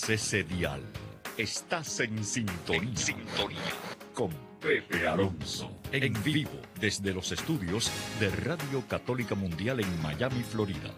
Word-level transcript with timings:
muevas 0.00 0.08
ese 0.08 0.44
dial. 0.44 0.82
Estás 1.36 2.00
en 2.00 2.24
sintonía. 2.24 2.96
sintonía. 2.96 3.58
Con 4.14 4.30
Pepe 4.60 5.06
Alonso. 5.06 5.70
En 5.92 6.12
vivo 6.22 6.58
desde 6.78 7.12
los 7.12 7.32
estudios 7.32 7.90
de 8.18 8.30
Radio 8.30 8.84
Católica 8.88 9.34
Mundial 9.34 9.80
en 9.80 10.02
Miami, 10.02 10.42
Florida. 10.42 10.90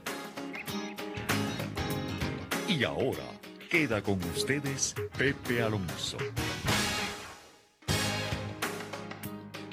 Y 2.68 2.84
ahora 2.84 3.24
queda 3.70 4.02
con 4.02 4.22
ustedes 4.34 4.94
Pepe 5.16 5.62
Alonso. 5.62 6.18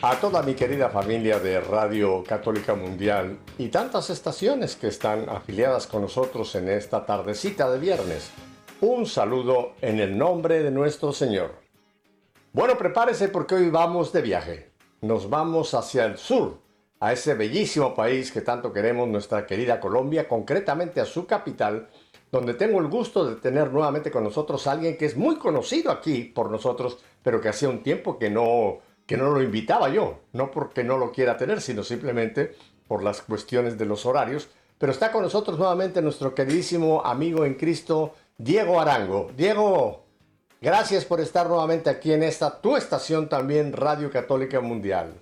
A 0.01 0.15
toda 0.15 0.41
mi 0.43 0.53
querida 0.53 0.89
familia 0.89 1.39
de 1.39 1.59
Radio 1.59 2.23
Católica 2.23 2.73
Mundial 2.73 3.37
y 3.57 3.67
tantas 3.67 4.09
estaciones 4.09 4.77
que 4.77 4.87
están 4.87 5.27
afiliadas 5.27 5.87
con 5.87 6.03
nosotros 6.03 6.55
en 6.55 6.69
esta 6.69 7.05
tardecita 7.05 7.69
de 7.69 7.79
viernes, 7.79 8.31
un 8.81 9.05
saludo 9.05 9.73
en 9.81 9.99
el 9.99 10.17
nombre 10.17 10.63
de 10.63 10.71
nuestro 10.71 11.11
Señor. 11.11 11.51
Bueno, 12.53 12.77
prepárese 12.77 13.27
porque 13.27 13.55
hoy 13.55 13.69
vamos 13.69 14.13
de 14.13 14.21
viaje. 14.21 14.71
Nos 15.01 15.29
vamos 15.29 15.73
hacia 15.73 16.05
el 16.05 16.17
sur, 16.17 16.59
a 16.99 17.11
ese 17.11 17.33
bellísimo 17.33 17.93
país 17.93 18.31
que 18.31 18.41
tanto 18.41 18.71
queremos, 18.71 19.07
nuestra 19.07 19.45
querida 19.45 19.79
Colombia, 19.79 20.27
concretamente 20.27 21.01
a 21.01 21.05
su 21.05 21.25
capital, 21.25 21.89
donde 22.31 22.53
tengo 22.53 22.79
el 22.79 22.87
gusto 22.87 23.25
de 23.25 23.35
tener 23.35 23.71
nuevamente 23.71 24.11
con 24.11 24.23
nosotros 24.23 24.65
a 24.67 24.71
alguien 24.71 24.97
que 24.97 25.05
es 25.05 25.17
muy 25.17 25.35
conocido 25.35 25.91
aquí 25.91 26.23
por 26.23 26.49
nosotros, 26.49 26.99
pero 27.21 27.41
que 27.41 27.49
hacía 27.49 27.69
un 27.69 27.83
tiempo 27.83 28.17
que 28.17 28.29
no 28.29 28.79
que 29.05 29.17
no 29.17 29.31
lo 29.31 29.41
invitaba 29.41 29.89
yo, 29.89 30.19
no 30.33 30.51
porque 30.51 30.83
no 30.83 30.99
lo 30.99 31.11
quiera 31.11 31.35
tener, 31.35 31.61
sino 31.61 31.81
simplemente 31.81 32.55
por 32.87 33.01
las 33.01 33.23
cuestiones 33.23 33.75
de 33.75 33.85
los 33.85 34.05
horarios. 34.05 34.49
Pero 34.77 34.91
está 34.91 35.11
con 35.11 35.23
nosotros 35.23 35.57
nuevamente 35.57 35.99
nuestro 35.99 36.35
queridísimo 36.35 37.03
amigo 37.03 37.43
en 37.43 37.55
Cristo, 37.55 38.13
Diego 38.39 38.79
Arango. 38.79 39.29
Diego, 39.35 40.05
gracias 40.61 41.05
por 41.05 41.19
estar 41.19 41.47
nuevamente 41.47 41.89
aquí 41.89 42.13
en 42.13 42.23
esta 42.23 42.61
tu 42.61 42.77
estación 42.77 43.27
también, 43.27 43.73
Radio 43.73 44.09
Católica 44.09 44.61
Mundial. 44.61 45.13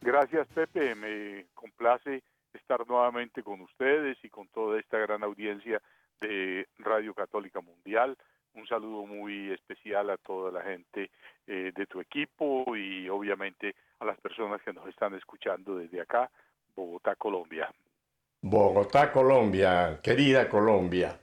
Gracias, 0.00 0.48
Pepe. 0.48 0.94
Me 0.94 1.46
complace 1.54 2.22
estar 2.54 2.86
nuevamente 2.88 3.42
con 3.42 3.60
ustedes 3.60 4.16
y 4.24 4.30
con 4.30 4.48
toda 4.48 4.80
esta 4.80 4.96
gran 4.98 5.22
audiencia 5.22 5.82
de 6.20 6.66
Radio 6.78 7.12
Católica 7.12 7.60
Mundial 7.60 8.16
un 8.54 8.66
saludo 8.66 9.06
muy 9.06 9.52
especial 9.52 10.10
a 10.10 10.16
toda 10.16 10.50
la 10.50 10.62
gente 10.62 11.10
eh, 11.46 11.72
de 11.74 11.86
tu 11.86 12.00
equipo 12.00 12.76
y 12.76 13.08
obviamente 13.08 13.74
a 14.00 14.04
las 14.04 14.18
personas 14.18 14.60
que 14.62 14.72
nos 14.72 14.88
están 14.88 15.14
escuchando 15.14 15.76
desde 15.76 16.00
acá, 16.00 16.30
Bogotá, 16.74 17.14
Colombia. 17.16 17.72
Bogotá, 18.40 19.12
Colombia, 19.12 20.00
querida 20.02 20.48
Colombia. 20.48 21.18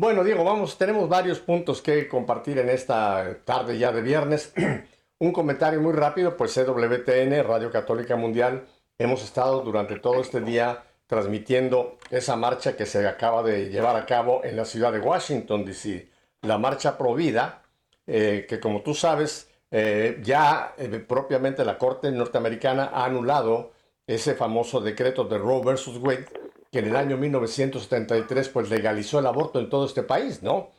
Bueno, 0.00 0.22
Diego, 0.22 0.44
vamos, 0.44 0.78
tenemos 0.78 1.08
varios 1.08 1.40
puntos 1.40 1.82
que 1.82 2.06
compartir 2.06 2.58
en 2.58 2.68
esta 2.68 3.38
tarde 3.44 3.78
ya 3.78 3.90
de 3.90 4.00
viernes. 4.00 4.54
un 5.18 5.32
comentario 5.32 5.80
muy 5.80 5.92
rápido, 5.92 6.36
pues 6.36 6.54
CWTN, 6.54 7.42
Radio 7.42 7.72
Católica 7.72 8.14
Mundial, 8.14 8.68
hemos 8.96 9.24
estado 9.24 9.60
durante 9.62 9.98
todo 9.98 10.20
este 10.20 10.40
día 10.40 10.84
transmitiendo 11.08 11.98
esa 12.10 12.36
marcha 12.36 12.76
que 12.76 12.86
se 12.86 13.08
acaba 13.08 13.42
de 13.42 13.70
llevar 13.70 13.96
a 13.96 14.06
cabo 14.06 14.44
en 14.44 14.56
la 14.56 14.64
ciudad 14.64 14.92
de 14.92 15.00
Washington, 15.00 15.64
D.C 15.64 16.08
la 16.42 16.58
marcha 16.58 16.96
Provida, 16.96 17.62
eh, 18.06 18.46
que 18.48 18.60
como 18.60 18.82
tú 18.82 18.94
sabes, 18.94 19.50
eh, 19.70 20.20
ya 20.22 20.74
eh, 20.78 20.88
propiamente 21.06 21.64
la 21.64 21.76
Corte 21.78 22.10
norteamericana 22.10 22.90
ha 22.92 23.04
anulado 23.04 23.72
ese 24.06 24.34
famoso 24.34 24.80
decreto 24.80 25.24
de 25.24 25.38
Roe 25.38 25.64
versus 25.64 25.98
Wade, 25.98 26.26
que 26.70 26.80
en 26.80 26.88
el 26.88 26.96
año 26.96 27.16
1973 27.16 28.48
pues 28.50 28.70
legalizó 28.70 29.18
el 29.18 29.26
aborto 29.26 29.58
en 29.58 29.70
todo 29.70 29.86
este 29.86 30.02
país, 30.02 30.42
¿no? 30.42 30.70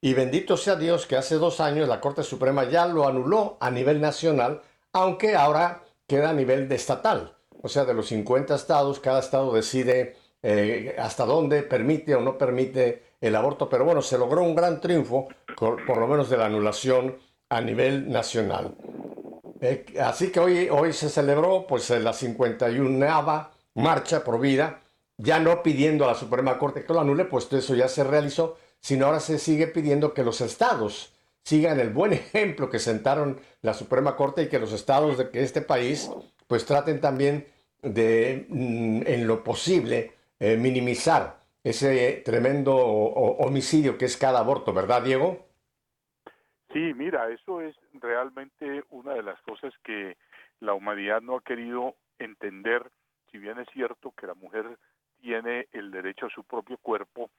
Y 0.00 0.14
bendito 0.14 0.56
sea 0.56 0.76
Dios 0.76 1.06
que 1.06 1.16
hace 1.16 1.36
dos 1.36 1.60
años 1.60 1.88
la 1.88 2.00
Corte 2.00 2.22
Suprema 2.22 2.64
ya 2.64 2.86
lo 2.86 3.08
anuló 3.08 3.56
a 3.60 3.70
nivel 3.70 4.00
nacional, 4.00 4.62
aunque 4.92 5.34
ahora 5.34 5.82
queda 6.06 6.30
a 6.30 6.34
nivel 6.34 6.70
estatal. 6.70 7.34
O 7.62 7.68
sea, 7.68 7.84
de 7.84 7.94
los 7.94 8.06
50 8.08 8.54
estados, 8.54 9.00
cada 9.00 9.18
estado 9.18 9.52
decide 9.52 10.16
hasta 10.98 11.24
dónde 11.24 11.62
permite 11.62 12.14
o 12.14 12.20
no 12.20 12.38
permite 12.38 13.02
el 13.20 13.34
aborto, 13.34 13.68
pero 13.68 13.84
bueno, 13.84 14.02
se 14.02 14.16
logró 14.16 14.42
un 14.42 14.54
gran 14.54 14.80
triunfo, 14.80 15.28
por, 15.56 15.98
lo 15.98 16.06
menos 16.06 16.30
de 16.30 16.36
la 16.36 16.46
anulación 16.46 17.16
a 17.48 17.60
nivel 17.60 18.10
nacional. 18.10 18.76
Eh, 19.60 19.84
así 20.00 20.30
que 20.30 20.38
hoy, 20.38 20.68
hoy 20.70 20.92
se 20.92 21.08
celebró 21.08 21.66
pues 21.66 21.90
la 21.90 22.12
51 22.12 23.50
marcha 23.74 24.22
por 24.22 24.40
vida, 24.40 24.80
ya 25.18 25.40
no 25.40 25.62
pidiendo 25.62 26.04
a 26.04 26.08
la 26.08 26.14
Suprema 26.14 26.58
Corte 26.58 26.84
que 26.84 26.92
lo 26.92 27.00
anule, 27.00 27.24
pues 27.24 27.52
eso 27.52 27.74
ya 27.74 27.88
se 27.88 28.04
realizó, 28.04 28.56
sino 28.80 29.06
ahora 29.06 29.20
se 29.20 29.38
sigue 29.38 29.66
pidiendo 29.66 30.14
que 30.14 30.24
los 30.24 30.40
estados 30.40 31.14
sigan 31.42 31.80
el 31.80 31.90
buen 31.90 32.12
ejemplo 32.14 32.70
que 32.70 32.78
sentaron 32.78 33.38
la 33.60 33.74
Suprema 33.74 34.16
Corte 34.16 34.44
y 34.44 34.48
que 34.48 34.58
los 34.58 34.72
estados 34.72 35.18
de 35.18 35.28
este 35.32 35.60
país 35.60 36.10
pues 36.46 36.64
traten 36.64 37.00
también 37.00 37.46
de, 37.82 38.46
mm, 38.48 39.02
en 39.06 39.26
lo 39.26 39.44
posible, 39.44 40.12
eh, 40.40 40.56
minimizar 40.56 41.38
ese 41.62 42.22
tremendo 42.24 42.76
homicidio 42.76 43.98
que 43.98 44.06
es 44.06 44.16
cada 44.16 44.38
aborto, 44.38 44.72
¿verdad, 44.72 45.02
Diego? 45.02 45.46
Sí, 46.72 46.94
mira, 46.94 47.30
eso 47.30 47.60
es 47.60 47.74
realmente 47.94 48.84
una 48.90 49.14
de 49.14 49.22
las 49.22 49.40
cosas 49.42 49.74
que 49.84 50.16
la 50.60 50.74
humanidad 50.74 51.20
no 51.20 51.36
ha 51.36 51.42
querido 51.42 51.94
entender, 52.18 52.90
si 53.30 53.38
bien 53.38 53.58
es 53.58 53.68
cierto 53.72 54.12
que 54.12 54.26
la 54.26 54.34
mujer 54.34 54.78
tiene 55.20 55.68
el 55.72 55.90
derecho 55.90 56.26
a 56.26 56.30
su 56.30 56.44
propio 56.44 56.78
cuerpo, 56.78 57.30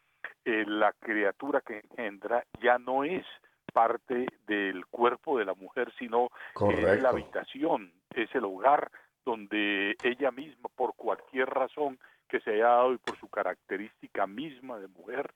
eh, 0.45 0.63
la 0.67 0.93
criatura 0.93 1.61
que 1.61 1.79
engendra 1.79 2.43
ya 2.61 2.77
no 2.77 3.03
es 3.03 3.25
parte 3.73 4.27
del 4.47 4.85
cuerpo 4.87 5.37
de 5.37 5.45
la 5.45 5.53
mujer, 5.53 5.91
sino 5.97 6.29
es 6.71 7.01
la 7.01 7.09
habitación, 7.09 7.91
es 8.13 8.33
el 8.33 8.45
hogar 8.45 8.91
donde 9.25 9.95
ella 10.03 10.31
misma, 10.31 10.69
por 10.75 10.95
cualquier 10.95 11.49
razón, 11.49 11.99
que 12.27 12.39
se 12.41 12.51
haya 12.51 12.67
dado 12.67 12.93
y 12.93 12.97
por 12.97 13.17
su 13.17 13.27
característica 13.29 14.27
misma 14.27 14.79
de 14.79 14.87
mujer, 14.87 15.31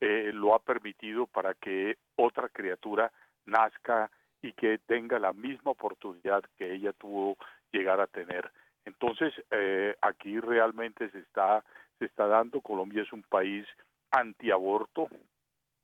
eh, 0.00 0.30
lo 0.32 0.54
ha 0.54 0.58
permitido 0.58 1.26
para 1.26 1.54
que 1.54 1.96
otra 2.16 2.48
criatura 2.48 3.10
nazca 3.46 4.10
y 4.42 4.52
que 4.52 4.78
tenga 4.78 5.18
la 5.18 5.32
misma 5.32 5.72
oportunidad 5.72 6.42
que 6.56 6.72
ella 6.72 6.92
tuvo 6.92 7.36
llegar 7.72 8.00
a 8.00 8.06
tener. 8.06 8.50
Entonces, 8.84 9.34
eh, 9.50 9.94
aquí 10.00 10.40
realmente 10.40 11.10
se 11.10 11.18
está, 11.18 11.64
se 11.98 12.06
está 12.06 12.26
dando, 12.26 12.60
Colombia 12.60 13.02
es 13.02 13.12
un 13.12 13.22
país 13.22 13.66
antiaborto, 14.10 15.08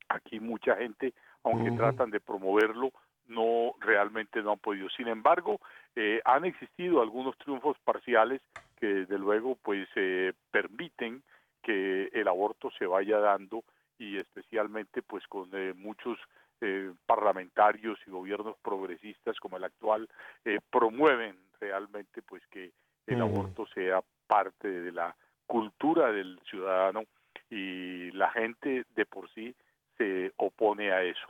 aquí 0.09 0.39
mucha 0.39 0.75
gente, 0.75 1.13
aunque 1.43 1.71
tratan 1.71 2.09
de 2.09 2.19
promoverlo, 2.19 2.91
no 3.27 3.73
realmente 3.79 4.41
no 4.41 4.51
han 4.51 4.59
podido. 4.59 4.89
Sin 4.89 5.07
embargo, 5.07 5.59
eh, 5.95 6.21
han 6.25 6.45
existido 6.45 7.01
algunos 7.01 7.37
triunfos 7.37 7.77
parciales 7.83 8.41
que 8.79 8.87
desde 8.87 9.17
luego 9.17 9.57
pues 9.61 9.87
eh, 9.95 10.33
permiten 10.51 11.23
que 11.61 12.09
el 12.13 12.27
aborto 12.27 12.69
se 12.77 12.85
vaya 12.85 13.19
dando 13.19 13.63
y 13.97 14.17
especialmente 14.17 15.01
pues 15.01 15.25
con 15.27 15.49
eh, 15.53 15.73
muchos 15.73 16.19
eh, 16.61 16.93
parlamentarios 17.05 17.99
y 18.05 18.11
gobiernos 18.11 18.55
progresistas 18.61 19.39
como 19.39 19.57
el 19.57 19.63
actual 19.63 20.07
eh, 20.43 20.59
promueven 20.69 21.37
realmente 21.59 22.21
pues 22.21 22.45
que 22.47 22.71
el 23.07 23.21
aborto 23.21 23.65
sea 23.67 24.01
parte 24.27 24.67
de 24.67 24.91
la 24.91 25.15
cultura 25.47 26.11
del 26.11 26.39
ciudadano 26.49 27.03
y 27.49 28.11
la 28.11 28.31
gente 28.31 28.85
de 28.95 29.05
por 29.05 29.29
sí 29.33 29.55
se 29.97 30.33
opone 30.37 30.91
a 30.91 31.03
eso. 31.03 31.27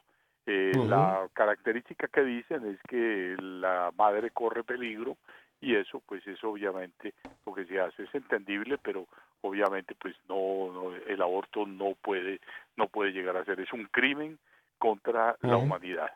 Eh, 0.47 0.71
La 0.87 1.27
característica 1.33 2.07
que 2.07 2.21
dicen 2.21 2.65
es 2.67 2.79
que 2.87 3.35
la 3.39 3.91
madre 3.97 4.29
corre 4.29 4.63
peligro 4.63 5.17
y 5.59 5.75
eso 5.75 6.01
pues 6.05 6.25
es 6.27 6.43
obviamente 6.43 7.15
lo 7.45 7.53
que 7.53 7.65
se 7.65 7.79
hace 7.79 8.03
es 8.03 8.13
entendible 8.13 8.77
pero 8.77 9.07
obviamente 9.41 9.95
pues 9.95 10.15
no, 10.29 10.93
el 11.07 11.21
aborto 11.21 11.65
no 11.65 11.95
puede 11.99 12.41
no 12.75 12.87
puede 12.87 13.11
llegar 13.11 13.37
a 13.37 13.45
ser 13.45 13.59
es 13.59 13.73
un 13.73 13.85
crimen 13.85 14.37
contra 14.77 15.35
la 15.41 15.57
humanidad. 15.57 16.11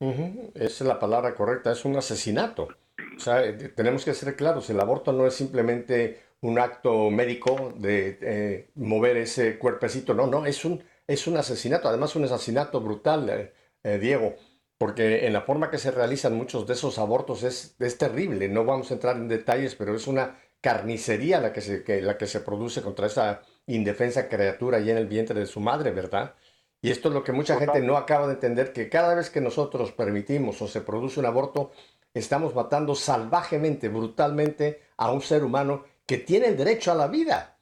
Esa 0.00 0.64
es 0.64 0.80
la 0.80 0.98
palabra 0.98 1.34
correcta 1.34 1.70
es 1.70 1.84
un 1.84 1.96
asesinato. 1.96 2.68
O 3.16 3.20
sea 3.20 3.44
eh, 3.44 3.52
tenemos 3.68 4.04
que 4.04 4.14
ser 4.14 4.34
claros 4.34 4.68
el 4.68 4.80
aborto 4.80 5.12
no 5.12 5.26
es 5.26 5.34
simplemente 5.34 6.20
un 6.44 6.58
acto 6.58 7.10
médico 7.10 7.72
de 7.76 8.18
eh, 8.20 8.70
mover 8.76 9.16
ese 9.16 9.58
cuerpecito 9.58 10.14
no 10.14 10.26
no 10.26 10.46
es 10.46 10.64
un 10.64 10.82
es 11.06 11.26
un 11.26 11.36
asesinato 11.36 11.88
además 11.88 12.16
un 12.16 12.24
asesinato 12.24 12.80
brutal 12.80 13.52
eh, 13.82 13.98
Diego 13.98 14.34
porque 14.78 15.26
en 15.26 15.32
la 15.32 15.42
forma 15.42 15.70
que 15.70 15.78
se 15.78 15.90
realizan 15.90 16.34
muchos 16.34 16.66
de 16.66 16.74
esos 16.74 16.98
abortos 16.98 17.42
es, 17.42 17.76
es 17.78 17.96
terrible. 17.96 18.48
No 18.48 18.64
vamos 18.64 18.90
a 18.90 18.94
entrar 18.94 19.16
en 19.16 19.28
detalles, 19.28 19.74
pero 19.76 19.94
es 19.94 20.06
una 20.06 20.38
carnicería 20.60 21.40
la 21.40 21.52
que, 21.52 21.60
se, 21.60 22.02
la 22.02 22.18
que 22.18 22.26
se 22.26 22.40
produce 22.40 22.82
contra 22.82 23.06
esa 23.06 23.42
indefensa 23.66 24.28
criatura 24.28 24.78
ahí 24.78 24.90
en 24.90 24.96
el 24.96 25.06
vientre 25.06 25.38
de 25.38 25.46
su 25.46 25.60
madre, 25.60 25.90
¿verdad? 25.90 26.34
Y 26.82 26.90
esto 26.90 27.08
es 27.08 27.14
lo 27.14 27.24
que 27.24 27.32
mucha 27.32 27.56
gente 27.56 27.80
no 27.80 27.96
acaba 27.96 28.26
de 28.26 28.34
entender, 28.34 28.72
que 28.72 28.88
cada 28.88 29.14
vez 29.14 29.30
que 29.30 29.40
nosotros 29.40 29.92
permitimos 29.92 30.60
o 30.60 30.68
se 30.68 30.82
produce 30.82 31.20
un 31.20 31.26
aborto, 31.26 31.72
estamos 32.12 32.54
matando 32.54 32.94
salvajemente, 32.94 33.88
brutalmente 33.88 34.82
a 34.96 35.10
un 35.12 35.22
ser 35.22 35.44
humano 35.44 35.84
que 36.06 36.18
tiene 36.18 36.48
el 36.48 36.56
derecho 36.56 36.92
a 36.92 36.94
la 36.94 37.08
vida. 37.08 37.58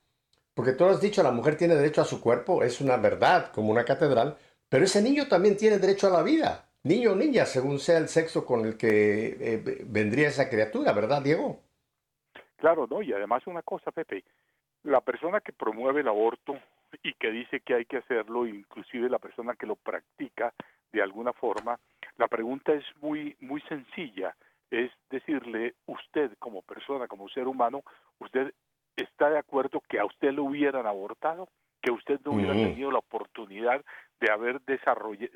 Porque 0.55 0.73
tú 0.73 0.85
has 0.85 1.01
dicho, 1.01 1.23
la 1.23 1.31
mujer 1.31 1.57
tiene 1.57 1.75
derecho 1.75 2.03
a 2.03 2.07
su 2.07 2.21
cuerpo, 2.21 2.63
es 2.63 2.81
una 2.81 2.97
verdad, 2.97 3.53
como 3.53 3.71
una 3.71 3.85
catedral, 3.85 4.37
pero 4.69 4.85
ese 4.85 5.03
niño 5.03 5.29
también 5.29 5.57
tiene 5.57 5.79
derecho 5.79 6.09
a 6.09 6.11
la 6.11 6.23
vida. 6.23 6.69
Niño 6.85 7.13
o 7.13 7.15
niña, 7.15 7.47
según 7.47 7.79
sea 7.79 7.99
el 7.99 8.09
sexo 8.09 8.45
con 8.45 8.67
el 8.67 8.77
que 8.77 9.37
eh, 9.41 9.85
vendría 9.87 10.29
esa 10.29 10.51
criatura, 10.51 10.93
¿verdad, 10.93 11.23
Diego? 11.23 11.61
Claro, 12.57 12.87
¿no? 12.91 13.03
Y 13.03 13.13
además 13.13 13.47
una 13.47 13.63
cosa, 13.63 13.91
Pepe, 13.93 14.25
la 14.83 15.01
persona 15.01 15.41
que 15.41 15.53
promueve 15.53 16.01
el 16.01 16.09
aborto 16.09 16.59
y 17.03 17.15
que 17.15 17.31
dice 17.31 17.61
que 17.61 17.75
hay 17.75 17.85
que 17.85 17.99
hacerlo, 17.99 18.47
inclusive 18.47 19.09
la 19.09 19.19
persona 19.19 19.55
que 19.55 19.67
lo 19.67 19.77
practica 19.77 20.53
de 20.93 21.03
alguna 21.03 21.33
forma, 21.33 21.79
la 22.19 22.29
pregunta 22.29 22.73
es 22.73 22.85
muy 23.01 23.37
muy 23.41 23.61
sencilla, 23.63 24.37
es 24.73 24.91
decirle 25.11 25.75
usted 25.87 26.33
como 26.39 26.63
persona, 26.63 27.07
como 27.07 27.29
ser 27.29 27.47
humano, 27.47 27.83
usted 28.19 28.55
está 28.97 29.29
de 29.29 29.39
acuerdo 29.39 29.83
que 29.87 30.01
a 30.01 30.07
usted 30.07 30.33
lo 30.33 30.45
hubieran 30.45 30.87
abortado, 30.87 31.49
que 31.83 31.91
usted 31.91 32.21
no 32.25 32.33
hubiera 32.33 32.55
tenido 32.55 32.91
la 32.91 33.01
oportunidad 33.01 33.85
de 34.19 34.31
haber 34.31 34.61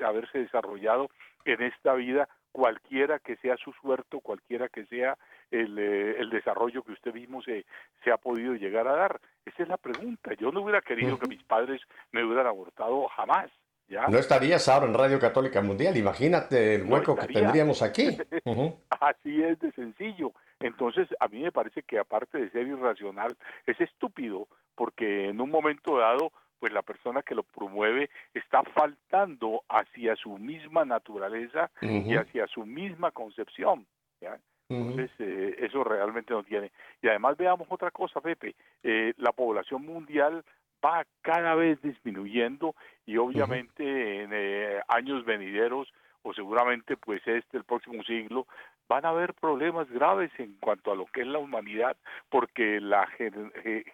haberse 0.03 0.39
desarrollado 0.39 1.09
en 1.45 1.61
esta 1.61 1.93
vida 1.93 2.27
cualquiera 2.51 3.19
que 3.19 3.35
sea 3.37 3.55
su 3.57 3.71
suerte, 3.73 4.19
cualquiera 4.21 4.69
que 4.69 4.85
sea 4.87 5.15
el, 5.51 5.77
eh, 5.77 6.15
el 6.17 6.31
desarrollo 6.31 6.81
que 6.81 6.93
usted 6.93 7.13
mismo 7.13 7.43
se, 7.43 7.65
se 8.03 8.11
ha 8.11 8.17
podido 8.17 8.55
llegar 8.55 8.87
a 8.87 8.95
dar. 8.95 9.21
Esa 9.45 9.63
es 9.63 9.69
la 9.69 9.77
pregunta. 9.77 10.33
Yo 10.33 10.51
no 10.51 10.61
hubiera 10.61 10.81
querido 10.81 11.19
que 11.19 11.27
mis 11.27 11.43
padres 11.43 11.79
me 12.11 12.23
hubieran 12.23 12.47
abortado 12.47 13.07
jamás. 13.09 13.51
¿Ya? 13.87 14.07
No 14.07 14.17
estarías 14.17 14.67
ahora 14.67 14.85
en 14.85 14.93
Radio 14.93 15.19
Católica 15.19 15.61
Mundial. 15.61 15.97
Imagínate 15.97 16.75
el 16.75 16.83
hueco 16.83 17.15
que 17.15 17.27
tendríamos 17.27 17.81
aquí. 17.81 18.07
Así 19.01 19.43
es 19.43 19.59
de 19.59 19.71
sencillo. 19.71 20.33
Entonces, 20.59 21.07
a 21.19 21.27
mí 21.27 21.41
me 21.41 21.51
parece 21.51 21.83
que 21.83 21.99
aparte 21.99 22.37
de 22.37 22.49
ser 22.49 22.67
irracional, 22.67 23.35
es 23.65 23.79
estúpido 23.79 24.47
porque 24.75 25.29
en 25.29 25.41
un 25.41 25.49
momento 25.49 25.97
dado 25.97 26.31
pues 26.59 26.73
la 26.73 26.81
persona 26.81 27.21
que 27.21 27.35
lo 27.35 27.43
promueve 27.43 28.09
está 28.33 28.63
faltando 28.63 29.61
hacia 29.69 30.15
su 30.15 30.37
misma 30.37 30.85
naturaleza 30.85 31.69
y 31.81 32.15
hacia 32.15 32.47
su 32.47 32.65
misma 32.65 33.11
concepción. 33.11 33.85
¿ya? 34.19 34.39
Entonces, 34.69 35.11
eh, 35.19 35.55
eso 35.59 35.83
realmente 35.83 36.33
no 36.33 36.43
tiene. 36.43 36.71
Y 37.01 37.07
además 37.07 37.37
veamos 37.37 37.67
otra 37.69 37.91
cosa, 37.91 38.19
Pepe, 38.19 38.55
eh, 38.83 39.13
la 39.17 39.31
población 39.31 39.85
mundial 39.85 40.43
va 40.87 41.05
cada 41.21 41.55
vez 41.55 41.81
disminuyendo 41.81 42.75
y 43.05 43.17
obviamente 43.17 44.23
en 44.23 44.29
eh, 44.33 44.79
años 44.87 45.25
venideros 45.25 45.91
o 46.23 46.33
seguramente 46.33 46.95
pues 46.97 47.21
este 47.27 47.57
el 47.57 47.63
próximo 47.63 48.03
siglo 48.03 48.47
van 48.87 49.05
a 49.05 49.09
haber 49.09 49.33
problemas 49.33 49.89
graves 49.89 50.31
en 50.37 50.55
cuanto 50.59 50.91
a 50.91 50.95
lo 50.95 51.05
que 51.07 51.21
es 51.21 51.27
la 51.27 51.39
humanidad 51.39 51.97
porque 52.29 52.79
la 52.79 53.05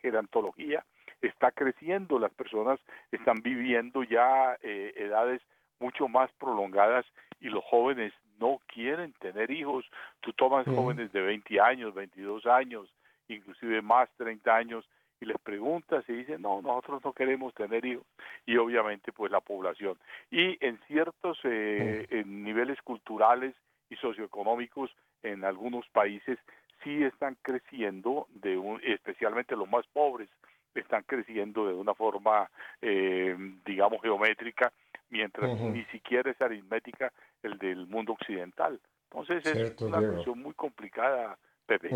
gerontología 0.02 0.86
está 1.22 1.52
creciendo, 1.52 2.20
las 2.20 2.34
personas 2.34 2.80
están 3.12 3.42
viviendo 3.42 4.04
ya 4.04 4.58
eh, 4.62 4.94
edades 4.96 5.42
mucho 5.80 6.08
más 6.08 6.32
prolongadas 6.34 7.06
y 7.40 7.50
los 7.50 7.64
jóvenes 7.64 8.14
no 8.40 8.60
quieren 8.68 9.14
tener 9.14 9.52
hijos. 9.52 9.86
Tú 10.22 10.34
tomas 10.34 10.66
jóvenes 10.66 11.12
de 11.12 11.22
20 11.22 11.60
años, 11.62 11.94
22 11.94 12.46
años, 12.46 12.90
inclusive 13.28 13.82
más 13.82 14.10
30 14.18 14.56
años 14.56 14.86
y 15.24 15.26
les 15.26 15.40
preguntas 15.40 16.04
y 16.08 16.14
dicen, 16.14 16.42
no, 16.42 16.62
nosotros 16.62 17.04
no 17.04 17.14
queremos 17.14 17.54
tener 17.54 17.84
hijos. 17.86 18.06
Y 18.46 18.58
obviamente 18.58 19.12
pues 19.12 19.32
la 19.32 19.40
población. 19.40 19.98
Y 20.30 20.64
en 20.66 20.80
ciertos 20.88 21.40
eh, 21.44 22.06
en 22.10 22.44
niveles 22.44 22.82
culturales 22.82 23.56
y 23.90 23.96
socioeconómicos 23.96 24.92
en 25.24 25.46
algunos 25.46 25.88
países 25.90 26.38
sí 26.84 27.04
están 27.04 27.38
creciendo, 27.42 28.28
de 28.34 28.58
un, 28.58 28.82
especialmente 28.84 29.56
los 29.56 29.70
más 29.70 29.86
pobres, 29.88 30.30
están 30.76 31.04
creciendo 31.04 31.68
de 31.68 31.74
una 31.74 31.94
forma, 31.94 32.50
eh, 32.82 33.36
digamos, 33.66 34.02
geométrica, 34.02 34.74
mientras 35.10 35.60
ni 35.62 35.86
siquiera 35.86 36.32
es 36.32 36.42
aritmética 36.42 37.14
el 37.44 37.58
del 37.58 37.88
mundo 37.88 38.14
occidental. 38.14 38.80
Entonces 39.10 39.46
es 39.46 39.82
una 39.82 40.00
cuestión 40.00 40.42
muy 40.42 40.54
complicada, 40.54 41.38
Pepe. 41.66 41.90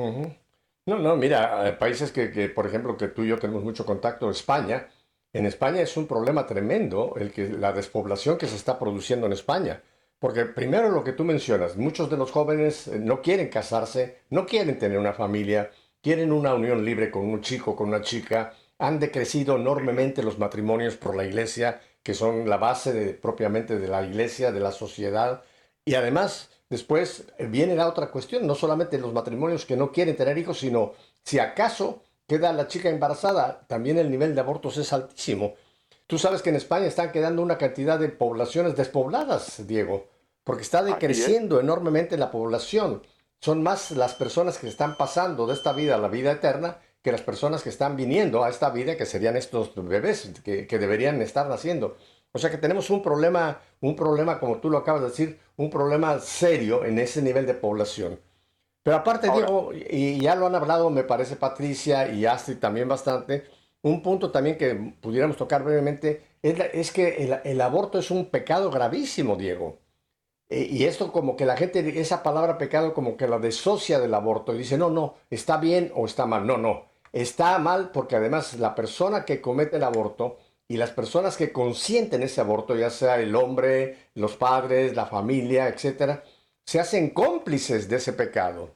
No, 0.87 0.97
no, 0.97 1.15
mira, 1.17 1.77
países 1.77 2.11
que, 2.11 2.31
que, 2.31 2.49
por 2.49 2.65
ejemplo, 2.65 2.97
que 2.97 3.09
tú 3.09 3.23
y 3.23 3.27
yo 3.27 3.37
tenemos 3.37 3.63
mucho 3.63 3.85
contacto, 3.85 4.31
España, 4.31 4.87
en 5.33 5.45
España 5.45 5.81
es 5.81 5.97
un 5.97 6.07
problema 6.07 6.47
tremendo 6.47 7.13
el 7.17 7.31
que 7.31 7.49
la 7.49 7.73
despoblación 7.73 8.37
que 8.37 8.47
se 8.47 8.55
está 8.55 8.79
produciendo 8.79 9.27
en 9.27 9.33
España. 9.33 9.83
Porque 10.19 10.45
primero 10.45 10.89
lo 10.89 11.03
que 11.03 11.11
tú 11.13 11.25
mencionas, 11.25 11.75
muchos 11.77 12.09
de 12.09 12.17
los 12.17 12.31
jóvenes 12.31 12.87
eh, 12.87 12.99
no 12.99 13.21
quieren 13.21 13.49
casarse, 13.49 14.21
no 14.29 14.45
quieren 14.45 14.79
tener 14.79 14.97
una 14.97 15.13
familia, 15.13 15.69
quieren 16.01 16.31
una 16.31 16.53
unión 16.55 16.83
libre 16.85 17.11
con 17.11 17.25
un 17.25 17.41
chico, 17.41 17.75
con 17.75 17.89
una 17.89 18.01
chica, 18.01 18.53
han 18.79 18.99
decrecido 18.99 19.57
enormemente 19.57 20.23
los 20.23 20.39
matrimonios 20.39 20.95
por 20.95 21.15
la 21.15 21.25
iglesia, 21.25 21.81
que 22.01 22.13
son 22.13 22.49
la 22.49 22.57
base 22.57 22.93
de, 22.93 23.13
propiamente 23.13 23.77
de 23.77 23.87
la 23.89 24.03
iglesia, 24.03 24.51
de 24.51 24.61
la 24.61 24.71
sociedad. 24.71 25.43
Y 25.85 25.95
además, 25.95 26.49
después 26.69 27.25
eh, 27.37 27.45
viene 27.45 27.75
la 27.75 27.87
otra 27.87 28.09
cuestión, 28.11 28.45
no 28.45 28.55
solamente 28.55 28.97
los 28.97 29.13
matrimonios 29.13 29.65
que 29.65 29.77
no 29.77 29.91
quieren 29.91 30.15
tener 30.15 30.37
hijos, 30.37 30.59
sino 30.59 30.93
si 31.23 31.39
acaso 31.39 32.03
queda 32.27 32.53
la 32.53 32.67
chica 32.67 32.89
embarazada, 32.89 33.65
también 33.67 33.97
el 33.97 34.11
nivel 34.11 34.35
de 34.35 34.41
abortos 34.41 34.77
es 34.77 34.91
altísimo. 34.93 35.53
Tú 36.07 36.17
sabes 36.17 36.41
que 36.41 36.49
en 36.49 36.55
España 36.55 36.85
están 36.85 37.11
quedando 37.11 37.41
una 37.41 37.57
cantidad 37.57 37.99
de 37.99 38.09
poblaciones 38.09 38.75
despobladas, 38.75 39.67
Diego, 39.67 40.07
porque 40.43 40.63
está 40.63 40.83
decreciendo 40.83 41.59
enormemente 41.59 42.17
la 42.17 42.31
población. 42.31 43.03
Son 43.39 43.61
más 43.61 43.91
las 43.91 44.15
personas 44.15 44.57
que 44.57 44.67
están 44.67 44.97
pasando 44.97 45.47
de 45.47 45.53
esta 45.53 45.73
vida 45.73 45.95
a 45.95 45.99
la 45.99 46.07
vida 46.07 46.31
eterna 46.31 46.79
que 47.01 47.11
las 47.11 47.21
personas 47.21 47.61
que 47.61 47.69
están 47.69 47.95
viniendo 47.95 48.43
a 48.43 48.49
esta 48.49 48.69
vida, 48.69 48.97
que 48.97 49.05
serían 49.05 49.37
estos 49.37 49.73
bebés 49.75 50.31
que, 50.43 50.67
que, 50.67 50.79
deberían 50.79 51.21
estar 51.21 51.47
naciendo. 51.47 51.95
O 52.33 52.39
sea 52.39 52.49
que 52.51 52.57
tenemos 52.57 52.89
un 52.89 53.01
problema, 53.01 53.59
un 53.81 53.95
problema, 53.95 54.39
como 54.39 54.59
tú 54.59 54.69
lo 54.69 54.77
acabas 54.77 55.01
de 55.01 55.09
decir, 55.09 55.39
un 55.55 55.69
problema 55.69 56.19
serio 56.19 56.85
en 56.85 56.99
ese 56.99 57.21
nivel 57.21 57.45
de 57.45 57.53
población. 57.53 58.19
Pero 58.83 58.97
aparte, 58.97 59.29
Diego, 59.29 59.71
y 59.73 60.19
ya 60.19 60.35
lo 60.35 60.45
han 60.45 60.55
hablado, 60.55 60.89
me 60.89 61.03
parece 61.03 61.35
Patricia 61.35 62.07
y 62.09 62.25
Astrid 62.25 62.57
también 62.57 62.87
bastante, 62.87 63.45
un 63.81 64.01
punto 64.01 64.31
también 64.31 64.57
que 64.57 64.75
pudiéramos 65.01 65.37
tocar 65.37 65.63
brevemente 65.63 66.23
es, 66.41 66.59
es 66.73 66.91
que 66.91 67.23
el, 67.23 67.39
el, 67.43 67.61
aborto 67.61 67.99
es 67.99 68.11
un 68.11 68.29
pecado 68.29 68.71
gravísimo, 68.71 69.35
Diego. 69.35 69.79
Eh, 70.49 70.67
y 70.71 70.85
esto 70.85 71.11
como 71.11 71.35
que 71.35 71.45
la 71.45 71.57
gente, 71.57 71.99
esa 71.99 72.23
palabra 72.23 72.57
pecado 72.57 72.93
como 72.93 73.17
que 73.17 73.27
la 73.27 73.39
desocia 73.39 73.99
del 73.99 74.13
aborto 74.13 74.53
y 74.53 74.59
dice, 74.59 74.77
no, 74.77 74.89
no, 74.89 75.15
está 75.29 75.57
bien 75.57 75.91
o 75.95 76.05
está 76.05 76.25
mal. 76.25 76.47
No, 76.47 76.57
no, 76.57 76.85
está 77.11 77.57
mal 77.59 77.91
porque 77.91 78.15
además 78.15 78.57
la 78.59 78.75
persona 78.75 79.25
que 79.25 79.41
comete 79.41 79.77
el 79.77 79.83
aborto 79.83 80.37
y 80.67 80.77
las 80.77 80.91
personas 80.91 81.37
que 81.37 81.51
consienten 81.51 82.23
ese 82.23 82.41
aborto, 82.41 82.75
ya 82.75 82.89
sea 82.89 83.19
el 83.19 83.35
hombre, 83.35 84.09
los 84.15 84.35
padres, 84.35 84.95
la 84.95 85.05
familia, 85.05 85.67
etcétera, 85.67 86.23
se 86.65 86.79
hacen 86.79 87.11
cómplices 87.11 87.87
de 87.87 87.95
ese 87.95 88.13
pecado. 88.13 88.71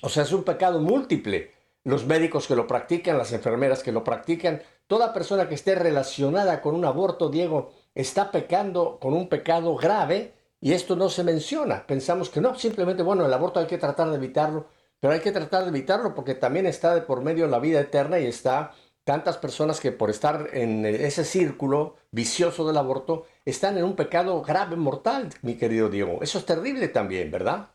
O 0.00 0.08
sea, 0.08 0.22
es 0.22 0.32
un 0.32 0.44
pecado 0.44 0.80
múltiple. 0.80 1.52
Los 1.84 2.06
médicos 2.06 2.46
que 2.46 2.56
lo 2.56 2.66
practican, 2.66 3.18
las 3.18 3.32
enfermeras 3.32 3.82
que 3.82 3.92
lo 3.92 4.04
practican, 4.04 4.62
toda 4.86 5.12
persona 5.12 5.48
que 5.48 5.54
esté 5.54 5.74
relacionada 5.74 6.62
con 6.62 6.74
un 6.74 6.86
aborto, 6.86 7.28
Diego, 7.28 7.72
está 7.94 8.30
pecando 8.30 8.98
con 8.98 9.12
un 9.12 9.28
pecado 9.28 9.76
grave 9.76 10.32
y 10.60 10.72
esto 10.72 10.96
no 10.96 11.10
se 11.10 11.24
menciona. 11.24 11.86
Pensamos 11.86 12.30
que 12.30 12.40
no, 12.40 12.54
simplemente, 12.54 13.02
bueno, 13.02 13.26
el 13.26 13.32
aborto 13.34 13.60
hay 13.60 13.66
que 13.66 13.76
tratar 13.76 14.08
de 14.08 14.16
evitarlo, 14.16 14.66
pero 14.98 15.12
hay 15.12 15.20
que 15.20 15.32
tratar 15.32 15.64
de 15.64 15.68
evitarlo 15.68 16.14
porque 16.14 16.34
también 16.34 16.64
está 16.64 16.94
de 16.94 17.02
por 17.02 17.22
medio 17.22 17.46
la 17.46 17.58
vida 17.58 17.80
eterna 17.80 18.18
y 18.18 18.24
está 18.24 18.72
tantas 19.04 19.36
personas 19.38 19.80
que 19.80 19.92
por 19.92 20.10
estar 20.10 20.48
en 20.52 20.84
ese 20.86 21.24
círculo 21.24 21.96
vicioso 22.10 22.66
del 22.66 22.78
aborto 22.78 23.26
están 23.44 23.76
en 23.76 23.84
un 23.84 23.96
pecado 23.96 24.42
grave, 24.42 24.76
mortal, 24.76 25.28
mi 25.42 25.56
querido 25.56 25.90
Diego. 25.90 26.20
Eso 26.22 26.38
es 26.38 26.46
terrible 26.46 26.88
también, 26.88 27.30
¿verdad? 27.30 27.68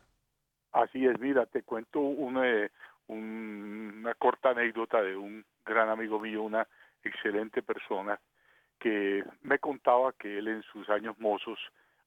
Así 0.72 1.06
es, 1.06 1.18
mira, 1.20 1.46
te 1.46 1.62
cuento 1.62 2.00
una, 2.00 2.70
una 3.08 4.14
corta 4.14 4.50
anécdota 4.50 5.00
de 5.02 5.16
un 5.16 5.44
gran 5.64 5.88
amigo 5.88 6.20
mío, 6.20 6.42
una 6.42 6.66
excelente 7.02 7.62
persona, 7.62 8.18
que 8.78 9.24
me 9.42 9.58
contaba 9.58 10.12
que 10.12 10.38
él 10.38 10.48
en 10.48 10.62
sus 10.62 10.88
años 10.90 11.18
mozos 11.18 11.58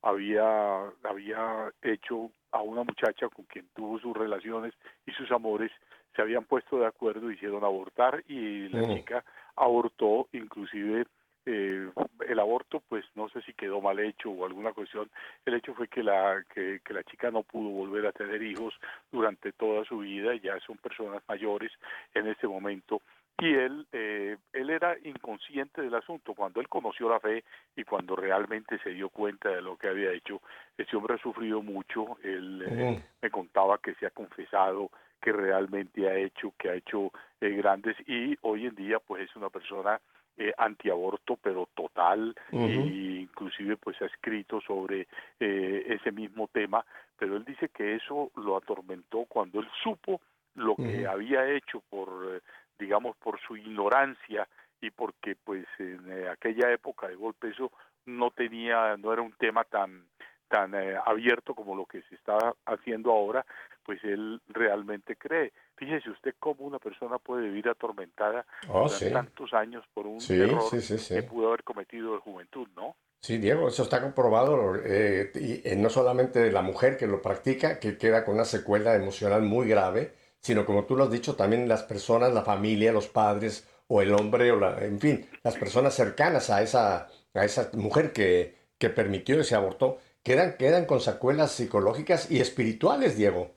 había, 0.01 0.83
había 1.03 1.71
hecho 1.81 2.31
a 2.51 2.61
una 2.61 2.83
muchacha 2.83 3.29
con 3.29 3.45
quien 3.45 3.67
tuvo 3.73 3.99
sus 3.99 4.15
relaciones 4.15 4.73
y 5.05 5.11
sus 5.11 5.31
amores, 5.31 5.71
se 6.15 6.21
habían 6.21 6.45
puesto 6.45 6.79
de 6.79 6.85
acuerdo, 6.85 7.31
hicieron 7.31 7.63
abortar 7.63 8.23
y 8.27 8.69
la 8.69 8.95
chica 8.95 9.23
abortó, 9.55 10.27
inclusive 10.31 11.05
eh, 11.45 11.89
el 12.29 12.39
aborto 12.39 12.81
pues 12.87 13.03
no 13.15 13.27
sé 13.27 13.41
si 13.41 13.53
quedó 13.53 13.81
mal 13.81 13.99
hecho 13.99 14.29
o 14.29 14.45
alguna 14.45 14.71
cuestión. 14.71 15.09
El 15.45 15.55
hecho 15.55 15.73
fue 15.73 15.87
que 15.87 16.01
la 16.01 16.43
que, 16.53 16.79
que, 16.85 16.93
la 16.93 17.03
chica 17.03 17.31
no 17.31 17.43
pudo 17.43 17.69
volver 17.69 18.05
a 18.07 18.13
tener 18.13 18.41
hijos 18.41 18.73
durante 19.11 19.51
toda 19.51 19.83
su 19.83 19.99
vida 19.99 20.35
ya 20.35 20.57
son 20.61 20.77
personas 20.77 21.21
mayores 21.27 21.71
en 22.13 22.27
este 22.27 22.47
momento. 22.47 23.01
Y 23.39 23.53
él 23.53 23.87
eh, 23.91 24.37
él 24.53 24.69
era 24.69 24.95
inconsciente 25.03 25.81
del 25.81 25.95
asunto. 25.95 26.33
Cuando 26.33 26.61
él 26.61 26.69
conoció 26.69 27.09
la 27.09 27.19
fe 27.19 27.43
y 27.75 27.83
cuando 27.83 28.15
realmente 28.15 28.79
se 28.79 28.91
dio 28.91 29.09
cuenta 29.09 29.49
de 29.49 29.61
lo 29.61 29.75
que 29.75 29.89
había 29.89 30.11
hecho 30.11 30.41
ese 30.77 30.95
hombre 30.95 31.15
ha 31.15 31.17
sufrido 31.17 31.61
mucho. 31.61 32.17
Él 32.23 32.63
eh, 32.65 33.03
me 33.21 33.29
contaba 33.29 33.79
que 33.79 33.95
se 33.95 34.05
ha 34.05 34.11
confesado 34.11 34.91
que 35.23 35.31
realmente 35.31 36.09
ha 36.09 36.15
hecho 36.15 36.53
que 36.57 36.69
ha 36.69 36.75
hecho 36.75 37.11
eh, 37.39 37.49
grandes 37.51 37.95
y 38.07 38.37
hoy 38.41 38.65
en 38.67 38.75
día 38.75 38.99
pues 38.99 39.23
es 39.23 39.35
una 39.35 39.49
persona 39.49 39.99
eh, 40.35 40.53
antiaborto 40.57 41.37
pero 41.41 41.69
total 41.73 42.35
e 42.51 43.21
inclusive 43.21 43.77
pues 43.77 44.01
ha 44.01 44.05
escrito 44.05 44.59
sobre 44.61 45.07
eh, 45.39 45.85
ese 45.87 46.11
mismo 46.11 46.49
tema 46.51 46.85
pero 47.17 47.37
él 47.37 47.45
dice 47.45 47.69
que 47.69 47.95
eso 47.95 48.31
lo 48.35 48.57
atormentó 48.57 49.25
cuando 49.25 49.61
él 49.61 49.67
supo 49.81 50.19
lo 50.55 50.75
que 50.75 51.07
había 51.07 51.49
hecho 51.49 51.81
por 51.89 52.41
digamos 52.77 53.15
por 53.17 53.39
su 53.39 53.55
ignorancia 53.55 54.47
y 54.83 54.91
porque 54.91 55.35
pues 55.41 55.65
en 55.79 56.11
eh, 56.11 56.27
aquella 56.27 56.71
época 56.71 57.07
de 57.07 57.15
golpe 57.15 57.49
eso 57.49 57.71
no 58.05 58.31
tenía 58.31 58.97
no 58.97 59.13
era 59.13 59.21
un 59.21 59.31
tema 59.33 59.63
tan 59.63 60.05
tan 60.49 60.75
eh, 60.75 60.95
abierto 61.05 61.55
como 61.55 61.75
lo 61.75 61.85
que 61.85 62.01
se 62.03 62.15
está 62.15 62.37
haciendo 62.65 63.11
ahora 63.11 63.45
pues 63.85 64.03
él 64.03 64.41
realmente 64.47 65.15
cree 65.15 65.51
fíjese 65.75 66.09
usted 66.09 66.35
cómo 66.39 66.65
una 66.65 66.79
persona 66.79 67.17
puede 67.19 67.43
vivir 67.47 67.67
atormentada 67.69 68.45
Oh, 68.69 68.83
durante 68.83 69.05
sí. 69.07 69.11
tantos 69.11 69.53
años 69.53 69.83
por 69.93 70.07
un 70.07 70.19
Sí, 70.19 70.33
error 70.33 70.61
sí, 70.61 70.81
sí, 70.81 70.97
sí. 70.97 71.15
que 71.15 71.23
pudo 71.23 71.47
haber 71.49 71.63
cometido 71.63 72.13
de 72.13 72.19
juventud 72.19 72.67
no 72.75 72.95
Sí, 73.21 73.37
Diego, 73.37 73.69
eso 73.69 73.83
está 73.83 74.01
comprobado, 74.01 74.75
eh, 74.83 75.31
y 75.35 75.65
eh, 75.67 75.75
no 75.77 75.89
solamente 75.89 76.51
la 76.51 76.61
mujer 76.61 76.97
que 76.97 77.07
lo 77.07 77.21
practica, 77.21 77.79
que 77.79 77.97
queda 77.97 78.25
con 78.25 78.35
una 78.35 78.43
secuela 78.43 78.95
emocional 78.95 79.43
muy 79.43 79.65
grave, 79.67 80.13
sino 80.41 80.65
como 80.65 80.83
tú 80.85 80.97
lo 80.97 81.05
has 81.05 81.11
dicho, 81.11 81.35
también 81.37 81.69
las 81.69 81.83
personas, 81.83 82.33
la 82.33 82.43
familia, 82.43 82.91
los 82.91 83.07
padres, 83.07 83.65
o 83.87 84.01
el 84.01 84.13
hombre, 84.13 84.51
o 84.51 84.59
la, 84.59 84.77
en 84.83 84.99
fin, 84.99 85.25
las 85.41 85.55
personas 85.55 85.93
cercanas 85.95 86.49
a 86.49 86.61
esa, 86.63 87.07
a 87.33 87.45
esa 87.45 87.69
mujer 87.75 88.11
que, 88.11 88.55
que 88.77 88.89
permitió 88.89 89.39
ese 89.39 89.55
aborto, 89.55 89.99
quedan, 90.21 90.57
quedan 90.57 90.85
con 90.85 90.99
secuelas 90.99 91.51
psicológicas 91.53 92.29
y 92.29 92.41
espirituales, 92.41 93.15
Diego, 93.15 93.51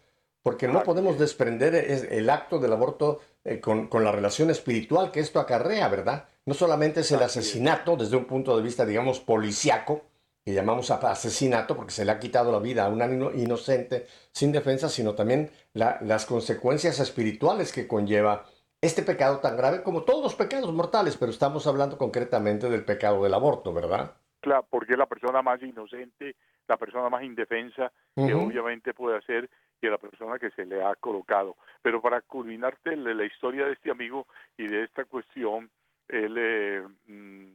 porque 0.46 0.68
no 0.68 0.84
podemos 0.84 1.14
es. 1.14 1.18
desprender 1.20 1.74
es- 1.74 2.04
el 2.04 2.30
acto 2.30 2.60
del 2.60 2.72
aborto 2.72 3.18
eh, 3.42 3.58
con, 3.60 3.88
con 3.88 4.04
la 4.04 4.12
relación 4.12 4.48
espiritual 4.48 5.10
que 5.10 5.18
esto 5.18 5.40
acarrea, 5.40 5.88
¿verdad? 5.88 6.28
No 6.44 6.54
solamente 6.54 7.00
es 7.00 7.10
el 7.10 7.20
asesinato 7.20 7.96
desde 7.96 8.16
un 8.16 8.26
punto 8.26 8.56
de 8.56 8.62
vista, 8.62 8.86
digamos, 8.86 9.18
policiaco, 9.18 10.02
que 10.44 10.54
llamamos 10.54 10.92
asesinato 10.92 11.74
porque 11.76 11.90
se 11.90 12.04
le 12.04 12.12
ha 12.12 12.20
quitado 12.20 12.52
la 12.52 12.60
vida 12.60 12.86
a 12.86 12.88
un 12.88 13.02
ino- 13.02 13.32
inocente 13.32 14.06
sin 14.30 14.52
defensa, 14.52 14.88
sino 14.88 15.14
también 15.16 15.50
la- 15.72 15.98
las 16.02 16.26
consecuencias 16.26 17.00
espirituales 17.00 17.72
que 17.72 17.88
conlleva 17.88 18.44
este 18.80 19.02
pecado 19.02 19.38
tan 19.40 19.56
grave 19.56 19.82
como 19.82 20.04
todos 20.04 20.22
los 20.22 20.36
pecados 20.36 20.72
mortales, 20.72 21.16
pero 21.16 21.32
estamos 21.32 21.66
hablando 21.66 21.98
concretamente 21.98 22.70
del 22.70 22.84
pecado 22.84 23.20
del 23.24 23.34
aborto, 23.34 23.72
¿verdad? 23.72 24.12
Claro, 24.40 24.64
porque 24.70 24.92
es 24.92 24.98
la 24.98 25.06
persona 25.06 25.42
más 25.42 25.60
inocente, 25.60 26.36
la 26.68 26.76
persona 26.76 27.08
más 27.08 27.24
indefensa 27.24 27.90
que 28.14 28.32
obviamente 28.34 28.94
puede 28.94 29.18
hacer 29.18 29.50
y 29.80 29.86
la 29.88 29.98
persona 29.98 30.38
que 30.38 30.50
se 30.50 30.64
le 30.64 30.82
ha 30.82 30.94
colocado. 30.96 31.56
Pero 31.82 32.00
para 32.00 32.20
culminarte 32.22 32.96
la, 32.96 33.14
la 33.14 33.24
historia 33.24 33.66
de 33.66 33.72
este 33.72 33.90
amigo 33.90 34.26
y 34.56 34.66
de 34.66 34.84
esta 34.84 35.04
cuestión, 35.04 35.70
él, 36.08 36.36
eh, 36.38 36.82
mm, 37.06 37.46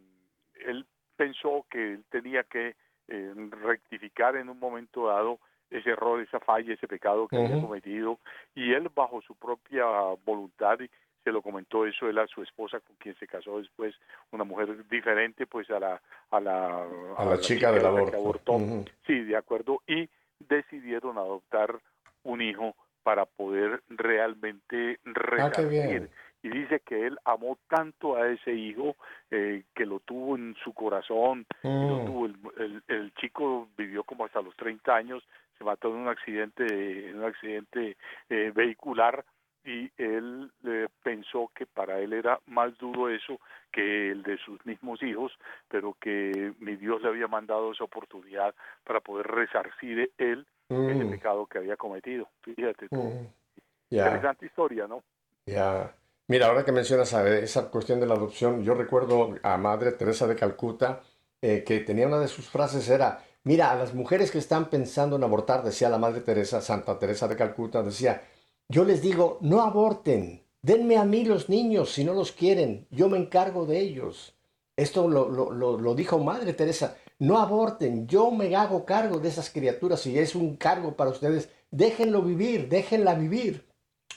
él 0.66 0.86
pensó 1.16 1.66
que 1.70 1.94
él 1.94 2.04
tenía 2.10 2.44
que 2.44 2.76
eh, 3.08 3.34
rectificar 3.64 4.36
en 4.36 4.50
un 4.50 4.60
momento 4.60 5.08
dado 5.08 5.40
ese 5.70 5.92
error, 5.92 6.20
esa 6.22 6.40
falla, 6.40 6.74
ese 6.74 6.88
pecado 6.88 7.28
que 7.28 7.38
había 7.38 7.62
cometido 7.62 8.20
y 8.56 8.74
él 8.74 8.90
bajo 8.94 9.22
su 9.22 9.36
propia 9.36 9.86
voluntad 10.26 10.78
se 11.24 11.32
lo 11.32 11.42
comentó 11.42 11.86
eso 11.86 12.10
él 12.10 12.18
a 12.18 12.28
su 12.28 12.42
esposa 12.42 12.80
con 12.80 12.96
quien 12.98 13.16
se 13.16 13.28
casó 13.28 13.60
después 13.60 13.96
una 14.32 14.44
mujer 14.44 14.88
diferente 14.90 15.46
pues 15.48 15.70
a 15.70 15.80
la 15.80 16.02
a 16.30 16.40
la, 16.40 16.84
A 17.18 17.26
la 17.26 17.38
chica 17.40 17.72
del 17.72 17.82
que 17.82 17.88
aborto. 17.88 18.18
abortó. 18.18 18.52
Ujú. 18.54 18.86
Sí, 19.06 19.22
de 19.24 19.38
acuerdo. 19.38 19.82
Y 19.88 20.10
decidieron 20.40 21.18
adoptar 21.18 21.80
un 22.24 22.42
hijo 22.42 22.76
para 23.04 23.26
poder 23.26 23.82
realmente 23.90 25.00
Ah, 25.06 25.14
resarcir. 25.14 25.70
bien. 25.70 26.10
Y 26.44 26.50
dice 26.50 26.80
que 26.82 27.06
él 27.08 27.18
amó 27.26 27.58
tanto 27.68 28.16
a 28.16 28.28
ese 28.30 28.54
hijo 28.54 28.96
eh, 29.30 29.64
que 29.76 29.86
lo 29.86 30.00
tuvo 30.02 30.36
en 30.36 30.56
su 30.64 30.74
corazón. 30.74 31.46
lo 31.64 31.70
Mm. 32.00 32.06
tuvo. 32.06 32.26
El, 32.28 32.36
el- 32.58 32.84
el 32.88 33.14
chico 33.16 33.68
vivió 33.78 34.04
como 34.04 34.26
hasta 34.26 34.42
los 34.42 34.56
30 34.56 34.96
años, 34.96 35.24
se 35.58 35.64
mató 35.64 35.90
en 35.90 35.96
un 36.02 36.08
accidente, 36.08 37.10
en 37.10 37.18
un 37.20 37.26
accidente 37.26 37.98
eh, 38.30 38.52
vehicular 38.56 39.24
y 39.64 39.92
él 39.98 40.52
eh, 40.66 40.88
pensó 41.04 41.52
que 41.56 41.68
para 41.68 42.00
él 42.00 42.14
era 42.14 42.40
más 42.48 42.76
duro 42.80 43.10
eso 43.10 43.40
que 43.72 44.10
el 44.10 44.24
de 44.24 44.38
sus 44.40 44.64
mismos 44.66 45.02
hijos, 45.04 45.32
pero 45.70 45.96
que 46.02 46.54
mi 46.60 46.76
Dios 46.78 47.02
le 47.04 47.10
había 47.10 47.28
mandado 47.28 47.72
esa 47.72 47.84
oportunidad 47.84 48.56
para 48.84 49.00
poder 49.02 49.28
resarcir 49.28 50.12
él 50.18 50.48
ese 50.72 51.04
Mm. 51.06 51.12
pecado 51.12 51.46
que 51.48 51.58
había 51.60 51.76
cometido. 51.78 52.28
Fíjate 52.42 52.88
tú. 52.90 52.96
Mm. 52.96 53.28
Interesante 53.92 54.46
historia, 54.46 54.88
¿no? 54.88 55.04
Ya. 55.46 55.94
Mira, 56.28 56.48
ahora 56.48 56.64
que 56.64 56.72
mencionas 56.72 57.14
a 57.14 57.28
esa 57.40 57.70
cuestión 57.70 58.00
de 58.00 58.06
la 58.06 58.14
adopción, 58.14 58.64
yo 58.64 58.74
recuerdo 58.74 59.36
a 59.44 59.58
Madre 59.58 59.92
Teresa 59.92 60.28
de 60.28 60.36
Calcuta 60.36 61.02
eh, 61.42 61.64
que 61.66 61.80
tenía 61.82 62.08
una 62.08 62.20
de 62.20 62.28
sus 62.30 62.48
frases 62.50 62.88
era, 62.90 63.22
mira, 63.44 63.72
a 63.72 63.76
las 63.76 63.94
mujeres 63.94 64.32
que 64.32 64.38
están 64.38 64.70
pensando 64.70 65.16
en 65.18 65.24
abortar, 65.24 65.64
decía 65.64 65.90
la 65.90 65.98
Madre 65.98 66.22
Teresa, 66.22 66.62
Santa 66.62 66.98
Teresa 67.00 67.28
de 67.28 67.36
Calcuta, 67.36 67.84
decía, 67.84 68.22
yo 68.70 68.86
les 68.86 69.02
digo, 69.02 69.40
no 69.42 69.62
aborten, 69.62 70.44
denme 70.62 70.98
a 70.98 71.04
mí 71.04 71.26
los 71.26 71.50
niños 71.50 71.92
si 71.92 72.06
no 72.06 72.14
los 72.14 72.32
quieren, 72.32 72.88
yo 72.92 73.10
me 73.10 73.18
encargo 73.18 73.66
de 73.66 73.80
ellos. 73.80 74.36
Esto 74.78 75.10
lo, 75.10 75.28
lo- 75.30 75.52
lo- 75.52 75.78
lo 75.80 75.96
dijo 75.96 76.18
Madre 76.20 76.54
Teresa, 76.54 76.96
no 77.22 77.40
aborten, 77.40 78.08
yo 78.08 78.32
me 78.32 78.56
hago 78.56 78.86
cargo 78.86 79.20
de 79.20 79.30
esas 79.30 79.50
criaturas, 79.50 80.02
si 80.02 80.18
es 80.20 80.36
un 80.36 80.58
cargo 80.58 80.96
para 80.96 81.12
ustedes, 81.12 81.50
déjenlo 81.72 82.22
vivir, 82.22 82.68
déjenla 82.68 83.16
vivir 83.16 83.72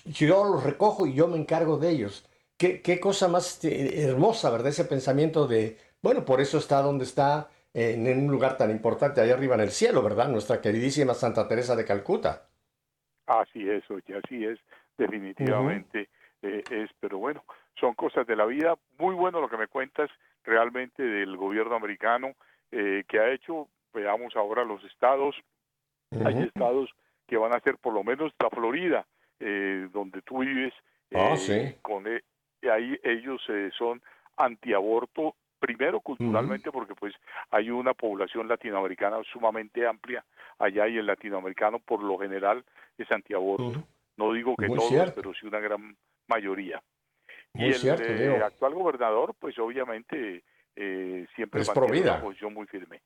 yo 0.04 0.44
los 0.44 0.62
recojo 0.62 1.06
y 1.06 1.14
yo 1.14 1.28
me 1.28 1.36
encargo 1.36 1.78
de 1.78 1.90
ellos. 1.90 2.28
Qué, 2.58 2.82
qué 2.82 3.00
cosa 3.00 3.28
más 3.28 3.64
eh, 3.64 4.04
hermosa, 4.04 4.50
¿verdad? 4.50 4.68
Ese 4.68 4.84
pensamiento 4.84 5.46
de, 5.46 5.78
bueno, 6.02 6.24
por 6.24 6.40
eso 6.40 6.58
está 6.58 6.82
donde 6.82 7.04
está, 7.04 7.48
en 7.72 8.06
un 8.06 8.30
lugar 8.30 8.56
tan 8.56 8.70
importante, 8.70 9.20
allá 9.20 9.34
arriba 9.34 9.56
en 9.56 9.62
el 9.62 9.70
cielo, 9.70 10.02
¿verdad? 10.02 10.28
Nuestra 10.28 10.60
queridísima 10.60 11.14
Santa 11.14 11.48
Teresa 11.48 11.74
de 11.74 11.84
Calcuta. 11.84 12.46
Así 13.26 13.68
es, 13.68 13.90
oye, 13.90 14.20
así 14.22 14.44
es, 14.44 14.60
definitivamente 14.96 16.08
eh, 16.42 16.62
es, 16.70 16.90
pero 17.00 17.18
bueno, 17.18 17.42
son 17.80 17.94
cosas 17.94 18.26
de 18.28 18.36
la 18.36 18.44
vida. 18.44 18.76
Muy 18.98 19.14
bueno 19.14 19.40
lo 19.40 19.48
que 19.48 19.56
me 19.56 19.66
cuentas 19.66 20.08
realmente 20.44 21.02
del 21.02 21.36
gobierno 21.36 21.74
americano 21.74 22.34
eh, 22.76 23.04
que 23.08 23.18
ha 23.20 23.30
hecho, 23.32 23.68
veamos 23.92 24.34
ahora 24.36 24.64
los 24.64 24.82
estados, 24.84 25.36
hay 26.24 26.42
estados 26.42 26.90
que 27.26 27.36
van 27.36 27.54
a 27.54 27.60
ser 27.60 27.78
por 27.78 27.94
lo 27.94 28.02
menos 28.02 28.32
la 28.40 28.50
Florida, 28.50 29.06
eh, 29.40 29.88
donde 29.92 30.20
tú 30.22 30.38
vives, 30.40 30.72
Ah, 31.14 31.34
eh, 31.34 31.36
sí. 31.36 31.76
con 31.82 32.06
e- 32.08 32.24
ahí 32.68 32.98
ellos 33.04 33.40
eh, 33.48 33.70
son 33.78 34.02
antiaborto 34.36 35.34
primero 35.58 36.00
culturalmente 36.00 36.70
porque 36.72 36.94
pues 36.94 37.14
hay 37.50 37.70
una 37.70 37.94
población 37.94 38.48
latinoamericana 38.48 39.18
sumamente 39.32 39.86
amplia 39.86 40.24
allá 40.58 40.88
y 40.88 40.98
el 40.98 41.06
latinoamericano 41.06 41.78
por 41.78 42.02
lo 42.02 42.18
general 42.18 42.64
es 42.98 43.10
antiaborto. 43.10 43.82
No 44.16 44.32
digo 44.32 44.56
que 44.56 44.66
Muy 44.66 44.76
todos, 44.76 44.90
cierto. 44.90 45.14
pero 45.16 45.32
sí 45.34 45.46
una 45.46 45.60
gran 45.60 45.96
mayoría. 46.26 46.82
Muy 47.54 47.66
y 47.66 47.68
el 47.72 47.74
cierto, 47.78 48.02
eh, 48.04 48.42
actual 48.42 48.74
gobernador, 48.74 49.34
pues 49.38 49.58
obviamente 49.58 50.42
eh, 50.76 51.26
siempre 51.34 51.62
Es 51.62 51.70
pro 51.70 51.86
una 51.86 52.20
posición 52.20 52.54
muy 52.54 52.66
firme. 52.66 53.02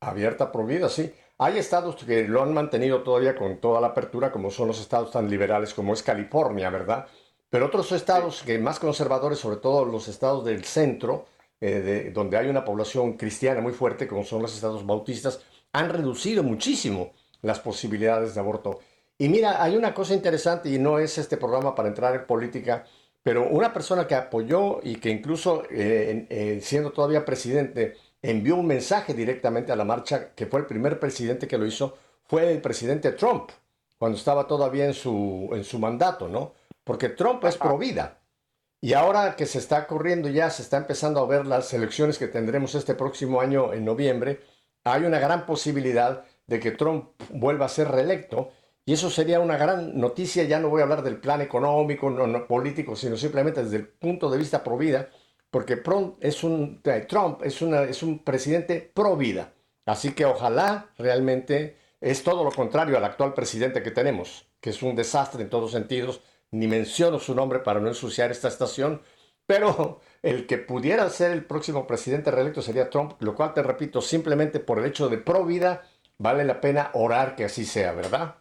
Abierta 0.00 0.52
por 0.52 0.66
vida, 0.66 0.88
sí. 0.88 1.12
Hay 1.38 1.58
estados 1.58 2.04
que 2.04 2.26
lo 2.26 2.42
han 2.42 2.52
mantenido 2.54 3.02
todavía 3.02 3.34
con 3.36 3.58
toda 3.60 3.80
la 3.80 3.88
apertura, 3.88 4.30
como 4.30 4.50
son 4.50 4.68
los 4.68 4.80
estados 4.80 5.10
tan 5.10 5.28
liberales 5.28 5.74
como 5.74 5.92
es 5.92 6.02
California, 6.02 6.70
¿verdad? 6.70 7.06
Pero 7.50 7.66
otros 7.66 7.90
estados 7.92 8.42
que 8.42 8.58
más 8.58 8.78
conservadores, 8.78 9.38
sobre 9.38 9.56
todo 9.56 9.84
los 9.84 10.08
estados 10.08 10.44
del 10.44 10.64
centro, 10.64 11.26
eh, 11.60 11.80
de- 11.80 12.10
donde 12.10 12.36
hay 12.36 12.48
una 12.48 12.64
población 12.64 13.14
cristiana 13.16 13.60
muy 13.60 13.72
fuerte, 13.72 14.06
como 14.06 14.22
son 14.24 14.42
los 14.42 14.54
estados 14.54 14.84
bautistas, 14.86 15.44
han 15.72 15.88
reducido 15.88 16.42
muchísimo 16.42 17.12
las 17.42 17.58
posibilidades 17.60 18.34
de 18.34 18.40
aborto. 18.40 18.80
Y 19.16 19.28
mira, 19.28 19.62
hay 19.62 19.76
una 19.76 19.94
cosa 19.94 20.14
interesante, 20.14 20.68
y 20.68 20.78
no 20.78 20.98
es 21.00 21.18
este 21.18 21.36
programa 21.36 21.74
para 21.74 21.88
entrar 21.88 22.14
en 22.14 22.26
política, 22.26 22.84
pero 23.22 23.48
una 23.48 23.72
persona 23.72 24.06
que 24.06 24.14
apoyó 24.14 24.80
y 24.82 24.96
que 24.96 25.10
incluso 25.10 25.64
eh, 25.70 26.26
eh, 26.30 26.60
siendo 26.62 26.92
todavía 26.92 27.24
presidente, 27.24 27.96
envió 28.22 28.56
un 28.56 28.66
mensaje 28.66 29.14
directamente 29.14 29.72
a 29.72 29.76
la 29.76 29.84
marcha, 29.84 30.34
que 30.34 30.46
fue 30.46 30.60
el 30.60 30.66
primer 30.66 30.98
presidente 30.98 31.46
que 31.46 31.58
lo 31.58 31.66
hizo, 31.66 31.96
fue 32.24 32.50
el 32.52 32.60
presidente 32.60 33.12
Trump, 33.12 33.50
cuando 33.98 34.18
estaba 34.18 34.46
todavía 34.46 34.86
en 34.86 34.94
su, 34.94 35.50
en 35.52 35.64
su 35.64 35.78
mandato, 35.78 36.28
¿no? 36.28 36.54
Porque 36.84 37.08
Trump 37.08 37.44
es 37.44 37.56
pro 37.56 37.78
vida. 37.78 38.20
Y 38.80 38.92
ahora 38.92 39.34
que 39.34 39.46
se 39.46 39.58
está 39.58 39.86
corriendo 39.86 40.28
ya, 40.28 40.50
se 40.50 40.62
está 40.62 40.76
empezando 40.76 41.20
a 41.20 41.26
ver 41.26 41.46
las 41.46 41.72
elecciones 41.74 42.18
que 42.18 42.28
tendremos 42.28 42.74
este 42.74 42.94
próximo 42.94 43.40
año 43.40 43.72
en 43.72 43.84
noviembre, 43.84 44.40
hay 44.84 45.04
una 45.04 45.18
gran 45.18 45.46
posibilidad 45.46 46.24
de 46.46 46.60
que 46.60 46.70
Trump 46.70 47.10
vuelva 47.30 47.66
a 47.66 47.68
ser 47.68 47.88
reelecto 47.88 48.52
Y 48.88 48.94
eso 48.94 49.10
sería 49.10 49.38
una 49.38 49.58
gran 49.58 50.00
noticia, 50.00 50.44
ya 50.44 50.58
no 50.58 50.70
voy 50.70 50.80
a 50.80 50.84
hablar 50.84 51.02
del 51.02 51.20
plan 51.20 51.42
económico, 51.42 52.08
no, 52.08 52.46
político, 52.46 52.96
sino 52.96 53.18
simplemente 53.18 53.62
desde 53.62 53.76
el 53.76 53.86
punto 53.86 54.30
de 54.30 54.38
vista 54.38 54.64
pro 54.64 54.78
vida, 54.78 55.10
porque 55.50 55.76
Trump 55.76 56.16
es 56.22 56.42
un, 56.42 56.80
eh, 56.84 57.04
Trump 57.06 57.42
es, 57.44 57.60
es 57.60 58.02
un 58.02 58.24
presidente 58.24 58.90
pro 58.94 59.14
vida. 59.14 59.52
Así 59.84 60.12
que 60.14 60.24
ojalá 60.24 60.90
realmente 60.96 61.76
es 62.00 62.22
todo 62.22 62.42
lo 62.42 62.50
contrario 62.50 62.96
al 62.96 63.04
actual 63.04 63.34
presidente 63.34 63.82
que 63.82 63.90
tenemos, 63.90 64.48
que 64.58 64.70
es 64.70 64.82
un 64.82 64.96
desastre 64.96 65.42
en 65.42 65.50
todos 65.50 65.72
sentidos. 65.72 66.22
Ni 66.50 66.66
menciono 66.66 67.18
su 67.18 67.34
nombre 67.34 67.58
para 67.58 67.80
no 67.80 67.88
ensuciar 67.88 68.30
esta 68.30 68.48
estación, 68.48 69.02
pero 69.44 70.00
el 70.22 70.46
que 70.46 70.56
pudiera 70.56 71.10
ser 71.10 71.32
el 71.32 71.44
próximo 71.44 71.86
presidente 71.86 72.30
reelecto 72.30 72.62
sería 72.62 72.88
Trump, 72.88 73.20
lo 73.20 73.34
cual 73.34 73.52
te 73.52 73.62
repito, 73.62 74.00
simplemente 74.00 74.60
por 74.60 74.78
el 74.78 74.86
hecho 74.86 75.10
de 75.10 75.18
pro 75.18 75.44
vida, 75.44 75.82
vale 76.16 76.42
la 76.46 76.62
pena 76.62 76.90
orar 76.94 77.36
que 77.36 77.44
así 77.44 77.66
sea, 77.66 77.92
¿verdad? 77.92 78.36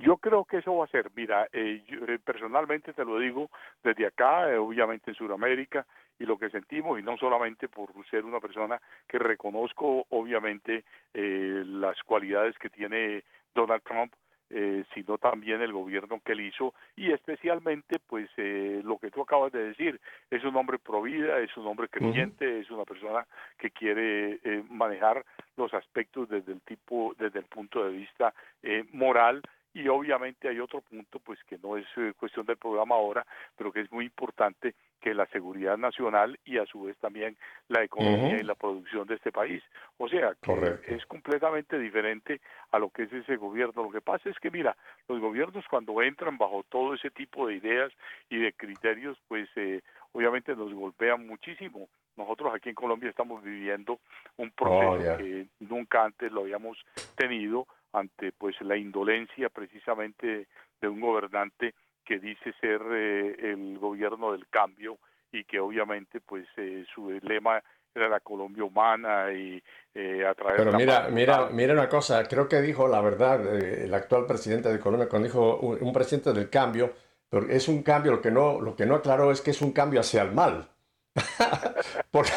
Yo 0.00 0.16
creo 0.16 0.46
que 0.46 0.58
eso 0.58 0.74
va 0.74 0.86
a 0.86 0.88
ser, 0.88 1.10
mira, 1.14 1.46
eh, 1.52 1.82
yo, 1.86 2.06
eh, 2.06 2.18
personalmente 2.18 2.94
te 2.94 3.04
lo 3.04 3.18
digo 3.18 3.50
desde 3.84 4.06
acá, 4.06 4.50
eh, 4.50 4.56
obviamente 4.56 5.10
en 5.10 5.14
Sudamérica, 5.14 5.86
y 6.18 6.24
lo 6.24 6.38
que 6.38 6.48
sentimos, 6.48 6.98
y 6.98 7.02
no 7.02 7.18
solamente 7.18 7.68
por 7.68 7.90
ser 8.08 8.24
una 8.24 8.40
persona 8.40 8.80
que 9.06 9.18
reconozco 9.18 10.06
obviamente 10.08 10.84
eh, 11.12 11.62
las 11.66 12.02
cualidades 12.02 12.56
que 12.58 12.70
tiene 12.70 13.24
Donald 13.54 13.82
Trump, 13.82 14.12
eh, 14.50 14.84
sino 14.94 15.16
también 15.16 15.62
el 15.62 15.72
gobierno 15.72 16.20
que 16.24 16.32
él 16.32 16.40
hizo 16.40 16.74
y 16.96 17.12
especialmente 17.12 18.00
pues 18.00 18.28
eh, 18.36 18.80
lo 18.84 18.98
que 18.98 19.10
tú 19.10 19.22
acabas 19.22 19.52
de 19.52 19.68
decir 19.68 20.00
es 20.28 20.42
un 20.42 20.56
hombre 20.56 20.80
provida 20.80 21.38
es 21.38 21.56
un 21.56 21.68
hombre 21.68 21.88
creyente 21.88 22.58
es 22.58 22.68
una 22.68 22.84
persona 22.84 23.24
que 23.56 23.70
quiere 23.70 24.40
eh, 24.42 24.64
manejar 24.68 25.24
los 25.56 25.72
aspectos 25.72 26.28
desde 26.28 26.50
el 26.52 26.60
tipo 26.62 27.14
desde 27.16 27.38
el 27.38 27.44
punto 27.44 27.84
de 27.84 27.92
vista 27.92 28.34
eh, 28.64 28.84
moral 28.92 29.40
y 29.72 29.86
obviamente 29.88 30.48
hay 30.48 30.58
otro 30.60 30.80
punto 30.80 31.18
pues 31.20 31.38
que 31.44 31.58
no 31.58 31.76
es 31.76 31.86
eh, 31.96 32.12
cuestión 32.18 32.44
del 32.46 32.56
programa 32.56 32.96
ahora 32.96 33.24
pero 33.56 33.72
que 33.72 33.80
es 33.80 33.92
muy 33.92 34.04
importante 34.06 34.74
que 35.00 35.14
la 35.14 35.26
seguridad 35.26 35.78
nacional 35.78 36.38
y 36.44 36.58
a 36.58 36.66
su 36.66 36.82
vez 36.82 36.96
también 36.98 37.36
la 37.68 37.82
economía 37.82 38.36
y 38.38 38.42
la 38.42 38.54
producción 38.54 39.06
de 39.06 39.14
este 39.14 39.32
país. 39.32 39.62
O 39.96 40.08
sea 40.08 40.34
que 40.42 40.78
es 40.88 41.06
completamente 41.06 41.78
diferente 41.78 42.40
a 42.70 42.78
lo 42.78 42.90
que 42.90 43.04
es 43.04 43.12
ese 43.12 43.36
gobierno. 43.36 43.82
Lo 43.84 43.90
que 43.90 44.02
pasa 44.02 44.28
es 44.28 44.38
que 44.38 44.50
mira 44.50 44.76
los 45.08 45.18
gobiernos 45.20 45.64
cuando 45.70 46.02
entran 46.02 46.36
bajo 46.36 46.64
todo 46.68 46.92
ese 46.94 47.10
tipo 47.10 47.46
de 47.46 47.54
ideas 47.54 47.90
y 48.28 48.38
de 48.38 48.52
criterios 48.52 49.16
pues 49.26 49.48
eh, 49.56 49.80
obviamente 50.12 50.54
nos 50.54 50.72
golpean 50.74 51.26
muchísimo. 51.26 51.88
Nosotros 52.16 52.52
aquí 52.54 52.68
en 52.68 52.74
Colombia 52.74 53.08
estamos 53.08 53.42
viviendo 53.42 54.00
un 54.36 54.50
proceso 54.50 54.90
Oh, 54.90 54.98
ya. 55.00 55.16
que 55.16 55.46
nunca 55.60 56.04
antes 56.04 56.30
lo 56.30 56.42
habíamos 56.42 56.76
tenido 57.16 57.66
ante 57.92 58.32
pues 58.32 58.56
la 58.60 58.76
indolencia 58.76 59.48
precisamente 59.48 60.48
de 60.80 60.88
un 60.88 61.00
gobernante 61.00 61.74
que 62.04 62.18
dice 62.18 62.52
ser 62.60 62.80
eh, 62.90 63.52
el 63.52 63.78
gobierno 63.78 64.32
del 64.32 64.46
cambio 64.48 64.98
y 65.32 65.44
que 65.44 65.60
obviamente 65.60 66.20
pues 66.20 66.46
eh, 66.56 66.84
su 66.94 67.10
lema 67.22 67.62
era 67.94 68.08
la 68.08 68.20
Colombia 68.20 68.64
humana 68.64 69.32
y 69.32 69.62
eh, 69.94 70.24
atraer 70.24 70.56
Pero 70.56 70.72
mira, 70.72 71.08
mira, 71.08 71.48
mira 71.50 71.72
una 71.72 71.88
cosa, 71.88 72.24
creo 72.24 72.48
que 72.48 72.60
dijo 72.60 72.86
la 72.88 73.00
verdad 73.00 73.54
eh, 73.56 73.84
el 73.84 73.94
actual 73.94 74.26
presidente 74.26 74.68
de 74.68 74.78
Colombia 74.78 75.08
cuando 75.08 75.26
dijo 75.28 75.56
un, 75.58 75.82
un 75.82 75.92
presidente 75.92 76.32
del 76.32 76.48
cambio, 76.48 76.92
pero 77.28 77.48
es 77.48 77.68
un 77.68 77.82
cambio, 77.82 78.12
lo 78.12 78.20
que 78.20 78.30
no, 78.30 78.60
lo 78.60 78.76
que 78.76 78.86
no 78.86 78.96
aclaró 78.96 79.30
es 79.30 79.40
que 79.40 79.50
es 79.50 79.62
un 79.62 79.72
cambio 79.72 80.00
hacia 80.00 80.22
el 80.22 80.32
mal. 80.32 80.68
Porque 82.10 82.32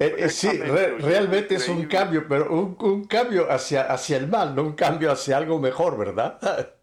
eh, 0.00 0.14
eh, 0.18 0.28
sí, 0.28 0.48
re- 0.60 0.98
realmente 0.98 1.56
es 1.56 1.68
un 1.68 1.86
cambio, 1.86 2.26
pero 2.28 2.50
un, 2.52 2.76
un 2.80 3.04
cambio 3.04 3.50
hacia, 3.50 3.82
hacia 3.92 4.16
el 4.16 4.28
mal, 4.28 4.54
no 4.54 4.62
un 4.62 4.74
cambio 4.74 5.10
hacia 5.10 5.36
algo 5.36 5.58
mejor, 5.58 5.98
¿verdad? 5.98 6.38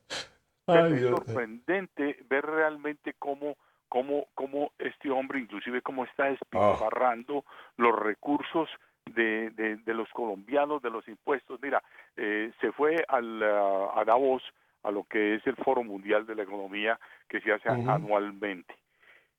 Ay, 0.67 0.93
es 0.93 1.01
sorprendente 1.01 2.17
ver 2.29 2.45
realmente 2.45 3.15
cómo 3.17 3.57
cómo 3.87 4.27
cómo 4.35 4.71
este 4.77 5.09
hombre 5.09 5.39
inclusive 5.39 5.81
cómo 5.81 6.03
está 6.05 6.25
despilfarrando 6.25 7.43
los 7.77 7.97
recursos 7.97 8.69
de, 9.07 9.49
de, 9.49 9.77
de 9.77 9.93
los 9.95 10.07
colombianos 10.09 10.81
de 10.83 10.91
los 10.91 11.07
impuestos. 11.07 11.59
Mira 11.59 11.81
eh, 12.15 12.51
se 12.61 12.71
fue 12.71 13.03
al, 13.07 13.41
ah, 13.41 13.93
a 13.95 14.05
Davos 14.05 14.43
a 14.83 14.91
lo 14.91 15.03
que 15.05 15.35
es 15.35 15.47
el 15.47 15.55
Foro 15.55 15.83
Mundial 15.83 16.27
de 16.27 16.35
la 16.35 16.43
Economía 16.43 16.99
que 17.27 17.41
se 17.41 17.51
hace 17.51 17.69
Ujú. 17.69 17.89
anualmente 17.89 18.75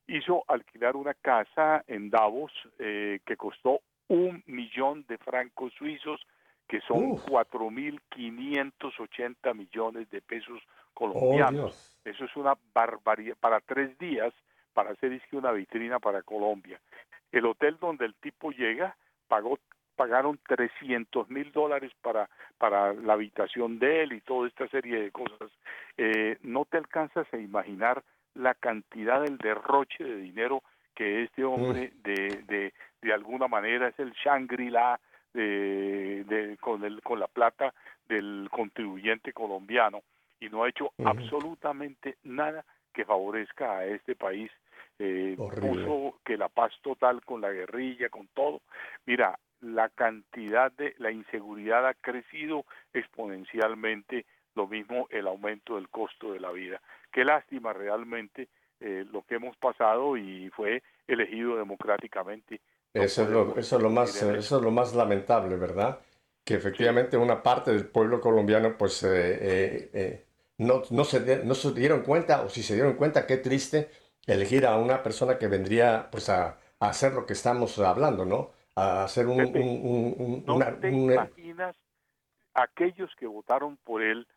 hizo 0.07 0.43
alquilar 0.47 0.95
una 0.95 1.13
casa 1.13 1.83
en 1.87 2.09
Davos 2.09 2.51
eh, 2.79 3.19
que 3.25 3.35
costó 3.37 3.81
un 4.07 4.43
millón 4.47 5.05
de 5.07 5.17
francos 5.17 5.73
suizos 5.73 6.25
que 6.67 6.81
son 6.81 7.11
Uf. 7.11 7.25
4.580 7.27 9.55
millones 9.55 10.09
de 10.09 10.21
pesos 10.21 10.61
Oh, 10.93 10.93
colombianos. 10.93 11.99
Eso 12.03 12.25
es 12.25 12.35
una 12.35 12.55
barbaridad 12.73 13.35
para 13.39 13.59
tres 13.59 13.97
días 13.97 14.33
para 14.73 14.91
hacer 14.91 15.11
es 15.13 15.21
que 15.29 15.37
una 15.37 15.51
vitrina 15.51 15.99
para 15.99 16.21
Colombia. 16.21 16.79
El 17.31 17.45
hotel 17.45 17.77
donde 17.79 18.05
el 18.05 18.15
tipo 18.15 18.51
llega 18.51 18.95
pagó 19.27 19.59
pagaron 19.95 20.39
300 20.47 21.29
mil 21.29 21.51
dólares 21.51 21.91
para 22.01 22.29
para 22.57 22.93
la 22.93 23.13
habitación 23.13 23.79
de 23.79 24.03
él 24.03 24.13
y 24.13 24.21
toda 24.21 24.47
esta 24.47 24.67
serie 24.69 25.01
de 25.01 25.11
cosas. 25.11 25.51
Eh, 25.97 26.37
no 26.41 26.65
te 26.65 26.77
alcanzas 26.77 27.31
a 27.33 27.37
imaginar 27.37 28.03
la 28.35 28.53
cantidad 28.55 29.21
del 29.21 29.37
derroche 29.37 30.03
de 30.03 30.15
dinero 30.17 30.63
que 30.95 31.23
este 31.23 31.43
hombre 31.43 31.91
de, 32.03 32.43
de, 32.47 32.73
de 33.01 33.13
alguna 33.13 33.47
manera 33.47 33.87
es 33.87 33.99
el 33.99 34.11
Shangri-La 34.13 34.99
de, 35.33 36.23
de- 36.25 36.57
con, 36.57 36.83
el, 36.83 37.01
con 37.01 37.19
la 37.19 37.27
plata 37.27 37.73
del 38.07 38.49
contribuyente 38.51 39.31
colombiano 39.33 40.01
y 40.39 40.49
no 40.49 40.63
ha 40.63 40.69
hecho 40.69 40.91
absolutamente 41.05 42.17
nada 42.23 42.65
que 42.93 43.05
favorezca 43.05 43.77
a 43.77 43.85
este 43.85 44.15
país. 44.15 44.51
Eh, 44.99 45.35
puso 45.61 46.19
que 46.25 46.37
la 46.37 46.49
paz 46.49 46.73
total 46.81 47.23
con 47.23 47.41
la 47.41 47.51
guerrilla, 47.51 48.09
con 48.09 48.27
todo. 48.33 48.61
Mira, 49.05 49.39
la 49.61 49.89
cantidad 49.89 50.71
de 50.73 50.93
la 50.97 51.11
inseguridad 51.11 51.87
ha 51.87 51.93
crecido 51.93 52.65
exponencialmente, 52.93 54.25
lo 54.55 54.67
mismo 54.67 55.07
el 55.09 55.27
aumento 55.27 55.75
del 55.75 55.89
costo 55.89 56.33
de 56.33 56.39
la 56.39 56.51
vida. 56.51 56.81
Qué 57.11 57.25
lástima 57.25 57.73
realmente 57.73 58.47
eh, 58.79 59.05
lo 59.11 59.23
que 59.23 59.35
hemos 59.35 59.55
pasado 59.57 60.17
y 60.17 60.49
fue 60.49 60.81
elegido 61.07 61.57
democráticamente. 61.57 62.61
No 62.93 63.03
Eso 63.03 63.23
es, 63.23 63.29
lo, 63.29 63.39
podemos 63.45 63.57
eso, 63.57 63.77
es 63.77 63.83
lo 63.83 63.89
más, 63.89 64.21
eso 64.21 64.57
es 64.57 64.63
lo 64.63 64.71
más 64.71 64.93
lamentable, 64.95 65.55
¿verdad? 65.57 65.99
Que 66.43 66.55
efectivamente 66.55 67.17
una 67.17 67.41
parte 67.43 67.71
del 67.71 67.87
pueblo 67.87 68.19
colombiano 68.19 68.77
pues 68.77 69.03
eh, 69.03 69.09
eh, 69.41 69.89
eh, 69.93 70.25
no, 70.57 70.81
no, 70.89 71.03
se, 71.03 71.43
no 71.45 71.53
se 71.53 71.71
dieron 71.73 72.01
cuenta, 72.03 72.41
o 72.41 72.49
si 72.49 72.63
se 72.63 72.73
dieron 72.75 72.95
cuenta, 72.95 73.25
qué 73.27 73.37
triste 73.37 73.89
elegir 74.25 74.65
a 74.65 74.77
una 74.77 75.03
persona 75.03 75.37
que 75.37 75.47
vendría 75.47 76.09
pues 76.11 76.29
a, 76.29 76.57
a 76.79 76.89
hacer 76.89 77.13
lo 77.13 77.25
que 77.25 77.33
estamos 77.33 77.77
hablando, 77.79 78.25
¿no? 78.25 78.51
A 78.75 79.03
hacer 79.03 79.27
un, 79.27 79.37
Pepe, 79.37 79.59
un- 79.59 79.67
un- 79.69 80.15
un- 80.17 80.43
No 80.47 80.55
una- 80.55 80.79
te 80.79 80.89
un- 80.89 81.11
eh, 81.11 81.15
imaginas 81.15 81.75
aquellos 82.53 83.15
que 83.15 83.27
votaron 83.27 83.77
por 83.77 84.01
él. 84.01 84.27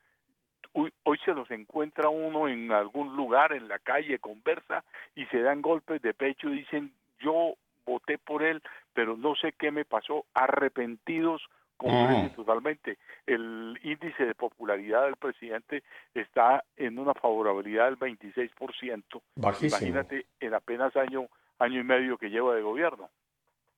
Hoy, 0.74 0.92
hoy 1.04 1.18
se 1.24 1.32
los 1.32 1.50
encuentra 1.50 2.08
uno 2.08 2.48
en 2.48 2.72
algún 2.72 3.16
lugar, 3.16 3.52
en 3.52 3.68
la 3.68 3.78
calle, 3.78 4.18
conversa 4.18 4.84
y 5.14 5.24
se 5.26 5.40
dan 5.40 5.62
golpes 5.62 6.02
de 6.02 6.14
pecho 6.14 6.48
y 6.50 6.58
dicen, 6.58 6.92
yo 7.20 7.54
voté 7.86 8.18
por 8.18 8.42
él, 8.42 8.60
pero 8.92 9.16
no 9.16 9.34
sé 9.36 9.52
qué 9.52 9.70
me 9.70 9.84
pasó, 9.84 10.26
arrepentidos 10.34 11.42
completamente, 11.76 12.34
Ujú. 12.34 12.44
totalmente. 12.44 12.98
El 13.26 13.78
índice 13.82 14.24
de 14.26 14.34
popularidad 14.34 15.04
del 15.04 15.16
presidente 15.16 15.82
está 16.14 16.64
en 16.76 16.98
una 16.98 17.14
favorabilidad 17.14 17.86
del 17.86 17.98
26%. 17.98 19.22
bajísimo, 19.36 19.68
Imagínate 19.68 20.26
en 20.40 20.54
apenas 20.54 20.94
año, 20.96 21.28
año 21.58 21.80
y 21.80 21.84
medio 21.84 22.18
que 22.18 22.30
lleva 22.30 22.54
de 22.54 22.62
gobierno. 22.62 23.10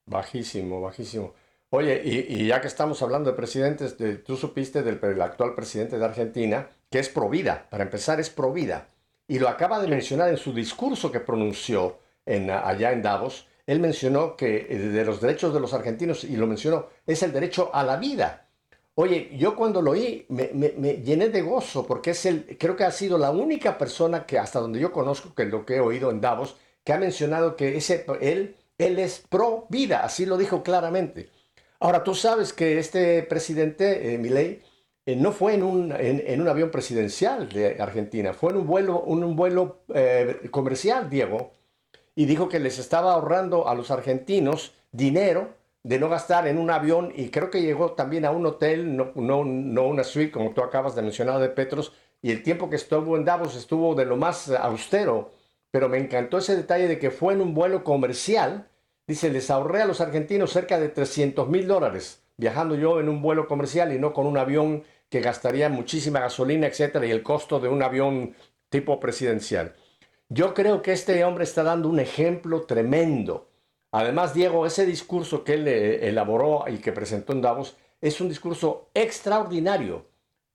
bajísimo, 0.07 0.81
bajísimo. 0.81 1.35
Oye, 1.71 2.01
y, 2.05 2.43
y 2.43 2.47
ya 2.47 2.61
que 2.61 2.69
estamos 2.69 3.03
hablando 3.03 3.31
de 3.31 3.37
presidentes, 3.37 3.99
de- 3.99 4.17
tú 4.17 4.37
supiste 4.37 4.83
del, 4.83 5.01
del 5.01 5.21
actual 5.21 5.55
presidente 5.55 5.99
de 5.99 6.05
Argentina, 6.05 6.69
que 6.91 6.99
es 7.01 7.09
Provida, 7.09 7.67
para 7.71 7.85
empezar 7.85 8.21
es 8.21 8.31
Provida, 8.31 8.89
y 9.29 9.39
lo 9.41 9.49
acaba 9.49 9.81
de 9.81 9.89
mencionar 9.89 10.29
en 10.31 10.37
su 10.37 10.53
discurso 10.55 11.11
que 11.11 11.21
pronunció 11.21 11.99
en, 12.25 12.51
allá 12.51 12.93
en 12.93 13.03
Davos, 13.03 13.49
él 13.67 13.81
mencionó 13.81 14.37
que 14.37 14.67
eh, 14.71 14.79
de 14.79 15.05
los 15.05 15.21
derechos 15.21 15.53
de 15.53 15.61
los 15.61 15.75
argentinos, 15.75 16.23
y 16.25 16.37
lo 16.37 16.47
mencionó, 16.47 16.87
es 17.07 17.23
el 17.25 17.33
derecho 17.33 17.71
a 17.75 17.83
la 17.83 17.97
vida. 17.97 18.47
Oye, 18.95 19.31
yo 19.37 19.57
cuando 19.57 19.83
lo 19.83 19.91
oí 19.91 20.25
me, 20.29 20.51
me- 20.55 20.73
me 20.79 20.95
llené 21.03 21.29
de 21.29 21.43
gozo 21.43 21.87
porque 21.87 22.11
es 22.13 22.25
el, 22.27 22.57
creo 22.59 22.77
que 22.77 22.85
ha 22.85 22.91
sido 22.93 23.19
la 23.19 23.31
única 23.31 23.77
persona 23.77 24.25
que 24.25 24.39
hasta 24.39 24.61
donde 24.61 24.79
yo 24.81 24.93
conozco, 24.93 25.35
que 25.35 25.45
lo 25.45 25.67
que 25.67 25.77
he 25.77 25.81
oído 25.81 26.11
en 26.11 26.21
Davos, 26.21 26.57
que 26.85 26.93
ha 26.93 26.99
mencionado 26.99 27.57
que 27.57 27.77
ese, 27.77 28.07
él, 28.21 28.57
él 28.79 28.99
es 29.01 29.19
pro 29.29 29.67
vida, 29.69 30.03
así 30.05 30.25
lo 30.27 30.39
dijo 30.39 30.63
claramente. 30.63 31.29
Ahora, 31.81 32.03
tú 32.03 32.15
sabes 32.15 32.53
que 32.53 32.79
este 32.79 33.23
presidente, 33.23 34.15
eh, 34.15 34.19
Milei, 34.19 34.63
eh, 35.05 35.17
no 35.17 35.33
fue 35.33 35.55
en 35.55 35.63
un, 35.63 35.93
en, 35.93 36.41
un 36.41 36.49
avión 36.49 36.71
presidencial 36.71 37.49
de 37.49 37.81
Argentina, 37.81 38.33
fue 38.33 38.51
en 38.51 38.59
un 38.59 38.67
vuelo, 38.67 39.01
un 39.03 39.37
vuelo 39.37 39.83
eh, 39.95 40.49
comercial, 40.51 41.09
Diego, 41.09 41.53
y 42.15 42.27
dijo 42.27 42.49
que 42.49 42.59
les 42.59 42.79
estaba 42.79 43.13
ahorrando 43.13 43.69
a 43.69 43.75
los 43.75 43.91
argentinos 43.91 44.75
dinero 44.91 45.55
de 45.83 46.01
no 46.01 46.09
gastar 46.09 46.49
en 46.49 46.59
un 46.59 46.71
avión 46.71 47.13
y 47.15 47.29
creo 47.29 47.51
que 47.51 47.63
llegó 47.63 47.93
también 47.93 48.25
a 48.25 48.33
un 48.33 48.47
hotel, 48.47 48.97
no, 48.97 49.13
no, 49.15 49.45
no 49.45 49.87
una 49.87 50.03
suite 50.03 50.33
como 50.33 50.53
tú 50.53 50.63
acabas 50.63 50.97
de 50.97 51.03
mencionar 51.03 51.39
de 51.41 51.49
Petros, 51.51 51.93
y 52.23 52.33
el 52.33 52.43
tiempo 52.43 52.69
que 52.69 52.77
estuvo 52.77 53.17
en 53.17 53.25
Davos 53.25 53.55
estuvo 53.55 53.95
de 53.95 54.05
lo 54.05 54.17
más 54.17 54.51
austero, 54.51 55.31
pero 55.71 55.89
me 55.89 55.99
encantó 55.99 56.39
ese 56.39 56.57
detalle 56.57 56.89
de 56.89 56.99
que 56.99 57.11
fue 57.11 57.35
en 57.35 57.41
un 57.41 57.55
vuelo 57.55 57.85
comercial, 57.85 58.67
dice, 59.07 59.31
les 59.31 59.51
ahorré 59.51 59.83
a 59.83 59.87
los 59.87 60.01
argentinos 60.01 60.53
cerca 60.53 60.79
de 60.79 60.89
300 60.89 61.49
mil 61.49 61.67
dólares 61.67 62.23
viajando 62.39 62.75
yo 62.75 63.01
en 63.01 63.09
un 63.09 63.23
vuelo 63.23 63.49
comercial 63.49 63.95
y 63.95 63.99
no 63.99 64.13
con 64.13 64.27
un 64.27 64.37
avión 64.37 64.85
que 65.09 65.21
gastaría 65.21 65.71
muchísima 65.71 66.21
gasolina, 66.21 66.67
etcétera, 66.67 67.07
y 67.07 67.11
el 67.11 67.23
costo 67.23 67.61
de 67.61 67.69
un 67.69 67.83
avión 67.83 68.35
tipo 68.69 69.01
presidencial. 69.01 69.75
Yo 70.29 70.53
creo 70.53 70.83
que 70.83 70.93
este 70.93 71.25
hombre 71.25 71.45
está 71.45 71.63
dando 71.63 71.89
un 71.89 71.99
ejemplo 71.99 72.63
tremendo 72.63 73.49
Además, 73.93 74.35
Diego, 74.35 74.67
ese 74.67 74.85
discurso 74.85 75.43
que 75.43 75.55
él 75.55 75.67
eh, 75.69 76.07
elaboró 76.09 76.65
y 76.69 76.77
que 76.77 76.93
presentó 76.93 77.33
en 77.33 77.41
Davos 77.41 77.77
es 78.01 78.21
un 78.21 78.29
discurso 78.29 78.91
extraordinario, 78.93 80.05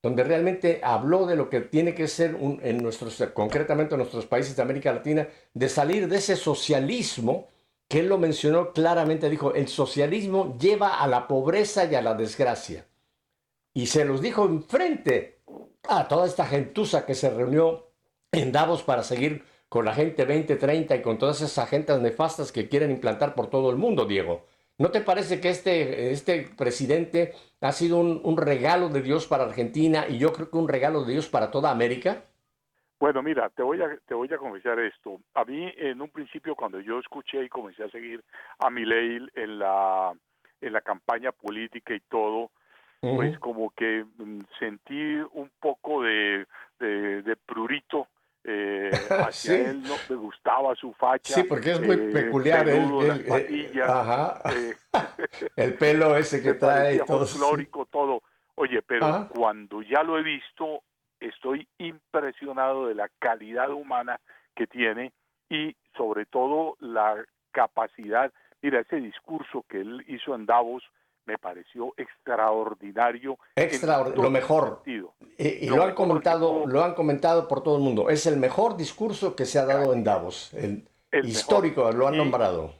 donde 0.03 0.23
realmente 0.23 0.79
habló 0.83 1.25
de 1.25 1.35
lo 1.35 1.49
que 1.49 1.61
tiene 1.61 1.95
que 1.95 2.07
ser 2.07 2.37
en 2.39 2.77
nuestros, 2.83 3.19
concretamente 3.33 3.95
en 3.95 3.99
nuestros 3.99 4.27
países 4.27 4.55
de 4.55 4.61
América 4.61 4.93
Latina, 4.93 5.27
de 5.55 5.69
salir 5.69 6.07
de 6.07 6.17
ese 6.17 6.35
socialismo 6.35 7.47
que 7.91 7.99
él 7.99 8.07
lo 8.07 8.17
mencionó 8.17 8.71
claramente, 8.71 9.29
dijo, 9.29 9.53
el 9.53 9.67
socialismo 9.67 10.57
lleva 10.57 11.01
a 11.01 11.07
la 11.07 11.27
pobreza 11.27 11.83
y 11.83 11.95
a 11.95 12.01
la 12.01 12.13
desgracia. 12.13 12.87
Y 13.73 13.87
se 13.87 14.05
los 14.05 14.21
dijo 14.21 14.45
enfrente 14.45 15.41
a 15.89 16.07
toda 16.07 16.25
esta 16.25 16.45
gentuza 16.45 17.05
que 17.05 17.15
se 17.15 17.29
reunió 17.29 17.91
en 18.31 18.53
Davos 18.53 18.83
para 18.83 19.03
seguir 19.03 19.43
con 19.67 19.83
la 19.83 19.93
gente 19.93 20.25
2030 20.25 20.95
y 20.95 21.01
con 21.01 21.17
todas 21.17 21.41
esas 21.41 21.57
agendas 21.57 21.99
nefastas 21.99 22.53
que 22.53 22.69
quieren 22.69 22.91
implantar 22.91 23.35
por 23.35 23.49
todo 23.49 23.69
el 23.69 23.75
mundo, 23.75 24.05
Diego. 24.05 24.45
¿No 24.77 24.91
te 24.91 25.01
parece 25.01 25.41
que 25.41 25.49
este, 25.49 26.13
este 26.13 26.43
presidente 26.43 27.33
ha 27.59 27.73
sido 27.73 27.97
un, 27.99 28.37
regalo 28.37 28.87
de 28.87 29.01
Dios 29.01 29.27
para 29.27 29.43
Argentina 29.43 30.05
y 30.07 30.17
yo 30.17 30.31
creo 30.31 30.49
que 30.49 30.57
un 30.57 30.69
regalo 30.69 31.03
de 31.03 31.11
Dios 31.11 31.27
para 31.27 31.51
toda 31.51 31.71
América? 31.71 32.23
Bueno, 33.01 33.23
mira, 33.23 33.49
te 33.49 33.63
voy 33.63 33.81
a 33.81 33.97
te 34.07 34.13
voy 34.13 34.31
a 34.31 34.37
confesar 34.37 34.79
esto. 34.79 35.19
A 35.33 35.43
mí 35.43 35.73
en 35.75 35.99
un 36.03 36.09
principio 36.09 36.55
cuando 36.55 36.79
yo 36.79 36.99
escuché 36.99 37.43
y 37.43 37.49
comencé 37.49 37.83
a 37.83 37.89
seguir 37.89 38.23
a 38.59 38.69
Milei 38.69 39.27
en 39.33 39.57
la 39.57 40.13
en 40.61 40.71
la 40.71 40.81
campaña 40.81 41.31
política 41.31 41.95
y 41.95 41.99
todo, 42.01 42.51
pues 42.99 43.39
como 43.39 43.71
que 43.71 44.05
mm, 44.17 44.41
sentí 44.59 45.15
un 45.33 45.49
poco 45.59 46.03
de, 46.03 46.45
de, 46.79 47.23
de 47.23 47.35
prurito 47.37 48.07
eh, 48.43 48.91
hacia 49.09 49.71
él 49.71 49.81
no 49.81 49.95
le 50.07 50.15
gustaba 50.17 50.75
su 50.75 50.93
facha. 50.93 51.33
Sí, 51.33 51.43
porque 51.43 51.71
es 51.71 51.81
muy 51.81 51.95
eh, 51.95 52.11
peculiar. 52.13 52.69
el 52.69 52.85
eh, 53.31 53.81
ajá. 53.83 54.43
Eh, 54.55 54.75
el 55.55 55.73
pelo 55.73 56.15
ese 56.15 56.39
que 56.43 56.53
trae. 56.53 56.99
Todo, 56.99 57.25
folclórico, 57.25 57.87
todo. 57.87 58.21
Oye, 58.53 58.83
pero 58.83 59.27
cuando 59.33 59.81
ya 59.81 60.03
lo 60.03 60.19
he 60.19 60.21
visto, 60.21 60.83
estoy 61.21 61.67
impresionado 61.77 62.87
de 62.87 62.95
la 62.95 63.09
calidad 63.19 63.69
humana 63.71 64.19
que 64.55 64.67
tiene 64.67 65.13
y 65.49 65.75
sobre 65.95 66.25
todo 66.25 66.75
la 66.79 67.23
capacidad. 67.51 68.31
Mira, 68.61 68.81
ese 68.81 68.97
discurso 68.97 69.63
que 69.69 69.81
él 69.81 70.03
hizo 70.07 70.35
en 70.35 70.45
Davos, 70.45 70.83
me 71.25 71.37
pareció 71.37 71.93
extraordinario. 71.97 73.37
Extraordinario, 73.55 74.23
lo 74.23 74.29
mejor. 74.31 74.81
Y, 74.85 75.69
lo, 75.69 75.83
han 75.83 75.93
comentado, 75.93 76.65
lo 76.65 76.83
han 76.83 76.95
comentado 76.95 77.47
por 77.47 77.61
todo 77.63 77.77
el 77.77 77.83
mundo. 77.83 78.09
Es 78.09 78.25
el 78.25 78.37
mejor 78.37 78.75
discurso 78.75 79.35
que 79.35 79.45
se 79.45 79.59
ha 79.59 79.65
dado 79.65 79.93
en 79.93 80.03
Davos. 80.03 80.53
El, 80.53 80.87
histórico, 81.23 81.91
lo 81.91 82.07
han 82.07 82.17
nombrado. 82.17 82.73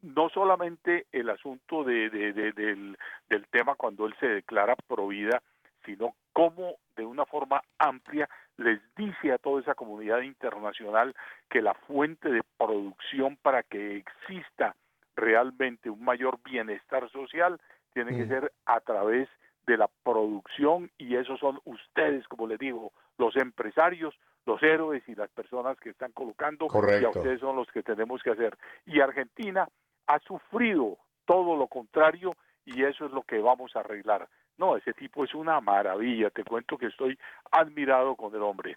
No 0.00 0.28
solamente 0.30 1.06
el 1.12 1.28
asunto 1.30 1.84
de, 1.84 2.08
del, 2.10 2.96
del 3.28 3.46
tema 3.48 3.74
cuando 3.74 4.06
él 4.06 4.14
se 4.20 4.26
declara 4.26 4.76
pro 4.86 5.08
vida, 5.08 5.42
sino 5.84 6.14
cómo 6.36 6.76
de 6.98 7.06
una 7.06 7.24
forma 7.24 7.62
amplia 7.78 8.28
les 8.58 8.78
dice 8.94 9.32
a 9.32 9.38
toda 9.38 9.62
esa 9.62 9.74
comunidad 9.74 10.20
internacional 10.20 11.14
que 11.48 11.62
la 11.62 11.72
fuente 11.72 12.28
de 12.28 12.42
producción 12.58 13.38
para 13.40 13.62
que 13.62 13.96
exista 13.96 14.76
realmente 15.16 15.88
un 15.88 16.04
mayor 16.04 16.38
bienestar 16.44 17.10
social 17.10 17.58
tiene 17.94 18.14
que 18.14 18.26
ser 18.26 18.52
a 18.66 18.80
través 18.80 19.30
de 19.66 19.78
la 19.78 19.88
producción 20.04 20.90
y 20.98 21.16
esos 21.16 21.40
son 21.40 21.58
ustedes, 21.64 22.28
como 22.28 22.46
les 22.46 22.58
digo, 22.58 22.92
los 23.16 23.34
empresarios, 23.36 24.14
los 24.44 24.62
héroes 24.62 25.02
y 25.08 25.14
las 25.14 25.30
personas 25.30 25.78
que 25.78 25.88
están 25.88 26.12
colocando 26.12 26.66
y 27.00 27.04
a 27.06 27.08
ustedes 27.08 27.40
son 27.40 27.56
los 27.56 27.68
que 27.68 27.82
tenemos 27.82 28.22
que 28.22 28.32
hacer. 28.32 28.58
Y 28.84 29.00
Argentina 29.00 29.66
ha 30.06 30.18
sufrido 30.18 30.98
todo 31.24 31.56
lo 31.56 31.66
contrario 31.66 32.36
y 32.66 32.82
eso 32.84 33.06
es 33.06 33.12
lo 33.12 33.22
que 33.22 33.38
vamos 33.38 33.74
a 33.74 33.80
arreglar. 33.80 34.28
No, 34.58 34.76
ese 34.76 34.92
tipo 34.94 35.24
es 35.24 35.34
una 35.34 35.60
maravilla, 35.60 36.30
te 36.30 36.44
cuento 36.44 36.78
que 36.78 36.86
estoy 36.86 37.18
admirado 37.50 38.16
con 38.16 38.34
el 38.34 38.42
hombre. 38.42 38.76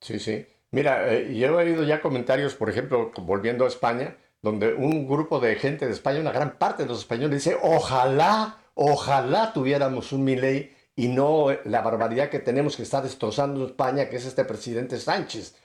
Sí, 0.00 0.18
sí. 0.18 0.46
Mira, 0.70 1.12
eh, 1.12 1.34
yo 1.34 1.48
he 1.60 1.64
oído 1.64 1.82
ya 1.82 2.00
comentarios, 2.00 2.54
por 2.54 2.70
ejemplo, 2.70 3.10
volviendo 3.22 3.64
a 3.64 3.68
España, 3.68 4.16
donde 4.40 4.72
un 4.72 5.06
grupo 5.06 5.40
de 5.40 5.56
gente 5.56 5.86
de 5.86 5.92
España, 5.92 6.20
una 6.20 6.32
gran 6.32 6.58
parte 6.58 6.84
de 6.84 6.88
los 6.88 7.00
españoles 7.00 7.44
dice, 7.44 7.58
ojalá, 7.60 8.56
ojalá 8.74 9.52
tuviéramos 9.52 10.12
un 10.12 10.24
Milei 10.24 10.74
y 10.96 11.08
no 11.08 11.46
la 11.64 11.82
barbaridad 11.82 12.30
que 12.30 12.38
tenemos 12.38 12.76
que 12.76 12.82
estar 12.82 13.02
destrozando 13.02 13.66
España, 13.66 14.08
que 14.08 14.16
es 14.16 14.26
este 14.26 14.44
presidente 14.44 14.98
Sánchez. 14.98 15.56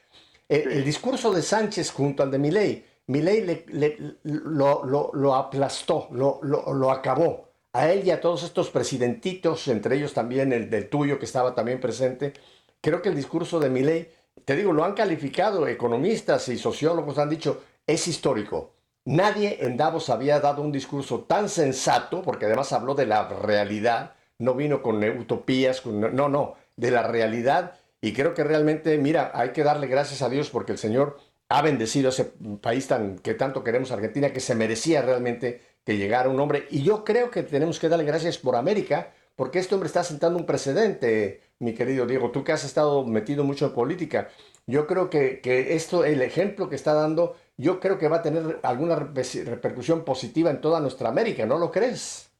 El, 0.48 0.84
discurso 0.84 1.34
de 1.34 1.42
Sánchez 1.42 1.92
junto 1.92 2.24
al 2.24 2.32
de 2.32 2.38
Milei, 2.38 2.86
Milei 3.08 3.42
le, 3.42 3.98
lo, 4.24 5.36
aplastó, 5.36 6.08
lo, 6.12 6.40
lo, 6.44 6.92
acabó. 6.92 7.45
A 7.76 7.92
él 7.92 8.08
y 8.08 8.12
a 8.12 8.22
todos 8.22 8.44
estos 8.44 8.70
presidentitos, 8.70 9.68
entre 9.68 9.98
ellos 9.98 10.14
también 10.14 10.54
el 10.54 10.70
del 10.70 10.88
tuyo 10.88 11.20
que 11.20 11.26
estaba 11.26 11.54
también 11.54 11.82
presente, 11.82 12.32
creo 12.80 13.02
que 13.02 13.10
el 13.10 13.18
discurso 13.18 13.60
de 13.60 13.70
Milei, 13.70 14.08
te 14.46 14.56
digo, 14.56 14.72
lo 14.72 14.86
han 14.86 14.94
calificado 14.94 15.68
economistas 15.68 16.48
y 16.48 16.58
sociólogos, 16.58 17.18
han 17.18 17.30
dicho, 17.30 17.64
es 17.86 18.08
histórico. 18.08 18.72
Nadie 19.04 19.58
en 19.60 19.76
Davos 19.76 20.10
había 20.10 20.40
dado 20.40 20.62
un 20.62 20.72
discurso 20.72 21.26
tan 21.28 21.50
sensato, 21.50 22.22
porque 22.22 22.46
además 22.46 22.72
habló 22.72 22.96
de 22.96 23.08
la 23.08 23.28
realidad, 23.28 24.14
no 24.40 24.54
vino 24.54 24.82
con 24.82 25.04
utopías, 25.04 25.86
no, 25.86 26.30
no, 26.30 26.56
de 26.78 26.92
la 26.92 27.04
realidad. 27.04 27.74
Y 28.00 28.14
creo 28.14 28.34
que 28.34 28.46
realmente, 28.46 28.98
mira, 28.98 29.32
hay 29.34 29.50
que 29.50 29.66
darle 29.66 29.88
gracias 29.88 30.22
a 30.22 30.30
Dios 30.30 30.50
porque 30.50 30.72
el 30.72 30.78
Señor 30.78 31.18
ha 31.50 31.62
bendecido 31.62 32.08
a 32.08 32.14
ese 32.14 32.32
país 32.62 32.88
tan, 32.88 33.20
que 33.20 33.34
tanto 33.34 33.66
queremos, 33.66 33.92
Argentina, 33.92 34.32
que 34.32 34.40
se 34.40 34.56
merecía 34.56 35.02
realmente 35.02 35.75
que 35.86 35.98
llegara 35.98 36.30
un 36.30 36.40
hombre. 36.40 36.66
Y 36.72 36.84
yo 36.84 37.04
creo 37.04 37.30
que 37.30 37.44
tenemos 37.44 37.80
que 37.80 37.90
darle 37.90 38.06
gracias 38.06 38.38
por 38.38 38.56
América, 38.56 39.12
porque 39.36 39.60
este 39.60 39.76
hombre 39.76 39.88
está 39.88 40.04
sentando 40.04 40.40
un 40.40 40.46
precedente, 40.46 41.42
mi 41.60 41.74
querido 41.74 42.06
Diego. 42.06 42.32
Tú 42.32 42.44
que 42.44 42.52
has 42.52 42.64
estado 42.64 43.06
metido 43.06 43.44
mucho 43.44 43.68
en 43.68 43.74
política, 43.74 44.30
yo 44.66 44.88
creo 44.88 45.10
que, 45.10 45.42
que 45.42 45.76
esto, 45.76 46.04
el 46.04 46.22
ejemplo 46.22 46.70
que 46.70 46.76
está 46.76 46.94
dando, 46.94 47.36
yo 47.58 47.80
creo 47.80 48.00
que 48.00 48.08
va 48.08 48.18
a 48.18 48.24
tener 48.24 48.60
alguna 48.64 48.96
repercusión 48.96 50.04
positiva 50.04 50.50
en 50.50 50.60
toda 50.60 50.80
nuestra 50.80 51.10
América, 51.10 51.46
¿no 51.46 51.60
lo 51.60 51.70
crees? 51.72 52.32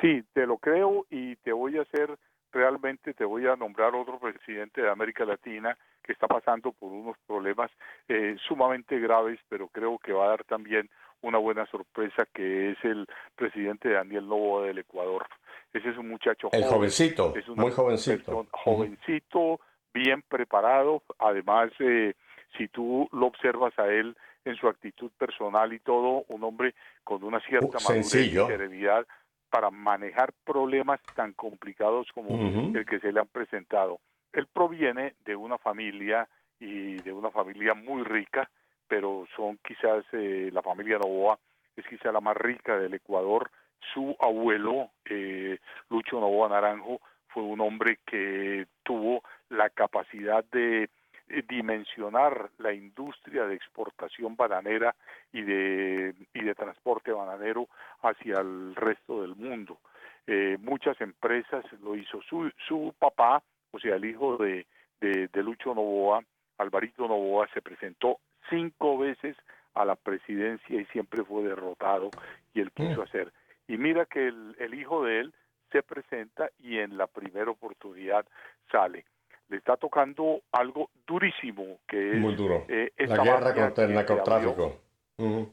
Sí, 0.00 0.24
te 0.32 0.46
lo 0.46 0.58
creo 0.58 1.06
y 1.10 1.36
te 1.36 1.52
voy 1.52 1.78
a 1.78 1.82
hacer 1.82 2.18
realmente, 2.52 3.14
te 3.14 3.24
voy 3.24 3.46
a 3.46 3.56
nombrar 3.56 3.94
otro 3.94 4.18
presidente 4.18 4.82
de 4.82 4.90
América 4.90 5.24
Latina 5.24 5.76
que 6.02 6.12
está 6.12 6.26
pasando 6.26 6.72
por 6.72 6.92
unos 6.92 7.16
problemas 7.26 7.70
eh, 8.08 8.36
sumamente 8.46 8.98
graves, 8.98 9.38
pero 9.48 9.68
creo 9.68 9.98
que 9.98 10.12
va 10.12 10.26
a 10.26 10.30
dar 10.30 10.44
también 10.44 10.90
una 11.22 11.38
buena 11.38 11.66
sorpresa, 11.66 12.26
que 12.32 12.70
es 12.70 12.78
el 12.84 13.06
presidente 13.34 13.90
Daniel 13.90 14.28
Novoa 14.28 14.66
del 14.66 14.78
Ecuador. 14.78 15.26
Ese 15.72 15.88
es 15.88 15.96
un 15.96 16.08
muchacho 16.08 16.48
el 16.52 16.64
jovencito, 16.64 17.34
es 17.34 17.48
muy 17.48 17.70
jovencito. 17.70 18.46
jovencito, 18.50 19.60
bien 19.94 20.22
preparado, 20.22 21.02
además, 21.18 21.70
eh, 21.78 22.14
si 22.58 22.68
tú 22.68 23.08
lo 23.12 23.26
observas 23.26 23.76
a 23.78 23.86
él 23.86 24.14
en 24.44 24.56
su 24.56 24.68
actitud 24.68 25.10
personal 25.16 25.72
y 25.72 25.78
todo, 25.78 26.24
un 26.28 26.44
hombre 26.44 26.74
con 27.04 27.22
una 27.24 27.40
cierta 27.40 27.78
madurez 27.78 28.14
y 28.14 28.30
serenidad 28.30 29.06
para 29.50 29.70
manejar 29.70 30.32
problemas 30.44 31.00
tan 31.14 31.32
complicados 31.34 32.08
como 32.14 32.30
el 32.74 32.86
que 32.86 32.98
se 33.00 33.12
le 33.12 33.20
han 33.20 33.28
presentado. 33.28 34.00
Él 34.32 34.46
proviene 34.46 35.14
de 35.24 35.36
una 35.36 35.58
familia 35.58 36.28
y 36.58 36.94
de 37.02 37.12
una 37.12 37.30
familia 37.30 37.74
muy 37.74 38.02
rica, 38.02 38.50
pero 38.92 39.26
son 39.34 39.58
quizás 39.66 40.04
eh, 40.12 40.50
la 40.52 40.60
familia 40.60 40.98
Novoa 40.98 41.38
es 41.74 41.86
quizás 41.86 42.12
la 42.12 42.20
más 42.20 42.36
rica 42.36 42.78
del 42.78 42.92
Ecuador. 42.92 43.50
Su 43.94 44.14
abuelo, 44.20 44.90
eh, 45.06 45.56
Lucho 45.88 46.20
Novoa 46.20 46.50
Naranjo, 46.50 47.00
fue 47.28 47.42
un 47.42 47.62
hombre 47.62 48.00
que 48.04 48.66
tuvo 48.82 49.22
la 49.48 49.70
capacidad 49.70 50.44
de 50.52 50.90
eh, 51.30 51.42
dimensionar 51.48 52.50
la 52.58 52.74
industria 52.74 53.46
de 53.46 53.54
exportación 53.54 54.36
bananera 54.36 54.94
y 55.32 55.40
de, 55.40 56.14
y 56.34 56.42
de 56.42 56.54
transporte 56.54 57.12
bananero 57.12 57.68
hacia 58.02 58.40
el 58.40 58.74
resto 58.74 59.22
del 59.22 59.36
mundo. 59.36 59.78
Eh, 60.26 60.58
muchas 60.60 61.00
empresas 61.00 61.64
lo 61.82 61.96
hizo 61.96 62.20
su, 62.28 62.52
su 62.68 62.94
papá, 62.98 63.42
o 63.70 63.78
sea, 63.78 63.96
el 63.96 64.04
hijo 64.04 64.36
de, 64.36 64.66
de, 65.00 65.28
de 65.28 65.42
Lucho 65.42 65.74
Novoa, 65.74 66.22
Alvarito 66.58 67.08
Novoa, 67.08 67.48
se 67.54 67.62
presentó 67.62 68.18
cinco 68.50 68.98
veces 68.98 69.36
a 69.74 69.84
la 69.84 69.96
presidencia 69.96 70.80
y 70.80 70.84
siempre 70.86 71.24
fue 71.24 71.42
derrotado 71.44 72.10
y 72.54 72.60
él 72.60 72.70
quiso 72.72 73.00
mm. 73.00 73.04
hacer. 73.04 73.32
Y 73.68 73.76
mira 73.78 74.04
que 74.06 74.26
el, 74.28 74.54
el 74.58 74.74
hijo 74.74 75.04
de 75.04 75.20
él 75.20 75.34
se 75.70 75.82
presenta 75.82 76.50
y 76.58 76.78
en 76.78 76.96
la 76.98 77.06
primera 77.06 77.50
oportunidad 77.50 78.26
sale. 78.70 79.06
Le 79.48 79.56
está 79.58 79.76
tocando 79.76 80.40
algo 80.52 80.90
durísimo, 81.06 81.78
que 81.86 82.12
es 82.12 82.18
Muy 82.18 82.34
duro. 82.34 82.64
eh, 82.68 82.90
La 82.98 83.22
guerra 83.22 83.54
contra 83.54 83.84
el 83.84 83.94
narcotráfico. 83.94 84.76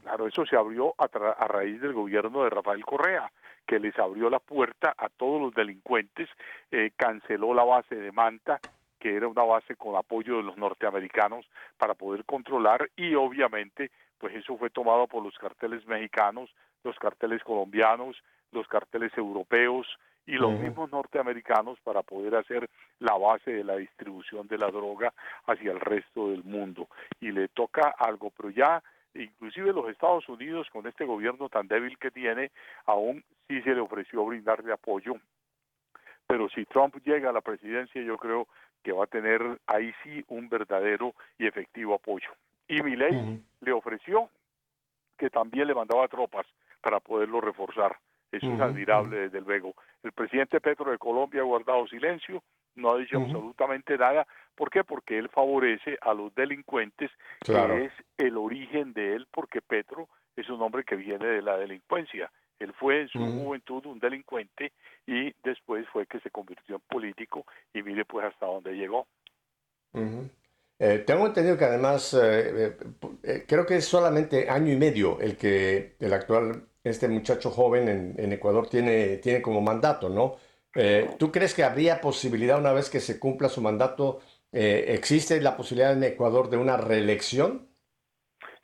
Claro, 0.02 0.26
eso 0.26 0.44
se 0.46 0.56
abrió 0.56 0.94
a, 0.98 1.08
tra- 1.08 1.34
a 1.38 1.46
raíz 1.46 1.80
del 1.80 1.92
gobierno 1.92 2.42
de 2.44 2.50
Rafael 2.50 2.84
Correa, 2.84 3.30
que 3.66 3.78
les 3.78 3.96
abrió 3.98 4.28
la 4.28 4.40
puerta 4.40 4.94
a 4.96 5.08
todos 5.10 5.40
los 5.40 5.54
delincuentes, 5.54 6.28
eh, 6.72 6.90
canceló 6.96 7.54
la 7.54 7.62
base 7.62 7.94
de 7.94 8.10
Manta, 8.10 8.58
que 9.00 9.16
era 9.16 9.26
una 9.26 9.42
base 9.42 9.74
con 9.74 9.96
apoyo 9.96 10.36
de 10.36 10.44
los 10.44 10.56
norteamericanos 10.56 11.44
para 11.76 11.94
poder 11.94 12.24
controlar 12.24 12.88
y 12.96 13.14
obviamente 13.14 13.90
pues 14.18 14.34
eso 14.36 14.56
fue 14.58 14.70
tomado 14.70 15.06
por 15.08 15.24
los 15.24 15.36
carteles 15.38 15.84
mexicanos, 15.86 16.54
los 16.84 16.96
carteles 16.98 17.42
colombianos, 17.42 18.22
los 18.52 18.68
carteles 18.68 19.10
europeos 19.16 19.86
y 20.26 20.32
los 20.32 20.52
mismos 20.52 20.92
norteamericanos 20.92 21.80
para 21.80 22.02
poder 22.02 22.36
hacer 22.36 22.68
la 22.98 23.16
base 23.16 23.50
de 23.50 23.64
la 23.64 23.76
distribución 23.76 24.46
de 24.46 24.58
la 24.58 24.70
droga 24.70 25.12
hacia 25.46 25.72
el 25.72 25.80
resto 25.80 26.30
del 26.30 26.44
mundo. 26.44 26.88
Y 27.20 27.32
le 27.32 27.48
toca 27.48 27.94
algo, 27.98 28.30
pero 28.30 28.50
ya 28.50 28.82
inclusive 29.14 29.72
los 29.72 29.88
Estados 29.88 30.28
Unidos 30.28 30.68
con 30.70 30.86
este 30.86 31.04
gobierno 31.04 31.48
tan 31.48 31.66
débil 31.66 31.98
que 31.98 32.10
tiene, 32.10 32.50
aún 32.86 33.24
sí 33.48 33.60
se 33.62 33.74
le 33.74 33.80
ofreció 33.80 34.24
brindarle 34.24 34.72
apoyo. 34.72 35.14
Pero 36.26 36.48
si 36.50 36.64
Trump 36.66 36.94
llega 37.04 37.30
a 37.30 37.32
la 37.32 37.40
presidencia, 37.40 38.00
yo 38.02 38.16
creo 38.16 38.46
que 38.82 38.92
va 38.92 39.04
a 39.04 39.08
tener 39.08 39.40
ahí 39.66 39.92
sí 40.02 40.24
un 40.28 40.48
verdadero 40.48 41.14
y 41.38 41.46
efectivo 41.46 41.94
apoyo. 41.94 42.30
Y 42.68 42.82
Milei 42.82 43.40
le 43.60 43.72
ofreció 43.72 44.30
que 45.18 45.30
también 45.30 45.66
le 45.66 45.74
mandaba 45.74 46.08
tropas 46.08 46.46
para 46.80 47.00
poderlo 47.00 47.40
reforzar. 47.40 47.96
Eso 48.32 48.46
es 48.52 48.60
admirable, 48.60 49.28
desde 49.28 49.40
luego. 49.40 49.74
El 50.04 50.12
presidente 50.12 50.60
Petro 50.60 50.90
de 50.92 50.98
Colombia 50.98 51.40
ha 51.40 51.44
guardado 51.44 51.86
silencio, 51.88 52.42
no 52.76 52.92
ha 52.92 52.98
dicho 52.98 53.18
absolutamente 53.18 53.98
nada. 53.98 54.26
¿Por 54.54 54.70
qué? 54.70 54.84
Porque 54.84 55.18
él 55.18 55.28
favorece 55.28 55.98
a 56.00 56.14
los 56.14 56.32
delincuentes, 56.34 57.10
Claro. 57.40 57.74
que 57.74 57.84
es 57.86 57.92
el 58.18 58.36
origen 58.36 58.92
de 58.92 59.16
él, 59.16 59.26
porque 59.32 59.60
Petro 59.60 60.08
es 60.36 60.48
un 60.48 60.62
hombre 60.62 60.84
que 60.84 60.94
viene 60.96 61.26
de 61.26 61.42
la 61.42 61.56
delincuencia. 61.58 62.30
Él 62.60 62.72
fue 62.74 63.02
en 63.02 63.08
su 63.08 63.18
Ujú. 63.18 63.44
juventud 63.44 63.86
un 63.86 63.98
delincuente 63.98 64.72
y 65.06 65.32
después 65.42 65.86
fue 65.92 66.06
que 66.06 66.20
se 66.20 66.30
convirtió 66.30 66.76
en 66.76 66.82
político 66.82 67.44
y 67.74 67.82
mire 67.82 68.04
pues 68.04 68.26
hasta 68.26 68.46
dónde 68.46 68.72
llegó. 68.74 69.08
Eh, 70.78 70.98
tengo 71.06 71.26
entendido 71.26 71.58
que 71.58 71.64
además, 71.64 72.14
eh, 72.14 72.76
eh, 73.22 73.44
creo 73.48 73.66
que 73.66 73.76
es 73.76 73.84
solamente 73.84 74.48
año 74.48 74.72
y 74.72 74.76
medio 74.76 75.20
el 75.20 75.36
que 75.36 75.96
el 75.98 76.12
actual, 76.12 76.68
este 76.84 77.08
muchacho 77.08 77.50
joven 77.50 77.88
en, 77.88 78.14
en 78.16 78.32
Ecuador 78.32 78.68
tiene, 78.68 79.16
tiene 79.16 79.42
como 79.42 79.60
mandato, 79.60 80.08
¿no? 80.08 80.36
¿tú 81.18 81.32
crees 81.32 81.52
que 81.52 81.64
habría 81.64 82.00
posibilidad 82.00 82.56
una 82.56 82.72
vez 82.72 82.88
que 82.88 83.00
se 83.00 83.18
cumpla 83.18 83.48
su 83.48 83.60
mandato, 83.60 84.20
eh, 84.52 84.86
existe 84.88 85.40
la 85.40 85.56
posibilidad 85.56 85.92
en 85.92 86.04
Ecuador 86.04 86.50
de 86.50 86.56
una 86.56 86.76
reelección? 86.76 87.68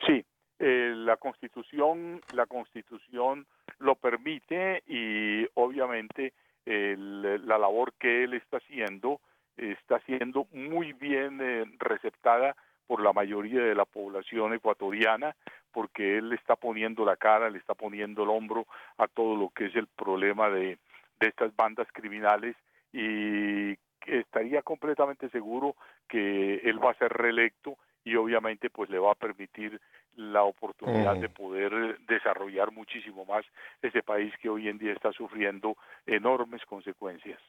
Sí, 0.07 0.25
eh, 0.59 0.92
la 0.95 1.16
Constitución, 1.16 2.23
la 2.33 2.47
Constitución 2.47 3.47
lo 3.79 3.95
permite 3.95 4.83
y 4.87 5.47
obviamente 5.55 6.33
el- 6.64 7.47
la 7.47 7.59
labor 7.59 7.92
que 7.99 8.25
él 8.25 8.35
está 8.35 8.57
haciendo 8.59 9.21
está 9.57 10.01
siendo 10.01 10.47
muy 10.53 10.92
bien 10.92 11.38
eh, 11.40 11.64
receptada 11.79 12.57
por 12.87 13.03
la 13.03 13.12
mayoría 13.12 13.61
de 13.62 13.75
la 13.75 13.85
población 13.85 14.53
ecuatoriana 14.55 15.35
porque 15.73 16.19
él 16.19 16.33
está 16.33 16.57
poniendo 16.57 17.05
la 17.05 17.16
cara, 17.16 17.51
le 17.51 17.59
está 17.59 17.75
poniendo 17.75 18.23
el 18.23 18.31
hombro 18.31 18.66
a 18.99 19.09
todo 19.09 19.37
lo 19.37 19.51
que 19.51 19.66
es 19.66 19.77
el 19.77 19.87
problema 19.88 20.49
de, 20.51 20.79
de 21.21 21.29
estas 21.29 21.55
bandas 21.55 21.87
criminales 21.92 22.57
y 22.92 23.77
estaría 24.07 24.62
completamente 24.62 25.29
seguro 25.31 25.75
que 26.09 26.57
él 26.64 26.83
va 26.83 26.92
a 26.92 26.99
ser 26.99 27.12
reelecto 27.12 27.77
y 28.07 28.14
obviamente 28.14 28.71
pues 28.71 28.88
le 28.88 28.99
va 29.01 29.11
a 29.12 29.14
permitir 29.16 29.81
la 30.14 30.45
oportunidad 30.45 31.16
Mm. 31.16 31.21
de 31.21 31.29
poder 31.29 31.73
eh, 31.75 31.97
desarrollar 32.09 32.71
muchísimo 32.73 33.25
más 33.27 33.45
ese 33.83 34.03
país 34.03 34.33
que 34.40 34.49
hoy 34.49 34.69
en 34.69 34.79
día 34.79 34.92
está 34.92 35.12
sufriendo 35.12 35.77
enormes 36.07 36.62
consecuencias. 36.66 37.40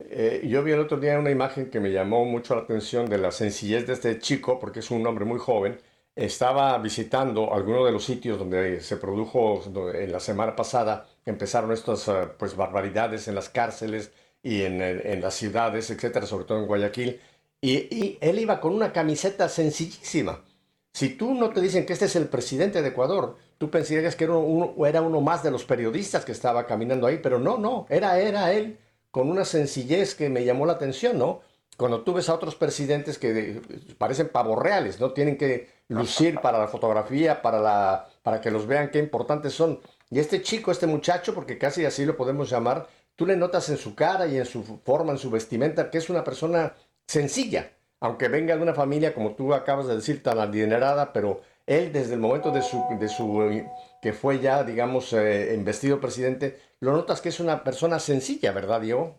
Eh, 0.00 0.42
yo 0.46 0.62
vi 0.62 0.72
el 0.72 0.80
otro 0.80 0.98
día 0.98 1.18
una 1.18 1.30
imagen 1.30 1.70
que 1.70 1.80
me 1.80 1.90
llamó 1.90 2.24
mucho 2.24 2.54
la 2.56 2.62
atención 2.62 3.06
de 3.08 3.18
la 3.18 3.30
sencillez 3.30 3.86
de 3.86 3.92
este 3.94 4.18
chico, 4.18 4.58
porque 4.58 4.80
es 4.80 4.90
un 4.90 5.06
hombre 5.06 5.24
muy 5.24 5.38
joven. 5.38 5.78
Estaba 6.14 6.76
visitando 6.78 7.54
algunos 7.54 7.86
de 7.86 7.92
los 7.92 8.04
sitios 8.04 8.38
donde 8.38 8.80
se 8.80 8.96
produjo 8.96 9.62
en 9.94 10.10
la 10.12 10.20
semana 10.20 10.56
pasada, 10.56 11.06
empezaron 11.24 11.70
estas 11.72 12.08
eh, 12.08 12.12
pues 12.38 12.56
barbaridades 12.56 13.28
en 13.28 13.36
las 13.36 13.48
cárceles 13.48 14.12
y 14.42 14.62
en- 14.62 14.82
en 14.82 15.20
las 15.20 15.34
ciudades, 15.34 15.90
etcétera, 15.90 16.26
sobre 16.26 16.44
todo 16.44 16.58
en 16.58 16.66
Guayaquil. 16.66 17.20
Y, 17.60 18.18
él 18.20 18.38
iba 18.38 18.60
con 18.60 18.74
una 18.74 18.92
camiseta 18.92 19.48
sencillísima. 19.48 20.44
Si 20.92 21.10
tú 21.10 21.34
no 21.34 21.50
te 21.50 21.60
dicen 21.60 21.86
que 21.86 21.92
este 21.92 22.06
es 22.06 22.16
el 22.16 22.28
presidente 22.28 22.82
de 22.82 22.88
Ecuador, 22.88 23.36
tú 23.58 23.70
pensarías 23.70 24.16
que 24.16 24.24
era 24.24 24.34
uno, 24.34 24.86
era 24.86 25.02
uno 25.02 25.20
más 25.20 25.42
de 25.42 25.50
los 25.50 25.64
periodistas 25.64 26.24
que 26.24 26.32
estaba 26.32 26.66
caminando 26.66 27.06
ahí, 27.06 27.18
pero 27.22 27.38
no, 27.38 27.58
no, 27.58 27.86
era, 27.88 28.18
era 28.18 28.52
él 28.52 28.78
con 29.10 29.30
una 29.30 29.44
sencillez 29.44 30.14
que 30.14 30.28
me 30.28 30.44
llamó 30.44 30.66
la 30.66 30.74
atención, 30.74 31.18
¿no? 31.18 31.40
Cuando 31.76 32.02
tú 32.02 32.12
ves 32.12 32.28
a 32.28 32.34
otros 32.34 32.56
presidentes 32.56 33.18
que 33.18 33.60
parecen 33.98 34.28
pavos 34.28 34.60
reales, 34.60 34.98
¿no? 34.98 35.12
Tienen 35.12 35.36
que 35.36 35.68
lucir 35.88 36.40
para 36.40 36.58
la 36.58 36.68
fotografía, 36.68 37.40
para, 37.40 37.60
la, 37.60 38.08
para 38.22 38.40
que 38.40 38.50
los 38.50 38.66
vean 38.66 38.90
qué 38.90 38.98
importantes 38.98 39.54
son. 39.54 39.80
Y 40.10 40.18
este 40.18 40.42
chico, 40.42 40.70
este 40.72 40.86
muchacho, 40.86 41.34
porque 41.34 41.58
casi 41.58 41.84
así 41.84 42.04
lo 42.04 42.16
podemos 42.16 42.50
llamar, 42.50 42.88
tú 43.14 43.26
le 43.26 43.36
notas 43.36 43.68
en 43.68 43.76
su 43.76 43.94
cara 43.94 44.26
y 44.26 44.36
en 44.36 44.46
su 44.46 44.62
forma, 44.84 45.12
en 45.12 45.18
su 45.18 45.30
vestimenta, 45.30 45.90
que 45.90 45.98
es 45.98 46.10
una 46.10 46.24
persona 46.24 46.74
sencilla, 47.08 47.70
aunque 48.00 48.28
venga 48.28 48.54
de 48.54 48.62
una 48.62 48.74
familia, 48.74 49.14
como 49.14 49.34
tú 49.34 49.54
acabas 49.54 49.88
de 49.88 49.96
decir, 49.96 50.22
tan 50.22 50.38
adinerada, 50.38 51.12
pero 51.12 51.40
él 51.66 51.92
desde 51.92 52.14
el 52.14 52.20
momento 52.20 52.52
de 52.52 52.62
su, 52.62 52.84
de 53.00 53.08
su 53.08 53.66
que 54.00 54.12
fue 54.12 54.38
ya, 54.38 54.62
digamos, 54.62 55.12
eh, 55.12 55.54
investido 55.54 56.00
presidente, 56.00 56.58
lo 56.80 56.92
notas 56.92 57.20
que 57.20 57.30
es 57.30 57.40
una 57.40 57.64
persona 57.64 57.98
sencilla, 57.98 58.52
¿verdad, 58.52 58.82
Diego? 58.82 59.16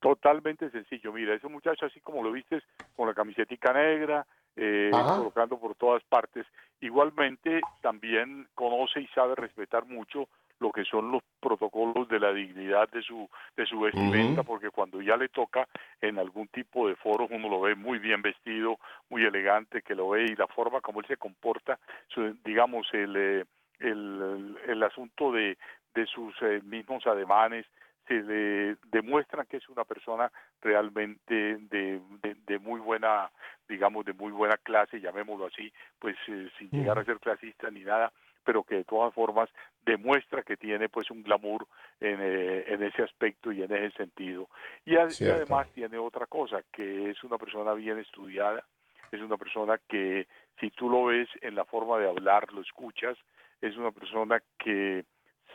Totalmente 0.00 0.70
sencillo. 0.70 1.12
Mira, 1.12 1.34
ese 1.34 1.48
muchacho 1.48 1.86
así 1.86 2.00
como 2.00 2.22
lo 2.22 2.30
vistes 2.30 2.62
con 2.94 3.08
la 3.08 3.14
camisetica 3.14 3.72
negra, 3.72 4.26
eh, 4.56 4.90
colocando 4.92 5.58
por 5.58 5.74
todas 5.76 6.02
partes, 6.04 6.46
igualmente 6.80 7.60
también 7.80 8.46
conoce 8.54 9.00
y 9.00 9.06
sabe 9.08 9.34
respetar 9.34 9.86
mucho 9.86 10.28
lo 10.60 10.70
que 10.72 10.84
son 10.84 11.10
los 11.10 11.22
protocolos 11.40 12.08
de 12.08 12.20
la 12.20 12.32
dignidad 12.32 12.88
de 12.90 13.02
su 13.02 13.28
de 13.56 13.66
su 13.66 13.80
vestimenta 13.80 14.42
porque 14.44 14.70
cuando 14.70 15.02
ya 15.02 15.16
le 15.16 15.28
toca 15.28 15.68
en 16.00 16.18
algún 16.18 16.48
tipo 16.48 16.88
de 16.88 16.96
foros 16.96 17.28
uno 17.30 17.48
lo 17.48 17.60
ve 17.60 17.74
muy 17.74 17.98
bien 17.98 18.22
vestido 18.22 18.78
muy 19.10 19.24
elegante 19.24 19.82
que 19.82 19.94
lo 19.94 20.10
ve 20.10 20.24
y 20.24 20.36
la 20.36 20.46
forma 20.46 20.80
como 20.80 21.00
él 21.00 21.06
se 21.06 21.16
comporta 21.16 21.78
su- 22.08 22.36
digamos 22.44 22.86
el 22.92 23.16
eh, 23.16 23.44
el, 23.80 24.56
el 24.66 24.82
asunto 24.82 25.32
de 25.32 25.58
de 25.94 26.06
sus 26.06 26.34
eh, 26.42 26.60
mismos 26.64 27.06
ademanes 27.06 27.66
se 28.06 28.14
le 28.22 28.76
demuestra 28.90 29.44
que 29.46 29.56
es 29.56 29.68
una 29.68 29.84
persona 29.84 30.30
realmente 30.60 31.56
de, 31.58 32.00
de, 32.22 32.34
de 32.46 32.58
muy 32.58 32.78
buena, 32.80 33.30
digamos, 33.66 34.04
de 34.04 34.12
muy 34.12 34.30
buena 34.30 34.58
clase, 34.58 35.00
llamémoslo 35.00 35.46
así, 35.46 35.72
pues 35.98 36.14
eh, 36.28 36.50
sin 36.58 36.70
llegar 36.70 36.98
a 36.98 37.04
ser 37.04 37.18
clasista 37.18 37.70
ni 37.70 37.80
nada, 37.80 38.12
pero 38.44 38.62
que 38.62 38.76
de 38.76 38.84
todas 38.84 39.12
formas 39.14 39.48
demuestra 39.84 40.42
que 40.42 40.56
tiene 40.56 40.88
pues 40.88 41.10
un 41.10 41.22
glamour 41.22 41.66
en, 42.00 42.18
eh, 42.20 42.64
en 42.68 42.82
ese 42.82 43.02
aspecto 43.02 43.50
y 43.52 43.62
en 43.62 43.72
ese 43.72 43.96
sentido. 43.96 44.48
Y, 44.84 44.96
a- 44.96 45.06
y 45.06 45.10
Cierto. 45.10 45.34
además 45.36 45.68
tiene 45.74 45.98
otra 45.98 46.26
cosa, 46.26 46.62
que 46.72 47.10
es 47.10 47.24
una 47.24 47.38
persona 47.38 47.72
bien 47.74 47.98
estudiada, 47.98 48.64
es 49.10 49.20
una 49.20 49.36
persona 49.36 49.78
que 49.88 50.26
si 50.60 50.70
tú 50.70 50.88
lo 50.88 51.06
ves 51.06 51.28
en 51.40 51.54
la 51.54 51.64
forma 51.64 51.98
de 51.98 52.08
hablar, 52.08 52.52
lo 52.52 52.60
escuchas, 52.60 53.16
es 53.60 53.76
una 53.76 53.90
persona 53.90 54.42
que 54.58 55.04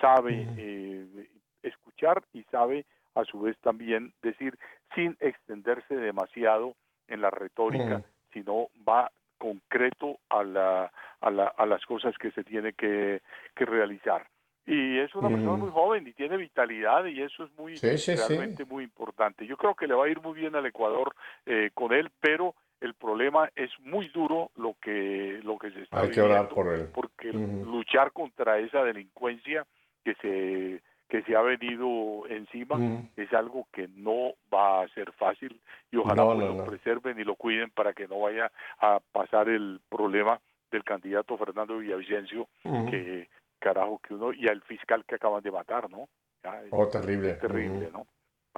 sabe 0.01 0.41
Ujú. 0.43 0.53
eh, 0.57 1.29
escuchar 1.63 2.23
y 2.33 2.43
sabe 2.43 2.85
a 3.15 3.23
su 3.25 3.41
vez 3.41 3.57
también 3.59 4.13
decir 4.21 4.57
sin 4.95 5.17
extenderse 5.19 5.95
demasiado 5.95 6.75
en 7.07 7.21
la 7.21 7.29
retórica, 7.31 7.95
Ujú. 7.97 8.05
sino 8.33 8.67
va 8.87 9.11
concreto 9.39 10.19
a, 10.29 10.43
la, 10.43 10.91
a, 11.21 11.31
la, 11.31 11.47
a 11.47 11.65
las 11.65 11.83
cosas 11.85 12.15
que 12.19 12.29
se 12.31 12.43
tiene 12.43 12.73
que, 12.73 13.21
que 13.55 13.65
realizar. 13.65 14.27
Y 14.67 14.99
es 14.99 15.15
una 15.15 15.29
persona 15.29 15.53
Ujú. 15.53 15.63
muy 15.63 15.71
joven 15.71 16.07
y 16.07 16.13
tiene 16.13 16.37
vitalidad 16.37 17.05
y 17.05 17.23
eso 17.23 17.45
es 17.45 17.51
muy 17.57 17.75
Sí, 17.77 17.97
sí, 17.97 18.15
sí. 18.15 18.33
realmente 18.35 18.65
muy 18.65 18.83
importante. 18.83 19.47
Yo 19.47 19.57
creo 19.57 19.73
que 19.73 19.87
le 19.87 19.95
va 19.95 20.05
a 20.05 20.09
ir 20.09 20.21
muy 20.21 20.39
bien 20.39 20.55
al 20.55 20.65
Ecuador 20.67 21.15
eh, 21.47 21.71
con 21.73 21.91
él, 21.91 22.11
pero 22.19 22.53
el 22.79 22.93
problema 22.93 23.49
es 23.55 23.71
muy 23.79 24.09
duro 24.09 24.51
lo 24.55 24.75
que 24.79 25.39
lo 25.43 25.57
que 25.57 25.71
se 25.71 25.81
está 25.81 26.01
Hay 26.01 26.11
que 26.11 26.21
orar 26.21 26.49
por 26.49 26.67
él. 26.67 26.87
porque 26.93 27.33
luchar 27.33 28.11
contra 28.11 28.59
esa 28.59 28.83
delincuencia 28.83 29.65
que 30.03 30.13
se 30.15 30.81
que 31.09 31.23
se 31.23 31.35
ha 31.35 31.41
venido 31.41 32.25
encima 32.29 32.75
Ujú. 32.75 33.09
es 33.17 33.33
algo 33.33 33.67
que 33.73 33.87
no 33.89 34.33
va 34.53 34.83
a 34.83 34.87
ser 34.89 35.11
fácil 35.13 35.59
y 35.91 35.97
ojalá 35.97 36.23
No, 36.23 36.35
no, 36.35 36.53
lo 36.55 36.65
preserven 36.65 37.19
y 37.19 37.23
lo 37.23 37.35
cuiden 37.35 37.71
para 37.71 37.93
que 37.93 38.07
no 38.07 38.19
vaya 38.19 38.51
a 38.79 38.99
pasar 39.11 39.49
el 39.49 39.81
problema 39.89 40.39
del 40.71 40.83
candidato 40.83 41.35
Fernando 41.37 41.79
Villavicencio 41.79 42.47
Ujú. 42.63 42.91
que 42.91 43.27
carajo 43.57 43.99
que 44.07 44.13
uno 44.13 44.31
y 44.31 44.47
al 44.47 44.61
fiscal 44.61 45.03
que 45.05 45.15
acaban 45.15 45.41
de 45.41 45.51
matar, 45.51 45.89
¿no? 45.89 46.07
Ya, 46.43 46.61
es- 46.61 46.69
Oh, 46.71 46.87
terrible. 46.87 47.31
es 47.31 47.39
terrible, 47.39 47.87
Ujú. 47.87 47.97
¿no? 47.97 48.07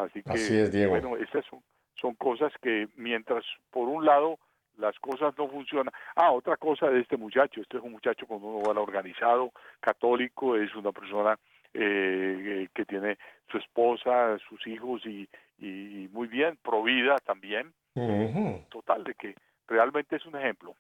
Así 0.04 0.22
que, 0.22 0.32
Así 0.32 0.58
es, 0.60 0.72
Diego. 0.74 0.92
bueno, 0.92 1.16
esas 1.18 1.46
son, 1.46 1.64
son 1.96 2.14
cosas 2.16 2.52
que 2.62 2.88
mientras, 2.96 3.46
por 3.72 3.88
un 3.88 4.06
lado, 4.06 4.38
las 4.78 4.98
cosas 5.00 5.34
no 5.38 5.48
funcionan. 5.48 5.94
Ah, 6.16 6.32
otra 6.32 6.58
cosa 6.58 6.90
de 6.90 7.00
este 7.02 7.16
muchacho, 7.18 7.62
este 7.62 7.78
es 7.78 7.84
un 7.84 7.92
muchacho 7.94 8.26
con 8.28 8.44
un 8.44 8.56
hogar 8.62 8.78
organizado, 8.78 9.52
católico, 9.80 10.56
es 10.58 10.74
una 10.76 10.92
persona 10.92 11.38
eh, 11.74 12.68
que 12.74 12.86
tiene 12.86 13.18
su 13.50 13.58
esposa, 13.58 14.38
sus 14.50 14.66
hijos 14.68 15.06
y, 15.06 15.28
y 15.58 16.10
muy 16.12 16.28
bien, 16.28 16.58
provida 16.64 17.18
también, 17.20 17.74
total, 18.70 19.04
de 19.04 19.14
que 19.16 19.36
realmente 19.68 20.16
es 20.16 20.26
un 20.26 20.36
ejemplo. 20.36 20.76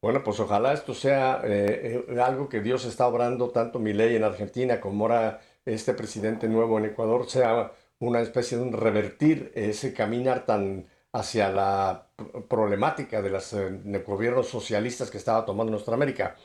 Bueno, 0.00 0.22
pues 0.22 0.38
ojalá 0.38 0.74
esto 0.74 0.92
sea 0.92 1.40
eh, 1.44 2.04
eh, 2.08 2.20
algo 2.20 2.48
que 2.48 2.60
Dios 2.60 2.84
está 2.84 3.06
obrando, 3.06 3.50
tanto 3.50 3.78
mi 3.78 3.94
ley 3.94 4.16
en 4.16 4.24
Argentina 4.24 4.78
como 4.80 5.04
ahora 5.04 5.40
este 5.64 5.94
presidente 5.94 6.46
nuevo 6.46 6.78
en 6.78 6.84
Ecuador, 6.86 7.26
sea 7.26 7.72
una 8.00 8.20
especie 8.20 8.58
de 8.58 8.64
un 8.64 8.72
revertir 8.72 9.50
ese 9.54 9.94
caminar 9.94 10.44
tan 10.44 10.86
hacia 11.12 11.48
la 11.48 12.06
problemática 12.48 13.22
de 13.22 13.30
los 13.30 13.56
gobiernos 14.04 14.48
socialistas 14.48 15.10
que 15.10 15.18
estaba 15.18 15.46
tomando 15.46 15.70
nuestra 15.70 15.94
América. 15.94 16.36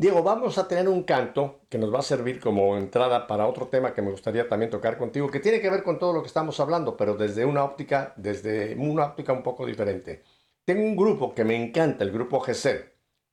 Diego, 0.00 0.22
vamos 0.22 0.58
a 0.58 0.68
tener 0.68 0.88
un 0.88 1.02
canto 1.02 1.62
que 1.68 1.76
nos 1.76 1.92
va 1.92 1.98
a 1.98 2.02
servir 2.02 2.38
como 2.38 2.76
entrada 2.76 3.26
para 3.26 3.48
otro 3.48 3.66
tema 3.66 3.92
que 3.92 4.00
me 4.00 4.12
gustaría 4.12 4.48
también 4.48 4.70
tocar 4.70 4.96
contigo, 4.96 5.28
que 5.28 5.40
tiene 5.40 5.60
que 5.60 5.70
ver 5.70 5.82
con 5.82 5.98
todo 5.98 6.12
lo 6.12 6.20
que 6.22 6.28
estamos 6.28 6.60
hablando, 6.60 6.96
pero 6.96 7.16
desde 7.16 7.44
una 7.44 7.64
óptica, 7.64 8.14
desde 8.16 8.76
una 8.76 9.06
óptica 9.06 9.32
un 9.32 9.42
poco 9.42 9.66
diferente. 9.66 10.22
Tengo 10.64 10.82
un 10.82 10.96
grupo 10.96 11.34
que 11.34 11.42
me 11.42 11.56
encanta, 11.56 12.04
el 12.04 12.12
grupo 12.12 12.38
GESED 12.38 12.84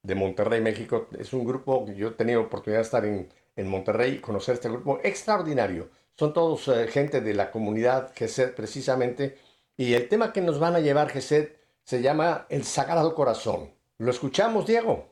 de 0.01 0.15
Monterrey, 0.15 0.59
México. 0.59 1.07
Es 1.19 1.33
un 1.33 1.45
grupo 1.45 1.85
que 1.85 1.95
yo 1.95 2.07
he 2.07 2.11
tenido 2.11 2.41
oportunidad 2.41 2.79
de 2.79 2.85
estar 2.85 3.05
en, 3.05 3.29
en 3.55 3.67
Monterrey 3.67 4.13
y 4.13 4.19
conocer 4.19 4.55
este 4.55 4.69
grupo 4.69 4.99
extraordinario. 5.03 5.89
Son 6.15 6.33
todos 6.33 6.67
eh, 6.69 6.87
gente 6.87 7.21
de 7.21 7.35
la 7.35 7.51
comunidad 7.51 8.11
GESED 8.15 8.55
precisamente. 8.55 9.37
Y 9.77 9.93
el 9.93 10.09
tema 10.09 10.33
que 10.33 10.41
nos 10.41 10.59
van 10.59 10.75
a 10.75 10.79
llevar 10.79 11.09
GESED 11.09 11.49
se 11.83 12.01
llama 12.01 12.47
El 12.49 12.63
Sagrado 12.63 13.13
Corazón. 13.13 13.71
¿Lo 13.99 14.09
escuchamos, 14.09 14.65
Diego? 14.65 15.09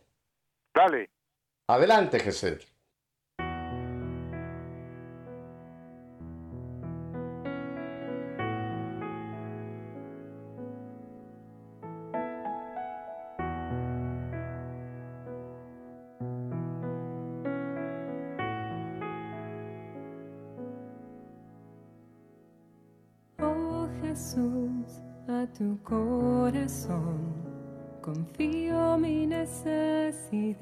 Dale. 0.73 1.12
Adelante, 1.67 2.19
GESED. 2.19 2.59
Oh 23.39 23.87
Jesús, 24.01 25.01
a 25.29 25.47
tu 25.57 25.81
corazón 25.83 27.33
confío 28.01 28.97
mi 28.97 29.25
necesidad. 29.25 30.61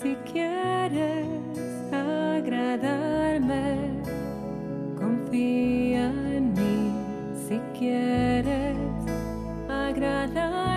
si 0.00 0.14
quieres 0.30 1.26
agradarme, 1.92 3.76
confía 4.96 6.06
en 6.36 6.52
mí. 6.52 6.92
Si 7.48 7.58
quieres 7.76 8.76
agradarme 9.68 10.67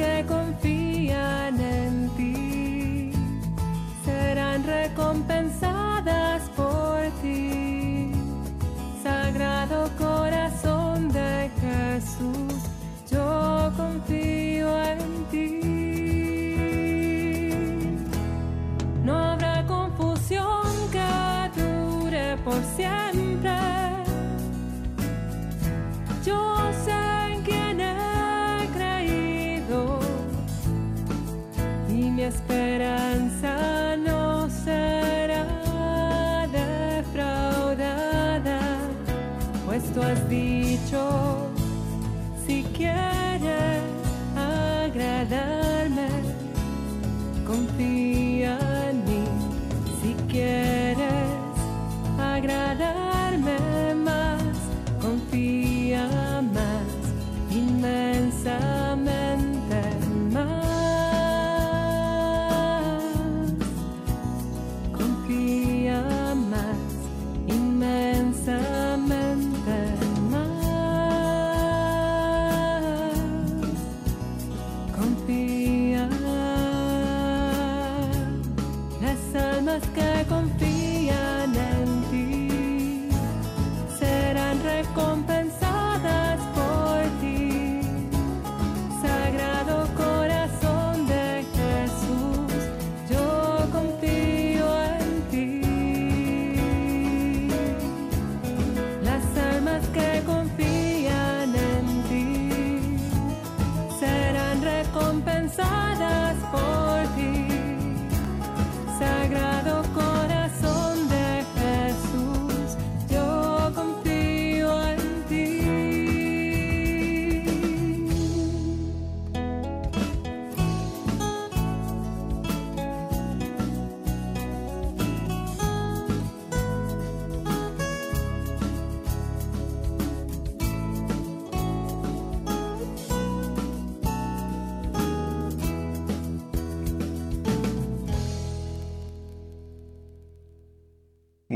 sky 0.00 0.39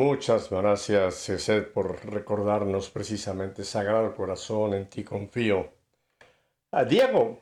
Muchas 0.06 0.50
gracias, 0.50 1.14
César, 1.14 1.68
por 1.72 2.04
recordarnos 2.04 2.90
precisamente 2.90 3.64
Sagrado 3.64 4.14
Corazón, 4.14 4.74
en 4.74 4.86
ti 4.90 5.02
confío. 5.02 5.70
Ah, 6.72 6.84
Diego, 6.84 7.38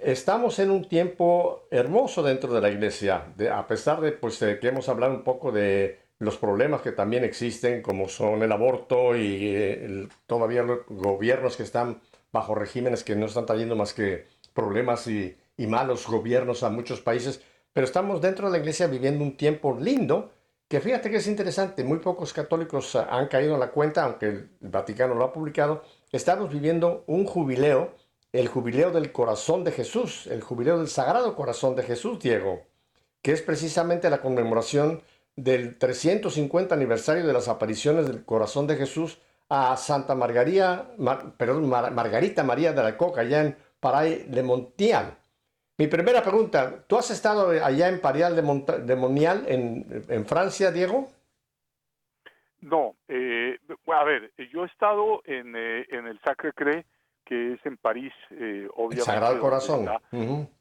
estamos 0.00 0.58
en 0.58 0.72
un 0.72 0.88
tiempo 0.88 1.68
hermoso 1.70 2.24
dentro 2.24 2.52
de 2.52 2.60
la 2.60 2.70
iglesia, 2.70 3.32
de- 3.36 3.50
a 3.50 3.68
pesar 3.68 4.00
de 4.00 4.10
pues, 4.10 4.40
de 4.40 4.58
que 4.58 4.66
hemos 4.68 4.88
hablado 4.88 5.14
un 5.14 5.22
poco 5.22 5.52
de 5.52 6.00
los 6.18 6.36
problemas 6.38 6.82
que 6.82 6.90
también 6.90 7.22
existen, 7.22 7.82
como 7.82 8.08
son 8.08 8.42
el 8.42 8.50
aborto 8.50 9.14
y 9.16 9.46
eh, 9.54 9.84
el- 9.84 10.08
todavía 10.26 10.64
los 10.64 10.80
gobiernos 10.88 11.56
que 11.56 11.62
están 11.62 12.00
bajo 12.32 12.56
regímenes 12.56 13.04
que 13.04 13.14
no 13.14 13.26
están 13.26 13.46
trayendo 13.46 13.76
más 13.76 13.94
que 13.94 14.26
problemas 14.54 15.06
y 15.06 15.36
malos 15.68 16.08
gobiernos 16.08 16.64
a 16.64 16.70
muchos 16.70 17.00
países, 17.00 17.40
pero 17.72 17.84
estamos 17.86 18.20
dentro 18.20 18.46
de 18.46 18.52
la 18.52 18.58
iglesia 18.58 18.88
viviendo 18.88 19.22
un 19.22 19.36
tiempo 19.36 19.78
lindo, 19.80 20.32
que 20.72 20.80
fíjate 20.80 21.10
que 21.10 21.18
es 21.18 21.26
interesante, 21.26 21.84
muy 21.84 21.98
pocos 21.98 22.32
católicos 22.32 22.96
ah, 22.96 23.06
han 23.10 23.28
caído 23.28 23.52
en 23.52 23.60
la 23.60 23.72
cuenta, 23.72 24.04
aunque 24.04 24.26
el 24.26 24.50
Vaticano 24.60 25.14
lo 25.14 25.22
ha 25.26 25.30
publicado, 25.30 25.82
estamos 26.12 26.50
viviendo 26.50 27.04
un 27.06 27.26
jubileo, 27.26 27.94
el 28.32 28.48
jubileo 28.48 28.90
del 28.90 29.12
corazón 29.12 29.64
de 29.64 29.72
Jesús, 29.72 30.26
el 30.28 30.40
jubileo 30.40 30.78
del 30.78 30.88
Sagrado 30.88 31.36
Corazón 31.36 31.76
de 31.76 31.82
Jesús, 31.82 32.18
Diego, 32.20 32.62
que 33.20 33.32
es 33.32 33.42
precisamente 33.42 34.08
la 34.08 34.22
conmemoración 34.22 35.02
del 35.36 35.76
350 35.76 36.74
aniversario 36.74 37.26
de 37.26 37.34
las 37.34 37.48
apariciones 37.48 38.06
del 38.06 38.24
corazón 38.24 38.66
de 38.66 38.76
Jesús 38.76 39.18
a 39.50 39.76
Santa 39.76 40.14
Margarita, 40.14 40.90
Mar- 40.96 41.34
perdón, 41.36 41.68
Mar- 41.68 41.92
Margarita 41.92 42.44
María 42.44 42.72
de 42.72 42.82
la 42.82 42.96
Coca, 42.96 43.20
allá 43.20 43.42
en 43.42 43.58
Paray 43.78 44.24
de 44.26 44.42
Montiel. 44.42 45.04
Mi 45.82 45.88
primera 45.88 46.22
pregunta, 46.22 46.84
¿tú 46.86 46.96
has 46.96 47.10
estado 47.10 47.50
allá 47.50 47.88
en 47.88 48.00
Parial 48.00 48.36
de, 48.36 48.42
Monta- 48.42 48.78
de 48.78 48.94
Monial, 48.94 49.42
en, 49.48 49.84
en 50.08 50.24
Francia, 50.26 50.70
Diego? 50.70 51.08
No, 52.60 52.94
eh, 53.08 53.58
a 53.92 54.04
ver, 54.04 54.30
yo 54.52 54.62
he 54.62 54.66
estado 54.68 55.22
en, 55.24 55.56
eh, 55.56 55.84
en 55.90 56.06
el 56.06 56.20
Sacre 56.20 56.52
Cré, 56.52 56.86
que 57.24 57.54
es 57.54 57.66
en 57.66 57.78
París, 57.78 58.12
eh, 58.30 58.62
El 58.62 58.70
obviamente. 58.76 59.02
Sagrado 59.06 59.32
donde 59.32 59.40
Corazón. 59.40 59.90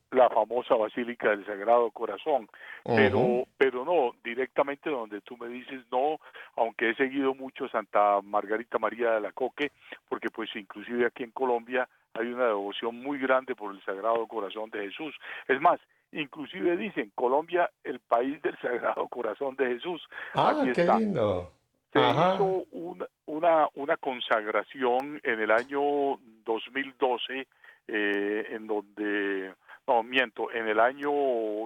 La 0.09 0.28
famosa 0.32 0.74
Basílica 0.74 1.30
del 1.30 1.45
Sagrado 1.45 1.91
Corazón. 1.91 2.49
pero 2.84 3.43
pero 3.59 3.86
no 3.86 4.13
directamente 4.24 4.89
donde 4.89 5.22
tú 5.22 5.38
me 5.38 5.47
dices 5.49 5.82
no 5.91 6.17
aunque 6.55 6.89
he 6.89 6.95
seguido 6.95 7.36
mucho 7.36 7.69
Santa 7.69 8.19
Margarita 8.24 8.80
María 8.80 9.11
de 9.11 9.22
la 9.22 9.32
Coque 9.34 9.72
porque 10.09 10.30
pues 10.32 10.49
inclusive 10.55 11.05
aquí 11.05 11.22
en 11.24 11.32
Colombia 11.32 11.88
hay 12.14 12.28
una 12.28 12.47
devoción 12.47 12.95
muy 13.01 13.18
grande 13.20 13.55
por 13.55 13.74
el 13.74 13.82
Sagrado 13.84 14.26
Corazón 14.28 14.70
de 14.72 14.86
Jesús 14.89 15.16
es 15.47 15.59
más 15.62 15.80
inclusive 16.12 16.76
dicen 16.78 17.12
Colombia 17.16 17.70
el 17.84 17.99
país 17.99 18.41
del 18.41 18.57
Sagrado 18.59 19.07
Corazón 19.07 19.55
de 19.55 19.68
Jesús 19.68 20.01
Ah, 20.34 20.53
aquí 20.57 20.72
qué 20.74 20.82
está. 20.82 20.99
lindo. 20.99 21.51
se 21.93 21.99
Ajá. 21.99 22.36
hizo 22.36 22.66
una, 22.72 23.05
una, 23.26 23.68
una 23.76 23.97
consagración 23.97 25.20
en 25.24 25.39
el 25.39 25.51
año 25.51 26.18
2012, 26.45 27.47
eh, 27.88 28.45
en 28.49 28.68
donde, 28.68 29.53
no, 29.88 30.03
miento, 30.03 30.51
en 30.51 30.68
el 30.68 30.80
año 30.80 31.12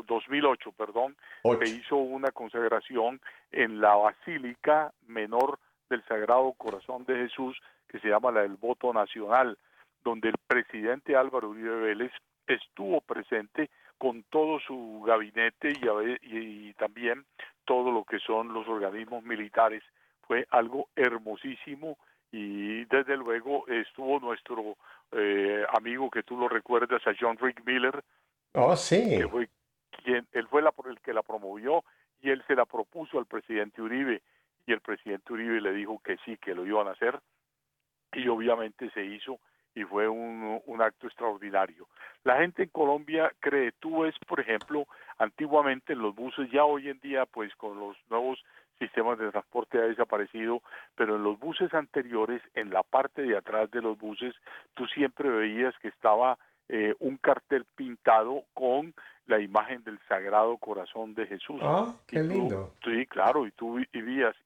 2008, 0.07 0.71
perdón, 0.73 1.15
Ocho. 1.43 1.59
se 1.65 1.69
hizo 1.75 1.95
una 1.97 2.31
consagración 2.31 3.19
en 3.51 3.79
la 3.81 3.95
Basílica 3.95 4.91
Menor 5.07 5.59
del 5.89 6.03
Sagrado 6.05 6.53
Corazón 6.53 7.05
de 7.05 7.15
Jesús, 7.15 7.57
que 7.87 7.99
se 7.99 8.07
llama 8.09 8.31
la 8.31 8.41
del 8.41 8.55
Voto 8.55 8.91
Nacional, 8.93 9.57
donde 10.05 10.29
el 10.29 10.35
presidente 10.47 11.15
Álvaro 11.17 11.49
Uribe 11.49 11.75
Vélez 11.81 12.11
estuvo 12.47 13.01
presente 13.01 13.69
con 13.97 14.23
todo 14.29 14.59
su 14.59 15.03
gabinete 15.05 15.71
y, 15.71 15.87
y- 16.21 16.69
y 16.69 16.73
también 16.75 17.25
todo 17.65 17.91
lo 17.91 18.03
que 18.05 18.19
son 18.19 18.53
los 18.53 18.67
organismos 18.67 19.23
militares. 19.23 19.83
Fue 20.27 20.47
algo 20.51 20.89
hermosísimo 20.95 21.97
y 22.31 22.85
desde 22.85 23.17
luego 23.17 23.67
estuvo 23.67 24.19
nuestro 24.19 24.77
eh, 25.11 25.65
amigo 25.75 26.09
que 26.11 26.21
tú 26.23 26.37
lo 26.37 26.47
recuerdas, 26.49 27.01
a 27.07 27.13
John 27.19 27.37
Rick 27.39 27.63
Miller, 27.65 28.03
Oh, 28.53 28.75
sí. 28.75 29.17
que 29.17 29.27
fue 29.27 29.49
quien, 30.03 30.25
él 30.33 30.47
fue 30.47 30.61
la, 30.61 30.73
el 30.87 30.99
que 31.01 31.13
la 31.13 31.23
promovió 31.23 31.83
y 32.21 32.29
él 32.29 32.43
se 32.47 32.55
la 32.55 32.65
propuso 32.65 33.17
al 33.17 33.25
presidente 33.25 33.81
Uribe 33.81 34.21
y 34.67 34.71
el 34.73 34.81
presidente 34.81 35.33
Uribe 35.33 35.61
le 35.61 35.73
dijo 35.73 35.99
que 36.03 36.17
sí, 36.25 36.37
que 36.37 36.53
lo 36.55 36.65
iban 36.65 36.87
a 36.87 36.91
hacer 36.91 37.19
y 38.13 38.27
obviamente 38.27 38.89
se 38.91 39.03
hizo 39.03 39.39
y 39.75 39.83
fue 39.83 40.07
un, 40.07 40.61
un 40.65 40.81
acto 40.81 41.05
extraordinario. 41.05 41.87
La 42.23 42.37
gente 42.37 42.63
en 42.63 42.69
Colombia 42.69 43.31
cree, 43.39 43.73
tú 43.73 44.01
ves, 44.01 44.15
por 44.27 44.39
ejemplo, 44.39 44.87
antiguamente 45.19 45.93
en 45.93 45.99
los 45.99 46.15
buses, 46.15 46.49
ya 46.49 46.63
hoy 46.63 46.89
en 46.89 46.99
día 47.01 47.25
pues 47.25 47.53
con 47.55 47.79
los 47.79 47.97
nuevos 48.09 48.43
sistemas 48.79 49.19
de 49.19 49.31
transporte 49.31 49.77
ha 49.77 49.83
desaparecido, 49.83 50.61
pero 50.95 51.17
en 51.17 51.23
los 51.23 51.39
buses 51.39 51.73
anteriores, 51.73 52.41
en 52.55 52.71
la 52.71 52.83
parte 52.83 53.21
de 53.21 53.37
atrás 53.37 53.69
de 53.71 53.81
los 53.81 53.97
buses, 53.97 54.33
tú 54.73 54.85
siempre 54.87 55.29
veías 55.29 55.77
que 55.79 55.89
estaba 55.89 56.37
eh, 56.69 56.95
un 56.99 57.17
cartel 57.17 57.65
pintado 57.75 58.43
con 58.53 58.93
la 59.27 59.39
imagen 59.39 59.83
del 59.83 59.99
Sagrado 60.07 60.57
Corazón 60.57 61.13
de 61.15 61.25
Jesús. 61.25 61.59
Ah, 61.63 61.95
qué 62.07 62.21
tú- 62.21 62.27
lindo. 62.27 62.73
Sí, 62.83 63.05
claro, 63.07 63.47
y 63.47 63.51
tú 63.51 63.75
vi- 63.75 63.87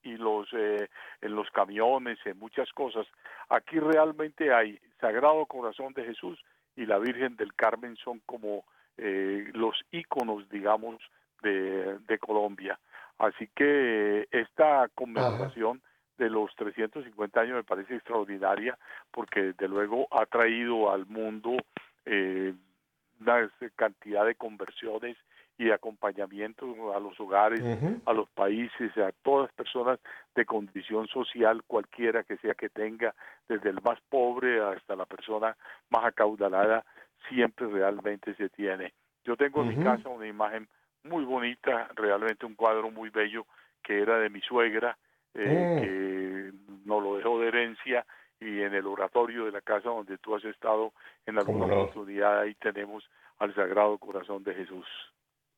y 0.04 0.18
los 0.18 0.48
eh, 0.54 0.88
en 1.22 1.36
los 1.36 1.50
camiones, 1.52 2.18
en 2.26 2.40
muchas 2.40 2.72
cosas. 2.74 3.06
Aquí 3.50 3.80
realmente 3.80 4.54
hay 4.54 4.80
Sagrado 5.02 5.46
Corazón 5.46 5.94
de 5.94 6.06
Jesús 6.06 6.40
y 6.76 6.86
la 6.86 6.98
Virgen 6.98 7.36
del 7.36 7.54
Carmen 7.56 7.96
son 7.98 8.20
como 8.26 8.64
eh, 8.98 9.50
los 9.54 9.76
íconos, 9.92 10.48
digamos, 10.50 10.98
de, 11.42 12.00
de 12.00 12.20
Colombia. 12.20 12.80
Así 13.18 13.50
que 13.54 14.28
esta 14.32 14.88
conmemoración 14.96 15.82
de 16.18 16.30
los 16.30 16.54
350 16.56 17.40
años 17.42 17.56
me 17.56 17.64
parece 17.64 17.96
extraordinaria 17.96 18.78
porque 19.12 19.42
desde 19.42 19.68
luego 19.70 20.08
ha 20.12 20.26
traído 20.26 20.92
al 20.92 21.06
mundo 21.06 21.58
eh, 22.12 22.54
una 23.22 23.50
cantidad 23.76 24.26
de 24.26 24.36
conversiones 24.36 25.16
y 25.58 25.66
de 25.66 25.74
acompañamiento 25.74 26.96
a 26.96 27.00
los 27.00 27.20
hogares, 27.20 27.62
a 28.06 28.14
los 28.14 28.30
países, 28.30 28.98
a 28.98 29.12
todas 29.24 29.52
personas 29.54 30.00
de 30.34 30.46
condición 30.46 31.08
social, 31.08 31.62
cualquiera 31.68 32.24
que 32.24 32.38
sea 32.38 32.54
que 32.56 32.70
tenga, 32.70 33.14
desde 33.48 33.70
el 33.70 33.82
más 33.82 34.00
pobre 34.10 34.62
hasta 34.64 34.96
la 34.96 35.06
persona 35.06 35.56
más 35.90 36.06
acaudalada, 36.06 36.86
siempre 37.28 37.68
realmente 37.68 38.34
se 38.36 38.50
tiene. 38.50 38.94
Yo 39.26 39.36
tengo 39.36 39.62
en 39.62 39.78
mi 39.78 39.84
casa 39.84 40.08
una 40.08 40.28
imagen 40.28 40.68
muy 41.04 41.26
bonita, 41.26 41.90
realmente 41.94 42.46
un 42.46 42.56
cuadro 42.56 42.90
muy 42.90 43.10
bello, 43.10 43.46
que 43.84 44.02
era 44.02 44.18
de 44.18 44.30
mi 44.30 44.40
suegra, 44.42 44.98
eh, 45.34 45.76
Mm. 45.76 45.82
que 45.82 46.52
nos 46.86 47.04
lo 47.04 47.18
dejó 47.18 47.40
de 47.40 47.50
herencia, 47.50 48.06
y 48.40 48.62
en 48.62 48.74
el 48.74 48.86
oratorio 48.88 49.46
de 49.46 49.52
la 49.52 49.62
casa 49.62 49.90
donde 49.90 50.18
tú 50.18 50.36
has 50.36 50.44
estado 50.46 50.94
en 51.26 51.38
alguna 51.38 51.66
oportunidad, 51.66 52.40
ahí 52.42 52.56
tenemos 52.56 53.04
al 53.38 53.54
Sagrado 53.56 53.98
Corazón 53.98 54.44
de 54.44 54.54
Jesús. 54.54 54.86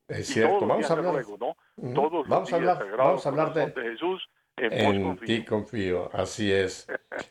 Es 0.07 0.29
Y 0.29 0.34
cierto. 0.34 0.65
Vamos 0.67 0.89
a 0.89 0.93
hablar. 0.93 1.13
ruego, 1.13 1.38
¿no? 1.39 1.55
Ujú. 1.77 1.93
Todos 1.93 2.11
los 2.13 2.27
Vamos 2.27 2.51
a 2.53 2.57
días, 2.59 2.69
hablar. 2.69 2.77
Sagrado 2.89 3.09
Vamos 3.09 3.25
a 3.25 3.29
hablar 3.29 3.53
de. 3.53 3.82
Jesús, 3.82 4.29
en, 4.57 4.73
En 4.73 5.03
confío. 5.03 5.25
ti 5.27 5.45
confío, 5.45 6.09
así 6.13 6.51
es. 6.51 6.88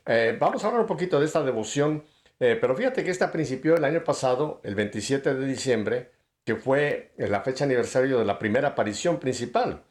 Eh, 0.06 0.36
vamos 0.40 0.64
a 0.64 0.68
hablar 0.68 0.82
un 0.82 0.86
poquito 0.86 1.18
de 1.20 1.26
esta 1.26 1.42
devoción, 1.42 2.02
eh, 2.38 2.56
pero 2.60 2.74
fíjate 2.74 3.04
que 3.04 3.10
esta 3.10 3.30
principió 3.30 3.76
el 3.76 3.84
año 3.84 4.02
pasado, 4.02 4.60
el 4.64 4.74
27 4.74 5.34
de 5.34 5.46
diciembre, 5.46 6.10
que 6.44 6.56
fue 6.56 7.12
la 7.18 7.40
fecha 7.42 7.64
aniversario 7.64 8.18
de 8.18 8.24
la 8.24 8.38
primera 8.38 8.68
aparición 8.68 9.20
principal. 9.20 9.82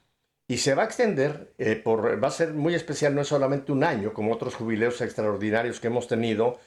Y 0.49 0.57
se 0.57 0.73
va 0.73 0.81
a 0.81 0.85
extender, 0.85 1.53
eh, 1.59 1.75
por, 1.75 2.21
va 2.21 2.27
a 2.27 2.31
ser 2.31 2.55
muy 2.55 2.73
especial, 2.73 3.13
no 3.13 3.21
es 3.21 3.27
solamente 3.27 3.71
un 3.71 3.83
año, 3.83 4.13
como 4.13 4.33
otros 4.33 4.55
jubileos 4.55 4.99
extraordinarios 4.99 5.79
que 5.79 5.87
hemos 5.87 6.07
tenido, 6.07 6.57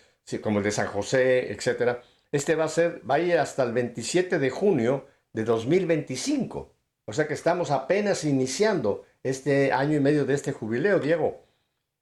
como 0.41 0.59
el 0.59 0.65
de 0.65 0.71
San 0.71 0.87
José, 0.87 1.51
etcétera. 1.53 2.01
Este 2.31 2.55
va 2.55 2.65
a 2.65 2.69
ser, 2.69 3.03
va 3.11 3.17
a 3.17 3.19
ir 3.19 3.37
hasta 3.37 3.65
el 3.65 3.73
27 3.73 4.39
de 4.39 4.51
junio 4.51 5.07
de 5.33 5.43
2025. 5.45 6.73
O 7.07 7.13
sea 7.13 7.27
que 7.27 7.35
estamos 7.35 7.73
apenas 7.73 8.23
iniciando 8.23 9.05
este 9.25 9.73
año 9.73 9.97
y 9.97 10.01
medio 10.01 10.25
de 10.27 10.35
este 10.35 10.53
jubileo, 10.53 11.01
Diego. 11.01 11.43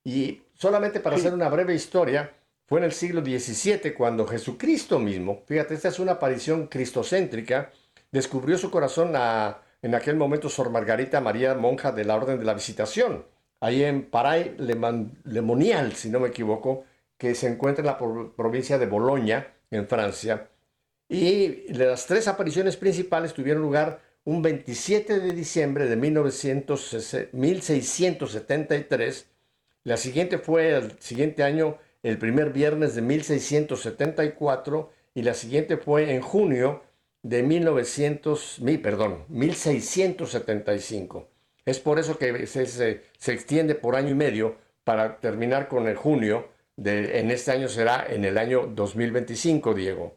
Y 0.05 0.43
solamente 0.55 1.01
para 1.01 1.17
Sí. 1.17 1.23
hacer 1.23 1.33
una 1.35 1.49
breve 1.49 1.75
historia, 1.75 2.31
fue 2.67 2.81
en 2.81 2.85
el 2.85 2.93
siglo 2.93 3.23
XVII 3.23 3.95
cuando 3.95 4.27
Jesucristo 4.27 4.99
mismo, 4.99 5.43
fíjate, 5.47 5.73
esta 5.75 5.89
es 5.89 5.99
una 5.99 6.13
aparición 6.13 6.67
cristocéntrica, 6.67 7.73
descubrió 8.13 8.59
su 8.59 8.71
corazón 8.71 9.13
a, 9.17 9.63
en 9.83 9.95
aquel 9.95 10.17
momento 10.17 10.49
Sor 10.49 10.71
Margarita 10.71 11.21
María, 11.21 11.55
monja 11.55 11.93
de 11.93 12.05
la 12.05 12.17
Orden 12.17 12.39
de 12.39 12.45
la 12.45 12.55
Visitación, 12.55 13.25
ahí 13.61 13.83
en 13.85 14.11
Paray 14.11 14.55
Lemonial, 15.25 15.93
si 15.95 16.11
no 16.11 16.21
me 16.21 16.29
equivoco, 16.29 16.85
que 17.19 17.35
se 17.35 17.47
encuentra 17.49 17.83
en 17.83 17.87
la 17.87 17.99
pro- 17.99 18.33
provincia 18.35 18.79
de 18.79 18.87
Boloña, 18.87 19.49
en 19.71 19.87
Francia. 19.87 20.49
Y 21.09 21.73
las 21.73 22.07
tres 22.07 22.29
apariciones 22.29 22.77
principales 22.77 23.35
tuvieron 23.35 23.63
lugar 23.63 24.01
un 24.25 24.43
27 24.43 25.19
de 25.21 25.33
diciembre 25.33 25.87
de 25.87 25.97
1960 25.97 27.31
1673. 27.37 29.27
La 29.85 29.97
siguiente 29.97 30.39
fue 30.39 30.75
el 30.77 30.93
siguiente 31.01 31.43
año, 31.43 31.79
el 32.03 32.19
primer 32.19 32.51
viernes 32.53 32.95
de 32.95 33.03
1674, 33.03 34.93
y 35.15 35.23
la 35.23 35.35
siguiente 35.35 35.77
fue 35.77 36.15
en 36.15 36.21
junio 36.23 36.83
de 37.23 37.43
1900, 37.43 38.61
mi, 38.61 38.79
perdón, 38.79 39.25
1675. 39.29 41.29
Es 41.65 41.79
por 41.79 41.99
eso 41.99 42.19
que 42.19 42.47
se, 42.47 42.67
se- 42.67 43.03
se 43.19 43.33
extiende 43.33 43.75
por 43.75 43.97
año 43.97 44.11
y 44.11 44.15
medio 44.15 44.57
para 44.85 45.21
terminar 45.21 45.69
con 45.69 45.87
el 45.89 45.97
junio. 45.97 46.49
De, 46.77 47.21
en 47.21 47.31
este 47.31 47.51
año 47.53 47.69
será 47.69 48.07
en 48.09 48.25
el 48.25 48.39
año 48.39 48.67
2025, 48.67 49.75
Diego. 49.75 50.17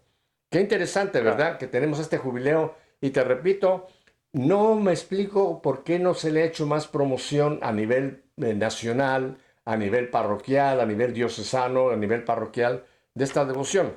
Qué 0.50 0.62
interesante, 0.62 1.20
¿verdad? 1.22 1.58
Que 1.58 1.68
tenemos 1.68 2.00
este 2.00 2.18
jubileo. 2.18 2.76
Y 3.02 3.10
te 3.10 3.24
repito, 3.24 3.88
no 4.32 4.76
me 4.76 4.92
explico 4.92 5.62
por 5.62 5.84
qué 5.84 6.00
no 6.00 6.14
se 6.14 6.32
le 6.32 6.44
ha 6.44 6.46
hecho 6.46 6.66
más 6.66 6.88
promoción 6.88 7.60
a 7.62 7.74
nivel 7.74 8.24
eh, 8.38 8.54
nacional, 8.54 9.38
a 9.66 9.76
nivel 9.76 10.10
parroquial, 10.10 10.80
a 10.80 10.86
nivel 10.86 11.14
diocesano, 11.14 11.90
a 11.90 11.98
nivel 11.98 12.24
parroquial 12.24 12.86
de 13.14 13.24
esta 13.26 13.44
devoción. 13.46 13.94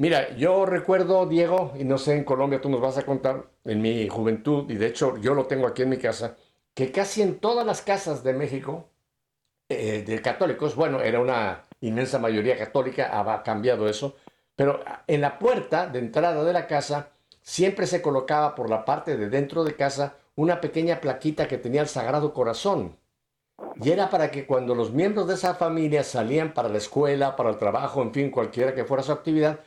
Mira, 0.00 0.36
yo 0.36 0.64
recuerdo, 0.64 1.26
Diego, 1.26 1.72
y 1.76 1.82
no 1.82 1.98
sé, 1.98 2.16
en 2.16 2.22
Colombia 2.22 2.60
tú 2.60 2.68
nos 2.68 2.80
vas 2.80 2.96
a 2.98 3.02
contar, 3.04 3.50
en 3.64 3.82
mi 3.82 4.08
juventud, 4.08 4.70
y 4.70 4.76
de 4.76 4.86
hecho 4.86 5.16
yo 5.18 5.34
lo 5.34 5.46
tengo 5.46 5.66
aquí 5.66 5.82
en 5.82 5.88
mi 5.88 5.96
casa, 5.98 6.36
que 6.72 6.92
casi 6.92 7.20
en 7.20 7.40
todas 7.40 7.66
las 7.66 7.82
casas 7.82 8.22
de 8.22 8.32
México, 8.32 8.88
eh, 9.68 10.04
de 10.06 10.22
católicos, 10.22 10.76
bueno, 10.76 11.00
era 11.00 11.20
una 11.20 11.64
inmensa 11.80 12.20
mayoría 12.20 12.56
católica, 12.56 13.18
ha 13.18 13.42
cambiado 13.42 13.88
eso, 13.88 14.14
pero 14.54 14.80
en 15.08 15.20
la 15.20 15.36
puerta 15.38 15.88
de 15.88 15.98
entrada 15.98 16.44
de 16.44 16.52
la 16.52 16.68
casa 16.68 17.10
siempre 17.42 17.86
se 17.88 18.00
colocaba 18.00 18.54
por 18.54 18.70
la 18.70 18.84
parte 18.84 19.16
de 19.16 19.28
dentro 19.28 19.64
de 19.64 19.74
casa 19.74 20.16
una 20.36 20.60
pequeña 20.60 21.00
plaquita 21.00 21.48
que 21.48 21.58
tenía 21.58 21.80
el 21.82 21.88
Sagrado 21.88 22.32
Corazón. 22.32 22.96
Y 23.82 23.90
era 23.90 24.10
para 24.10 24.30
que 24.30 24.46
cuando 24.46 24.76
los 24.76 24.92
miembros 24.92 25.26
de 25.26 25.34
esa 25.34 25.54
familia 25.54 26.04
salían 26.04 26.54
para 26.54 26.68
la 26.68 26.78
escuela, 26.78 27.34
para 27.34 27.50
el 27.50 27.58
trabajo, 27.58 28.00
en 28.02 28.12
fin, 28.12 28.30
cualquiera 28.30 28.74
que 28.74 28.84
fuera 28.84 29.02
su 29.02 29.10
actividad, 29.12 29.58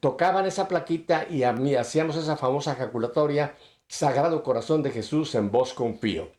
tocaban 0.00 0.46
esa 0.46 0.68
plaquita 0.68 1.26
y 1.28 1.42
a 1.42 1.52
mí 1.52 1.74
hacíamos 1.74 2.16
esa 2.16 2.36
famosa 2.36 2.72
ejaculatoria, 2.72 3.54
Sagrado 3.88 4.42
Corazón 4.42 4.82
de 4.82 4.90
Jesús 4.90 5.34
en 5.34 5.50
vos 5.50 5.74
confío. 5.74 6.30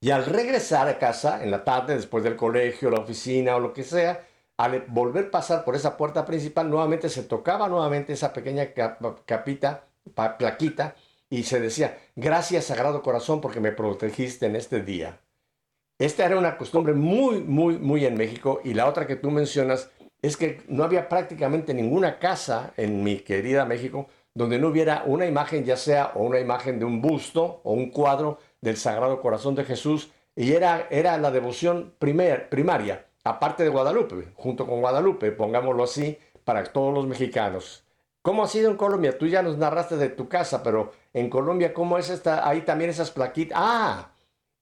Y 0.00 0.10
al 0.10 0.26
regresar 0.26 0.88
a 0.88 0.98
casa 0.98 1.42
en 1.42 1.50
la 1.50 1.64
tarde, 1.64 1.96
después 1.96 2.22
del 2.22 2.36
colegio, 2.36 2.90
la 2.90 3.00
oficina 3.00 3.56
o 3.56 3.60
lo 3.60 3.72
que 3.72 3.82
sea, 3.82 4.26
al 4.56 4.84
volver 4.88 5.26
a 5.26 5.30
pasar 5.30 5.64
por 5.64 5.74
esa 5.74 5.96
puerta 5.96 6.24
principal, 6.24 6.70
nuevamente 6.70 7.08
se 7.08 7.22
tocaba 7.24 7.68
nuevamente 7.68 8.12
esa 8.12 8.32
pequeña 8.32 8.72
cap- 8.74 9.20
capita, 9.24 9.84
plaquita, 10.38 10.94
y 11.30 11.42
se 11.42 11.60
decía, 11.60 11.98
gracias 12.16 12.66
Sagrado 12.66 13.02
Corazón 13.02 13.40
porque 13.40 13.60
me 13.60 13.72
protegiste 13.72 14.46
en 14.46 14.56
este 14.56 14.80
día. 14.82 15.20
Esta 15.98 16.24
era 16.24 16.38
una 16.38 16.56
costumbre 16.56 16.94
muy, 16.94 17.42
muy, 17.42 17.76
muy 17.76 18.06
en 18.06 18.16
México. 18.16 18.60
Y 18.64 18.74
la 18.74 18.86
otra 18.88 19.06
que 19.06 19.16
tú 19.16 19.32
mencionas 19.32 19.90
es 20.22 20.36
que 20.36 20.62
no 20.68 20.84
había 20.84 21.08
prácticamente 21.08 21.74
ninguna 21.74 22.18
casa 22.18 22.72
en 22.76 23.02
mi 23.02 23.18
querida 23.18 23.64
México 23.64 24.08
donde 24.38 24.58
no 24.58 24.68
hubiera 24.68 25.02
una 25.04 25.26
imagen, 25.26 25.64
ya 25.64 25.76
sea 25.76 26.12
o 26.14 26.22
una 26.22 26.38
imagen 26.38 26.78
de 26.78 26.84
un 26.84 27.02
busto 27.02 27.60
o 27.64 27.72
un 27.72 27.90
cuadro 27.90 28.38
del 28.60 28.76
Sagrado 28.76 29.20
Corazón 29.20 29.56
de 29.56 29.64
Jesús. 29.64 30.10
Y 30.36 30.52
era, 30.52 30.86
era 30.90 31.18
la 31.18 31.32
devoción 31.32 31.92
primer, 31.98 32.48
primaria, 32.48 33.06
aparte 33.24 33.64
de 33.64 33.68
Guadalupe, 33.68 34.28
junto 34.36 34.64
con 34.66 34.80
Guadalupe, 34.80 35.32
pongámoslo 35.32 35.82
así, 35.82 36.16
para 36.44 36.62
todos 36.64 36.94
los 36.94 37.06
mexicanos. 37.08 37.84
¿Cómo 38.22 38.44
ha 38.44 38.48
sido 38.48 38.70
en 38.70 38.76
Colombia? 38.76 39.18
Tú 39.18 39.26
ya 39.26 39.42
nos 39.42 39.58
narraste 39.58 39.96
de 39.96 40.08
tu 40.08 40.28
casa, 40.28 40.62
pero 40.62 40.92
en 41.12 41.28
Colombia, 41.28 41.74
¿cómo 41.74 41.98
es 41.98 42.08
esta? 42.08 42.48
Ahí 42.48 42.60
también 42.60 42.90
esas 42.90 43.10
plaquitas. 43.10 43.58
Ah, 43.60 44.12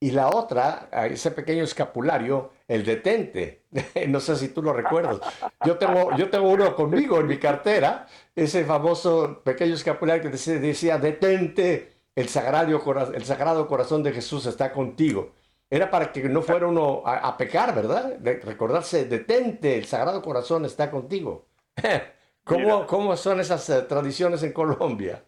y 0.00 0.12
la 0.12 0.28
otra, 0.28 0.88
ese 1.10 1.30
pequeño 1.30 1.64
escapulario, 1.64 2.50
el 2.68 2.84
detente. 2.84 3.64
No 4.08 4.20
sé 4.20 4.36
si 4.36 4.48
tú 4.48 4.62
lo 4.62 4.72
recuerdas. 4.72 5.20
Yo 5.64 5.76
tengo, 5.78 6.16
yo 6.16 6.30
tengo 6.30 6.48
uno 6.50 6.74
conmigo 6.74 7.20
en 7.20 7.26
mi 7.26 7.38
cartera, 7.38 8.06
ese 8.34 8.64
famoso 8.64 9.42
pequeño 9.44 9.74
escapulario 9.74 10.22
que 10.22 10.28
decía, 10.30 10.58
decía, 10.58 10.98
detente, 10.98 11.92
el 12.14 12.28
sagrado, 12.28 12.80
cora- 12.82 13.10
el 13.14 13.24
sagrado 13.24 13.66
corazón 13.66 14.02
de 14.02 14.12
Jesús 14.12 14.46
está 14.46 14.72
contigo. 14.72 15.32
Era 15.68 15.90
para 15.90 16.12
que 16.12 16.22
no 16.28 16.42
fuera 16.42 16.66
uno 16.68 17.02
a, 17.04 17.18
a 17.28 17.36
pecar, 17.36 17.74
¿verdad? 17.74 18.16
De 18.18 18.40
recordarse, 18.40 19.04
detente, 19.06 19.76
el 19.78 19.84
sagrado 19.86 20.22
corazón 20.22 20.64
está 20.64 20.90
contigo. 20.90 21.46
¿Cómo, 22.44 22.86
cómo 22.86 23.16
son 23.16 23.40
esas 23.40 23.68
eh, 23.70 23.82
tradiciones 23.82 24.42
en 24.44 24.52
Colombia? 24.52 25.24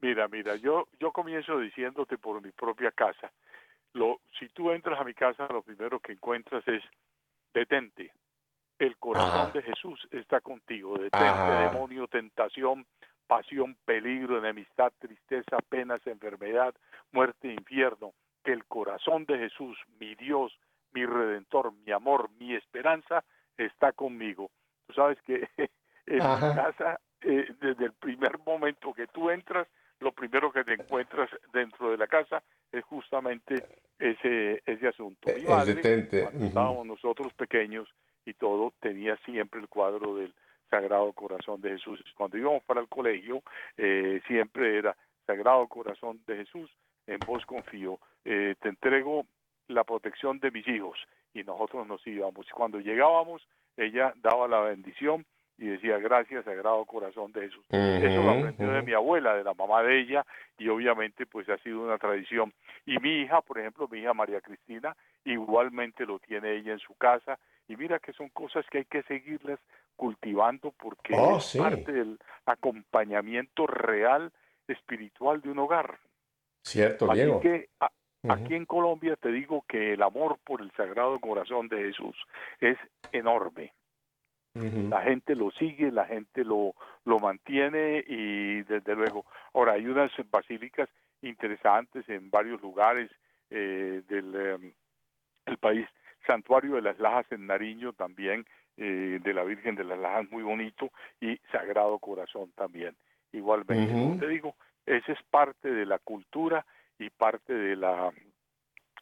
Mira, 0.00 0.28
mira, 0.28 0.54
yo, 0.56 0.86
yo 1.00 1.10
comienzo 1.12 1.58
diciéndote 1.58 2.18
por 2.18 2.40
mi 2.40 2.52
propia 2.52 2.92
casa. 2.92 3.32
Lo, 3.98 4.20
si 4.38 4.48
tú 4.50 4.70
entras 4.70 5.00
a 5.00 5.04
mi 5.04 5.12
casa, 5.12 5.48
lo 5.50 5.60
primero 5.62 5.98
que 5.98 6.12
encuentras 6.12 6.66
es 6.68 6.84
detente. 7.52 8.12
El 8.78 8.96
corazón 8.96 9.48
Ajá. 9.48 9.50
de 9.50 9.62
Jesús 9.62 10.06
está 10.12 10.40
contigo. 10.40 10.96
Detente, 10.96 11.26
Ajá. 11.26 11.68
demonio, 11.68 12.06
tentación, 12.06 12.86
pasión, 13.26 13.76
peligro, 13.84 14.38
enemistad, 14.38 14.92
tristeza, 15.00 15.58
penas, 15.68 16.00
enfermedad, 16.06 16.76
muerte, 17.10 17.52
infierno. 17.52 18.12
Que 18.44 18.52
el 18.52 18.64
corazón 18.66 19.24
de 19.24 19.36
Jesús, 19.36 19.76
mi 19.98 20.14
Dios, 20.14 20.56
mi 20.92 21.04
redentor, 21.04 21.72
mi 21.84 21.90
amor, 21.90 22.30
mi 22.38 22.54
esperanza, 22.54 23.24
está 23.56 23.90
conmigo. 23.92 24.52
Tú 24.86 24.92
sabes 24.94 25.20
que 25.22 25.48
en 26.06 26.18
mi 26.18 26.54
casa, 26.54 27.00
eh, 27.22 27.52
desde 27.60 27.86
el 27.86 27.92
primer 27.94 28.38
momento 28.46 28.94
que 28.94 29.08
tú 29.08 29.28
entras, 29.28 29.66
lo 30.00 30.12
primero 30.12 30.52
que 30.52 30.64
te 30.64 30.74
encuentras 30.74 31.28
dentro 31.52 31.90
de 31.90 31.96
la 31.96 32.06
casa 32.06 32.42
es 32.72 32.84
justamente 32.84 33.64
ese, 33.98 34.62
ese 34.64 34.88
asunto. 34.88 35.28
Mi 35.28 35.42
El 35.42 35.48
madre, 35.48 35.74
detente. 35.74 36.22
cuando 36.22 36.46
estábamos 36.46 36.86
nosotros 36.86 37.32
pequeños 37.34 37.88
y 38.24 38.34
todo, 38.34 38.72
tenía 38.80 39.16
siempre 39.24 39.60
el 39.60 39.68
cuadro 39.68 40.16
del 40.16 40.34
Sagrado 40.70 41.12
Corazón 41.12 41.60
de 41.60 41.70
Jesús. 41.70 42.02
Cuando 42.16 42.36
íbamos 42.36 42.62
para 42.64 42.80
el 42.80 42.88
colegio, 42.88 43.42
eh, 43.76 44.20
siempre 44.26 44.78
era 44.78 44.96
Sagrado 45.26 45.66
Corazón 45.66 46.20
de 46.26 46.36
Jesús, 46.36 46.70
en 47.06 47.18
vos 47.26 47.44
confío, 47.46 47.98
eh, 48.24 48.54
te 48.60 48.68
entrego 48.68 49.26
la 49.66 49.84
protección 49.84 50.38
de 50.40 50.50
mis 50.50 50.66
hijos. 50.68 50.98
Y 51.34 51.42
nosotros 51.42 51.86
nos 51.86 52.06
íbamos. 52.06 52.46
Y 52.46 52.50
cuando 52.52 52.80
llegábamos, 52.80 53.46
ella 53.76 54.12
daba 54.16 54.48
la 54.48 54.60
bendición 54.60 55.26
y 55.58 55.66
decía, 55.66 55.98
gracias, 55.98 56.44
Sagrado 56.44 56.84
Corazón 56.84 57.32
de 57.32 57.42
Jesús. 57.42 57.64
Eso 57.70 58.22
lo 58.22 58.30
aprendió 58.30 58.70
de 58.70 58.82
mi 58.82 58.92
abuela, 58.94 59.34
de 59.34 59.42
la 59.44 59.54
mamá 59.54 59.82
de 59.82 59.98
ella, 60.00 60.24
y 60.56 60.68
obviamente 60.68 61.26
pues 61.26 61.48
ha 61.48 61.58
sido 61.58 61.80
una 61.82 61.98
tradición. 61.98 62.52
Y 62.86 62.98
mi 62.98 63.22
hija, 63.22 63.40
por 63.42 63.58
ejemplo, 63.58 63.88
mi 63.88 63.98
hija 63.98 64.14
María 64.14 64.40
Cristina, 64.40 64.96
igualmente 65.24 66.06
lo 66.06 66.18
tiene 66.20 66.52
ella 66.54 66.72
en 66.72 66.78
su 66.78 66.94
casa. 66.94 67.38
Y 67.66 67.76
mira 67.76 67.98
que 67.98 68.12
son 68.12 68.28
cosas 68.30 68.64
que 68.70 68.78
hay 68.78 68.84
que 68.84 69.02
seguirlas 69.02 69.58
cultivando 69.96 70.72
porque 70.78 71.14
Oh, 71.18 71.38
es 71.38 71.44
sí. 71.44 71.58
parte 71.58 71.92
del 71.92 72.18
acompañamiento 72.46 73.66
real 73.66 74.32
espiritual 74.68 75.40
de 75.40 75.50
un 75.50 75.58
hogar. 75.58 75.98
Cierto, 76.62 77.10
Así 77.10 77.20
Diego. 77.20 77.40
que 77.40 77.68
a- 77.80 77.90
Ujú. 78.22 78.32
aquí 78.32 78.54
en 78.54 78.66
Colombia 78.66 79.16
te 79.16 79.30
digo 79.30 79.64
que 79.68 79.94
el 79.94 80.02
amor 80.02 80.38
por 80.44 80.60
el 80.60 80.70
Sagrado 80.72 81.18
Corazón 81.20 81.68
de 81.68 81.78
Jesús 81.84 82.16
es 82.60 82.76
enorme 83.12 83.72
La 84.88 85.02
gente 85.02 85.34
lo 85.34 85.50
sigue, 85.52 85.90
la 85.90 86.04
gente 86.06 86.44
lo, 86.44 86.74
lo 87.04 87.18
mantiene 87.18 88.04
y 88.06 88.62
desde 88.62 88.94
luego, 88.94 89.24
ahora 89.54 89.72
hay 89.72 89.86
unas 89.86 90.10
basílicas 90.30 90.88
interesantes 91.22 92.08
en 92.08 92.30
varios 92.30 92.60
lugares 92.62 93.10
eh, 93.50 94.02
del 94.08 94.34
em, 94.34 94.72
el 95.46 95.56
país, 95.58 95.86
Santuario 96.26 96.74
de 96.74 96.82
las 96.82 96.98
Lajas 96.98 97.26
en 97.32 97.46
Nariño 97.46 97.92
también, 97.94 98.44
eh, 98.76 99.18
de 99.22 99.34
la 99.34 99.44
Virgen 99.44 99.74
de 99.74 99.84
las 99.84 99.98
Lajas 99.98 100.30
muy 100.30 100.42
bonito 100.42 100.90
y 101.20 101.36
Sagrado 101.50 101.98
Corazón 101.98 102.52
también, 102.54 102.94
igualmente. 103.32 103.92
Como 103.92 104.18
te 104.18 104.28
digo, 104.28 104.54
esa 104.84 105.12
es 105.12 105.22
parte 105.30 105.70
de 105.70 105.86
la 105.86 105.98
cultura 105.98 106.64
y 106.98 107.10
parte 107.10 107.54
de 107.54 107.76
la 107.76 108.12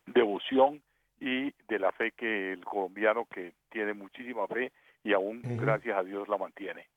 devoción 0.06 0.82
y 1.18 1.52
de 1.68 1.78
la 1.78 1.92
fe 1.92 2.12
que 2.12 2.52
el 2.52 2.64
colombiano 2.64 3.26
que 3.26 3.54
tiene 3.70 3.94
muchísima 3.94 4.46
fe 4.46 4.72
y 5.06 5.12
aún 5.14 5.44
Ujú. 5.44 5.56
gracias 5.56 5.96
a 5.98 6.02
Dios 6.02 6.28
la 6.28 6.38
mantiene. 6.38 6.88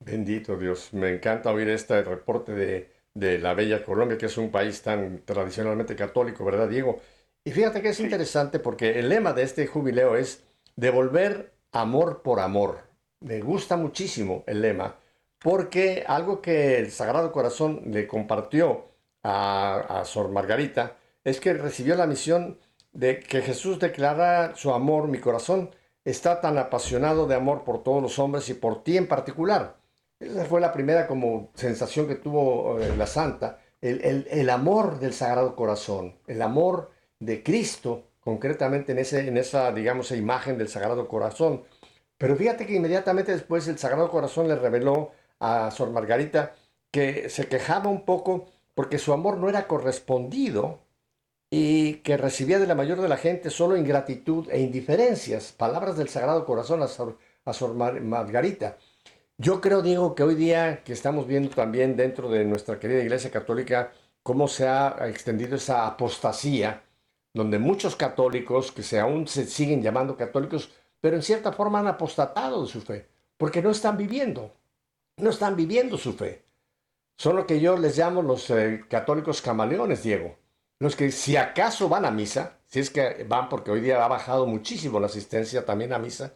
Bendito 0.00 0.56
Dios, 0.56 0.92
me 0.94 1.10
encanta 1.14 1.52
oír 1.52 1.68
este 1.68 2.02
reporte 2.02 2.52
de, 2.52 2.90
de 3.14 3.38
la 3.38 3.54
bella 3.54 3.84
Colombia, 3.84 4.18
que 4.18 4.26
es 4.26 4.36
un 4.36 4.50
país 4.50 4.82
tan 4.82 5.20
tradicionalmente 5.24 5.94
católico, 5.94 6.44
¿verdad, 6.44 6.68
Diego? 6.68 7.00
Y 7.44 7.52
fíjate 7.52 7.80
que 7.82 7.90
es 7.90 8.00
Sí. 8.00 8.04
interesante 8.04 8.58
porque 8.58 8.98
el 8.98 9.08
lema 9.08 9.32
de 9.32 9.42
este 9.44 9.66
jubileo 9.66 10.16
es 10.16 10.44
devolver 10.74 11.52
amor 11.70 12.22
por 12.22 12.40
amor. 12.40 12.80
Me 13.20 13.40
gusta 13.40 13.76
muchísimo 13.76 14.42
el 14.48 14.60
lema, 14.62 14.96
porque 15.38 16.04
algo 16.06 16.42
que 16.42 16.78
el 16.78 16.90
Sagrado 16.90 17.30
Corazón 17.32 17.82
le 17.86 18.06
compartió 18.08 18.88
a, 19.22 20.00
a 20.00 20.04
Sor 20.04 20.30
Margarita 20.30 20.96
es 21.24 21.38
que 21.40 21.52
recibió 21.54 21.94
la 21.94 22.06
misión 22.08 22.58
de 22.92 23.20
que 23.20 23.40
Jesús 23.42 23.78
declarara 23.78 24.56
su 24.56 24.72
amor, 24.72 25.06
mi 25.08 25.18
corazón 25.18 25.70
está 26.04 26.40
tan 26.40 26.58
apasionado 26.58 27.26
de 27.26 27.34
amor 27.34 27.64
por 27.64 27.82
todos 27.82 28.02
los 28.02 28.18
hombres 28.18 28.48
y 28.48 28.54
por 28.54 28.82
ti 28.82 28.96
en 28.96 29.08
particular. 29.08 29.76
Esa 30.20 30.44
fue 30.44 30.60
la 30.60 30.72
primera 30.72 31.06
como 31.06 31.50
sensación 31.54 32.06
que 32.08 32.14
tuvo 32.16 32.78
eh, 32.80 32.96
la 32.96 33.06
santa, 33.06 33.58
el, 33.80 34.00
el- 34.04 34.28
el 34.30 34.50
amor 34.50 34.98
del 35.00 35.12
Sagrado 35.14 35.56
Corazón, 35.56 36.16
el 36.26 36.42
amor 36.42 36.90
de 37.18 37.42
Cristo, 37.42 38.04
concretamente 38.20 38.92
en, 38.92 38.98
ese, 38.98 39.26
en 39.28 39.36
esa, 39.36 39.72
digamos, 39.72 40.10
imagen 40.12 40.58
del 40.58 40.68
Sagrado 40.68 41.08
Corazón. 41.08 41.64
Pero 42.18 42.36
fíjate 42.36 42.66
que 42.66 42.74
inmediatamente 42.74 43.32
después 43.32 43.66
el 43.68 43.78
Sagrado 43.78 44.10
Corazón 44.10 44.48
le 44.48 44.56
reveló 44.56 45.12
a 45.40 45.70
Sor 45.72 45.90
Margarita 45.90 46.54
que 46.90 47.28
se 47.30 47.48
quejaba 47.48 47.88
un 47.90 48.04
poco 48.04 48.46
porque 48.74 48.98
su 48.98 49.12
amor 49.12 49.38
no 49.38 49.48
era 49.48 49.66
correspondido 49.66 50.80
y 51.54 51.96
que 51.96 52.16
recibía 52.16 52.58
de 52.58 52.66
la 52.66 52.74
mayor 52.74 53.02
de 53.02 53.10
la 53.10 53.18
gente 53.18 53.50
solo 53.50 53.76
ingratitud 53.76 54.48
e 54.50 54.58
indiferencias, 54.62 55.52
palabras 55.52 55.98
del 55.98 56.08
Sagrado 56.08 56.46
Corazón 56.46 56.82
a 56.82 56.88
Sor, 56.88 57.18
a 57.44 57.52
Sor 57.52 57.74
Margarita. 57.74 58.78
Yo 59.36 59.60
creo, 59.60 59.82
Diego, 59.82 60.14
que 60.14 60.22
hoy 60.22 60.34
día 60.34 60.82
que 60.82 60.94
estamos 60.94 61.26
viendo 61.26 61.50
también 61.50 61.94
dentro 61.94 62.30
de 62.30 62.46
nuestra 62.46 62.80
querida 62.80 63.02
Iglesia 63.02 63.30
Católica 63.30 63.92
cómo 64.22 64.48
se 64.48 64.66
ha 64.66 64.96
extendido 65.06 65.56
esa 65.56 65.86
apostasía, 65.86 66.84
donde 67.34 67.58
muchos 67.58 67.96
católicos, 67.96 68.72
que 68.72 68.82
se 68.82 68.98
aún 68.98 69.28
se 69.28 69.44
siguen 69.44 69.82
llamando 69.82 70.16
católicos, 70.16 70.70
pero 71.02 71.16
en 71.16 71.22
cierta 71.22 71.52
forma 71.52 71.80
han 71.80 71.86
apostatado 71.86 72.62
de 72.62 72.68
su 72.72 72.80
fe, 72.80 73.08
porque 73.36 73.60
no 73.60 73.68
están 73.72 73.98
viviendo, 73.98 74.54
no 75.18 75.28
están 75.28 75.54
viviendo 75.54 75.98
su 75.98 76.14
fe. 76.14 76.46
Son 77.18 77.36
lo 77.36 77.46
que 77.46 77.60
yo 77.60 77.76
les 77.76 77.98
llamo 77.98 78.22
los 78.22 78.48
eh, 78.48 78.86
católicos 78.88 79.42
camaleones, 79.42 80.02
Diego 80.02 80.40
los 80.82 80.96
que 80.96 81.12
si 81.12 81.36
acaso 81.36 81.88
van 81.88 82.04
a 82.04 82.10
misa, 82.10 82.58
si 82.66 82.80
es 82.80 82.90
que 82.90 83.24
van 83.28 83.48
porque 83.48 83.70
hoy 83.70 83.80
día 83.80 84.04
ha 84.04 84.08
bajado 84.08 84.46
muchísimo 84.46 84.98
la 84.98 85.06
asistencia 85.06 85.64
también 85.64 85.92
a 85.92 85.98
misa, 86.00 86.34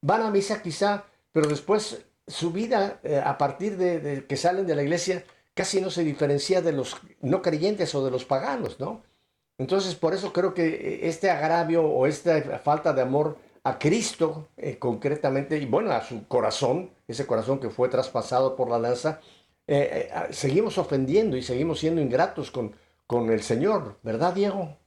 van 0.00 0.22
a 0.22 0.30
misa 0.30 0.62
quizá, 0.62 1.04
pero 1.30 1.46
después 1.46 2.02
su 2.26 2.52
vida 2.52 3.00
eh, 3.02 3.20
a 3.22 3.36
partir 3.36 3.76
de, 3.76 4.24
que 4.26 4.36
salen 4.38 4.66
de 4.66 4.76
la 4.76 4.82
iglesia 4.82 5.24
casi 5.52 5.82
no 5.82 5.90
se 5.90 6.04
diferencia 6.04 6.62
de 6.62 6.72
los 6.72 6.96
no 7.20 7.42
creyentes 7.42 7.94
o 7.94 8.02
de 8.02 8.10
los 8.10 8.24
paganos, 8.24 8.80
¿no? 8.80 9.02
Entonces 9.58 9.94
por 9.94 10.14
eso 10.14 10.32
creo 10.32 10.54
que 10.54 10.68
eh, 10.68 11.08
este 11.08 11.30
agravio 11.30 11.84
o 11.84 12.06
esta 12.06 12.60
falta 12.60 12.94
de 12.94 13.02
amor 13.02 13.36
a 13.62 13.78
Cristo 13.78 14.48
eh, 14.56 14.78
concretamente 14.78 15.58
y 15.58 15.66
bueno, 15.66 15.92
a 15.92 16.00
su 16.00 16.26
corazón, 16.28 16.92
ese 17.06 17.26
corazón 17.26 17.60
que 17.60 17.68
fue 17.68 17.90
traspasado 17.90 18.56
por 18.56 18.70
la 18.70 18.78
lanza, 18.78 19.20
seguimos 20.30 20.76
ofendiendo 20.76 21.36
y 21.36 21.42
seguimos 21.42 21.78
siendo 21.78 22.00
ingratos 22.00 22.50
con, 22.50 22.74
con 23.12 23.30
el 23.30 23.42
Señor, 23.42 23.98
¿verdad, 24.02 24.32
Diego? 24.32 24.78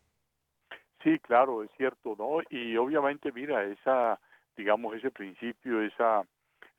Sí, 1.03 1.19
claro, 1.19 1.63
es 1.63 1.69
cierto, 1.77 2.15
¿no? 2.17 2.41
Y 2.49 2.75
obviamente, 2.75 3.31
mira, 3.31 3.63
esa, 3.63 4.19
digamos, 4.57 4.95
ese 4.95 5.11
principio, 5.11 5.79
esa, 5.83 6.23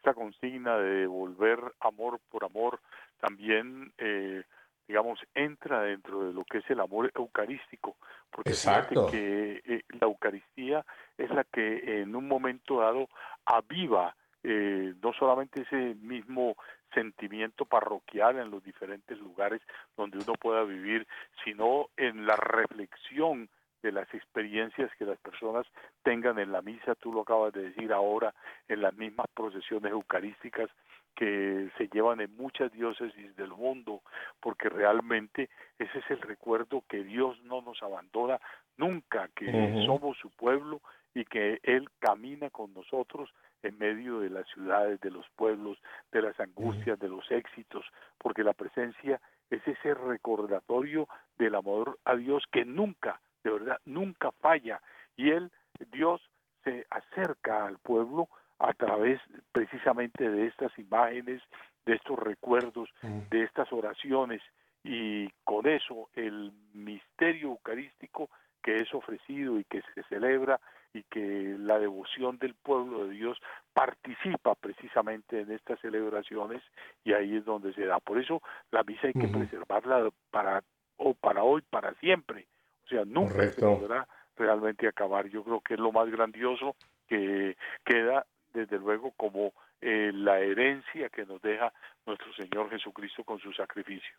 esa 0.00 0.14
consigna 0.14 0.76
de 0.76 1.02
devolver 1.02 1.60
amor 1.78 2.18
por 2.30 2.44
amor, 2.44 2.80
también, 3.20 3.92
eh, 3.98 4.42
digamos, 4.88 5.20
entra 5.36 5.82
dentro 5.82 6.26
de 6.26 6.32
lo 6.32 6.44
que 6.44 6.58
es 6.58 6.68
el 6.68 6.80
amor 6.80 7.12
eucarístico, 7.14 7.94
porque 8.28 8.50
Exacto. 8.50 9.06
que 9.06 9.62
eh, 9.64 9.82
la 10.00 10.08
Eucaristía 10.08 10.84
es 11.16 11.30
la 11.30 11.44
que 11.44 12.02
en 12.02 12.16
un 12.16 12.26
momento 12.26 12.80
dado 12.80 13.08
aviva 13.44 14.16
eh, 14.48 14.94
no 15.02 15.12
solamente 15.12 15.62
ese 15.62 15.96
mismo 15.96 16.54
sentimiento 16.94 17.64
parroquial 17.64 18.38
en 18.38 18.48
los 18.52 18.62
diferentes 18.62 19.18
lugares 19.18 19.60
donde 19.96 20.18
uno 20.18 20.34
pueda 20.34 20.62
vivir, 20.62 21.04
sino 21.44 21.88
en 21.96 22.26
la 22.26 22.36
reflexión 22.36 23.48
de 23.82 23.90
las 23.90 24.12
experiencias 24.14 24.88
que 24.98 25.04
las 25.04 25.18
personas 25.18 25.66
tengan 26.04 26.38
en 26.38 26.52
la 26.52 26.62
misa, 26.62 26.94
tú 26.94 27.12
lo 27.12 27.22
acabas 27.22 27.54
de 27.54 27.70
decir 27.70 27.92
ahora, 27.92 28.32
en 28.68 28.82
las 28.82 28.94
mismas 28.94 29.26
procesiones 29.34 29.90
eucarísticas 29.90 30.70
que 31.16 31.68
se 31.76 31.88
llevan 31.88 32.20
en 32.20 32.36
muchas 32.36 32.70
diócesis 32.70 33.34
del 33.34 33.50
mundo, 33.50 34.02
porque 34.38 34.68
realmente 34.68 35.50
ese 35.76 35.98
es 35.98 36.10
el 36.10 36.20
recuerdo 36.20 36.84
que 36.88 37.02
Dios 37.02 37.36
no 37.42 37.62
nos 37.62 37.82
abandona 37.82 38.38
nunca, 38.76 39.28
que 39.34 39.82
somos 39.86 40.16
su 40.18 40.30
pueblo 40.30 40.82
y 41.16 41.24
que 41.24 41.60
Él 41.62 41.88
camina 41.98 42.50
con 42.50 42.74
nosotros 42.74 43.32
en 43.62 43.78
medio 43.78 44.20
de 44.20 44.28
las 44.28 44.46
ciudades, 44.48 45.00
de 45.00 45.10
los 45.10 45.24
pueblos, 45.30 45.78
de 46.12 46.20
las 46.20 46.38
angustias, 46.38 46.98
de 46.98 47.08
los 47.08 47.24
éxitos, 47.30 47.86
porque 48.18 48.44
la 48.44 48.52
presencia 48.52 49.18
es 49.48 49.66
ese 49.66 49.94
recordatorio 49.94 51.08
del 51.38 51.54
amor 51.54 51.98
a 52.04 52.16
Dios 52.16 52.44
que 52.52 52.66
nunca, 52.66 53.18
de 53.42 53.50
verdad, 53.50 53.80
nunca 53.86 54.30
falla. 54.42 54.82
Y 55.16 55.30
Él, 55.30 55.50
Dios, 55.90 56.20
se 56.64 56.86
acerca 56.90 57.64
al 57.64 57.78
pueblo 57.78 58.28
a 58.58 58.74
través 58.74 59.18
precisamente 59.52 60.28
de 60.28 60.48
estas 60.48 60.78
imágenes, 60.78 61.40
de 61.86 61.94
estos 61.94 62.18
recuerdos, 62.18 62.90
de 63.30 63.42
estas 63.42 63.72
oraciones, 63.72 64.42
y 64.84 65.30
con 65.44 65.66
eso 65.66 66.10
el 66.14 66.52
misterio 66.74 67.48
eucarístico 67.48 68.28
que 68.62 68.76
es 68.76 68.92
ofrecido 68.92 69.58
y 69.58 69.64
que 69.64 69.80
se 69.94 70.02
celebra 70.10 70.60
y 70.96 71.02
que 71.04 71.56
la 71.58 71.78
devoción 71.78 72.38
del 72.38 72.54
pueblo 72.54 73.06
de 73.06 73.14
Dios 73.14 73.38
participa 73.72 74.54
precisamente 74.54 75.40
en 75.40 75.52
estas 75.52 75.78
celebraciones 75.80 76.62
y 77.04 77.12
ahí 77.12 77.36
es 77.36 77.44
donde 77.44 77.74
se 77.74 77.84
da. 77.84 78.00
Por 78.00 78.18
eso 78.18 78.42
la 78.70 78.82
misa 78.82 79.08
hay 79.08 79.12
que 79.12 79.28
preservarla 79.28 80.10
para 80.30 80.62
o 80.96 81.14
para 81.14 81.42
hoy, 81.42 81.62
para 81.68 81.92
siempre. 81.94 82.46
O 82.84 82.88
sea, 82.88 83.04
nunca 83.04 83.50
se 83.50 83.60
podrá 83.60 84.08
realmente 84.36 84.88
acabar. 84.88 85.26
Yo 85.28 85.44
creo 85.44 85.60
que 85.60 85.74
es 85.74 85.80
lo 85.80 85.92
más 85.92 86.10
grandioso 86.10 86.76
que 87.06 87.56
queda 87.84 88.26
desde 88.54 88.78
luego 88.78 89.12
como 89.16 89.52
eh, 89.80 90.10
la 90.14 90.40
herencia 90.40 91.10
que 91.10 91.26
nos 91.26 91.42
deja 91.42 91.72
nuestro 92.06 92.32
Señor 92.32 92.70
Jesucristo 92.70 93.24
con 93.24 93.38
su 93.38 93.52
sacrificio. 93.52 94.14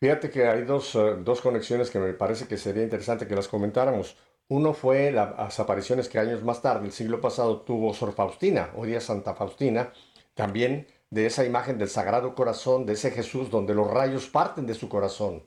Fíjate 0.00 0.30
que 0.30 0.46
hay 0.46 0.62
dos, 0.62 0.94
eh, 0.94 1.16
dos 1.18 1.40
conexiones 1.40 1.90
que 1.90 1.98
me 1.98 2.12
parece 2.14 2.48
que 2.48 2.56
sería 2.56 2.82
interesante 2.82 3.26
que 3.26 3.34
las 3.34 3.48
comentáramos. 3.48 4.16
Uno 4.48 4.74
fue 4.74 5.10
las 5.10 5.58
apariciones 5.58 6.08
que 6.08 6.18
años 6.18 6.42
más 6.42 6.60
tarde, 6.60 6.86
el 6.86 6.92
siglo 6.92 7.20
pasado, 7.20 7.62
tuvo 7.62 7.94
Sor 7.94 8.12
Faustina, 8.12 8.70
hoy 8.76 8.88
día 8.90 9.00
Santa 9.00 9.34
Faustina, 9.34 9.92
también 10.34 10.86
de 11.10 11.26
esa 11.26 11.44
imagen 11.44 11.78
del 11.78 11.88
Sagrado 11.88 12.34
Corazón, 12.34 12.84
de 12.84 12.92
ese 12.92 13.10
Jesús 13.10 13.50
donde 13.50 13.74
los 13.74 13.90
rayos 13.90 14.28
parten 14.28 14.66
de 14.66 14.74
su 14.74 14.88
corazón. 14.88 15.44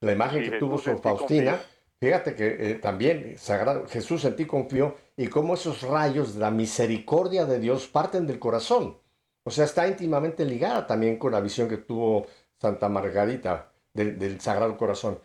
La 0.00 0.12
imagen 0.12 0.42
que 0.42 0.58
tuvo 0.58 0.78
Sor 0.78 1.00
Faustina, 1.00 1.60
fíjate 2.00 2.34
que 2.34 2.70
eh, 2.70 2.74
también 2.74 3.36
Sagrado, 3.38 3.86
Jesús 3.86 4.24
en 4.24 4.34
ti 4.34 4.44
confió 4.44 4.96
y 5.16 5.28
cómo 5.28 5.54
esos 5.54 5.82
rayos 5.82 6.34
de 6.34 6.40
la 6.40 6.50
misericordia 6.50 7.44
de 7.46 7.60
Dios 7.60 7.86
parten 7.86 8.26
del 8.26 8.40
corazón. 8.40 8.98
O 9.44 9.50
sea, 9.50 9.66
está 9.66 9.86
íntimamente 9.86 10.44
ligada 10.44 10.86
también 10.86 11.16
con 11.16 11.32
la 11.32 11.40
visión 11.40 11.68
que 11.68 11.76
tuvo 11.76 12.26
Santa 12.60 12.88
Margarita 12.88 13.72
del 13.92 14.40
Sagrado 14.40 14.76
Corazón. 14.76 15.20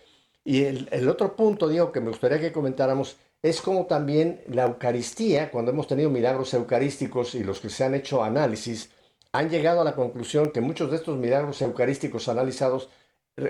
Y 0.48 0.64
el, 0.64 1.10
otro 1.10 1.36
punto, 1.36 1.68
digo, 1.68 1.92
que 1.92 2.00
me 2.00 2.08
gustaría 2.08 2.40
que 2.40 2.54
comentáramos 2.54 3.18
es 3.42 3.62
como 3.62 3.86
también 3.86 4.42
la 4.48 4.64
Eucaristía, 4.64 5.52
cuando 5.52 5.72
hemos 5.72 5.88
tenido 5.88 6.10
milagros 6.10 6.54
eucarísticos 6.54 7.36
y 7.36 7.44
los 7.44 7.60
que 7.60 7.70
se 7.70 7.84
han 7.84 7.94
hecho 7.96 8.24
análisis, 8.24 8.90
han 9.34 9.50
llegado 9.50 9.82
a 9.82 9.84
la 9.84 9.94
conclusión 9.94 10.54
que 10.54 10.62
muchos 10.62 10.90
de 10.90 10.96
estos 10.96 11.18
milagros 11.18 11.62
eucarísticos 11.62 12.30
analizados 12.30 12.88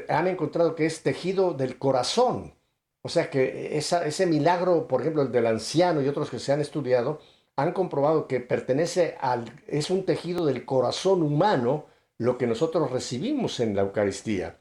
han 0.09 0.25
encontrado 0.25 0.73
que 0.73 0.87
es 0.87 1.03
tejido 1.03 1.53
del 1.53 1.77
corazón. 1.77 2.55
O 3.03 3.09
sea 3.09 3.29
que 3.29 3.77
ese 3.77 4.25
milagro, 4.25 4.87
por 4.87 5.01
ejemplo, 5.01 5.21
el 5.21 5.31
del 5.31 5.45
anciano 5.45 6.01
y 6.01 6.07
otros 6.07 6.31
que 6.31 6.39
se 6.39 6.51
han 6.51 6.61
estudiado, 6.61 7.19
han 7.57 7.73
comprobado 7.73 8.27
que 8.27 8.39
pertenece 8.39 9.17
al, 9.21 9.45
es 9.67 9.91
un 9.91 10.03
tejido 10.03 10.47
del 10.47 10.65
corazón 10.65 11.21
humano 11.21 11.85
lo 12.17 12.39
que 12.39 12.47
nosotros 12.47 12.89
recibimos 12.89 13.59
en 13.59 13.75
la 13.75 13.83
Eucaristía. 13.83 14.57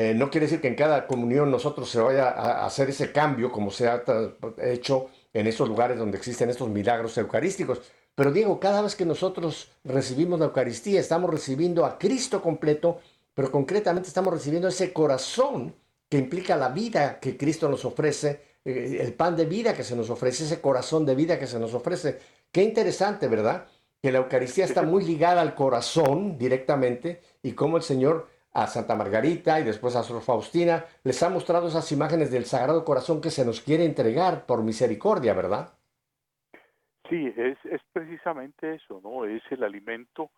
Eh, 0.00 0.14
no 0.14 0.30
quiere 0.30 0.46
decir 0.46 0.60
que 0.60 0.68
en 0.68 0.76
cada 0.76 1.08
comunión 1.08 1.50
nosotros 1.50 1.90
se 1.90 1.98
vaya 1.98 2.28
a 2.28 2.64
hacer 2.64 2.88
ese 2.88 3.10
cambio 3.10 3.50
como 3.50 3.72
se 3.72 3.88
ha 3.88 4.00
hecho 4.62 5.08
en 5.32 5.48
esos 5.48 5.68
lugares 5.68 5.98
donde 5.98 6.16
existen 6.16 6.48
estos 6.48 6.68
milagros 6.68 7.18
eucarísticos. 7.18 7.80
Pero 8.14 8.30
Diego, 8.30 8.60
cada 8.60 8.80
vez 8.80 8.94
que 8.94 9.04
nosotros 9.04 9.72
recibimos 9.82 10.38
la 10.38 10.46
Eucaristía, 10.46 11.00
estamos 11.00 11.28
recibiendo 11.30 11.84
a 11.84 11.98
Cristo 11.98 12.40
completo, 12.40 13.00
pero 13.34 13.50
concretamente 13.50 14.06
estamos 14.06 14.32
recibiendo 14.32 14.68
ese 14.68 14.92
corazón 14.92 15.74
que 16.08 16.18
implica 16.18 16.54
la 16.56 16.68
vida 16.68 17.18
que 17.18 17.36
Cristo 17.36 17.68
nos 17.68 17.84
ofrece, 17.84 18.40
eh, 18.64 18.98
el 19.00 19.14
pan 19.14 19.34
de 19.34 19.46
vida 19.46 19.74
que 19.74 19.82
se 19.82 19.96
nos 19.96 20.10
ofrece, 20.10 20.44
ese 20.44 20.60
corazón 20.60 21.06
de 21.06 21.16
vida 21.16 21.40
que 21.40 21.48
se 21.48 21.58
nos 21.58 21.74
ofrece. 21.74 22.20
Qué 22.52 22.62
interesante, 22.62 23.26
¿verdad? 23.26 23.66
Que 24.00 24.12
la 24.12 24.18
Eucaristía 24.18 24.64
está 24.64 24.82
muy 24.82 25.02
ligada 25.02 25.40
al 25.40 25.56
corazón 25.56 26.38
directamente 26.38 27.20
y 27.42 27.50
cómo 27.50 27.78
el 27.78 27.82
Señor 27.82 28.37
a 28.62 28.66
Santa 28.66 28.94
Margarita 28.94 29.60
y 29.60 29.64
después 29.64 29.94
a 29.96 30.02
Sor 30.02 30.22
Faustina, 30.22 30.84
les 31.04 31.22
ha 31.22 31.30
mostrado 31.30 31.68
esas 31.68 31.90
imágenes 31.92 32.30
del 32.30 32.44
Sagrado 32.44 32.84
Corazón 32.84 33.20
que 33.20 33.30
se 33.30 33.44
nos 33.44 33.60
quiere 33.60 33.84
entregar 33.84 34.46
por 34.46 34.62
misericordia, 34.62 35.34
¿verdad? 35.34 35.72
Sí, 37.08 37.32
es, 37.36 37.58
es 37.64 37.80
precisamente 37.92 38.74
eso, 38.74 39.00
¿no? 39.02 39.24
Es 39.24 39.42
el 39.50 39.64
alimento 39.64 40.30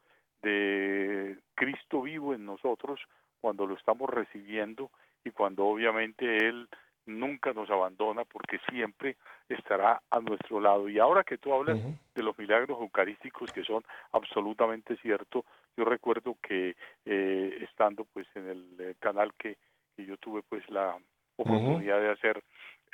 de 0.42 1.38
Cristo 1.54 2.02
vivo 2.02 2.34
en 2.34 2.46
nosotros 2.46 3.00
cuando 3.40 3.66
lo 3.66 3.74
estamos 3.74 4.08
recibiendo 4.08 4.90
y 5.24 5.30
cuando 5.30 5.66
obviamente 5.66 6.48
Él 6.48 6.68
nunca 7.06 7.52
nos 7.52 7.68
abandona 7.70 8.24
porque 8.24 8.58
siempre 8.70 9.16
estará 9.48 10.02
a 10.10 10.20
nuestro 10.20 10.60
lado. 10.60 10.88
Y 10.88 10.98
ahora 10.98 11.24
que 11.24 11.38
tú 11.38 11.52
hablas 11.52 11.78
de 12.14 12.22
los 12.22 12.38
milagros 12.38 12.80
eucarísticos 12.80 13.52
que 13.52 13.64
son 13.64 13.82
absolutamente 14.12 14.96
ciertos, 14.98 15.44
yo 15.76 15.84
recuerdo 15.84 16.36
que 16.42 16.76
eh, 17.04 17.58
estando 17.62 18.04
pues 18.04 18.26
en 18.34 18.48
el, 18.48 18.76
eh, 18.78 18.94
canal 18.98 19.32
que, 19.34 19.56
yo 19.96 20.16
tuve 20.16 20.42
pues 20.48 20.66
la 20.70 20.96
oportunidad 21.36 22.00
de 22.00 22.10
hacer, 22.10 22.42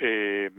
eh, 0.00 0.50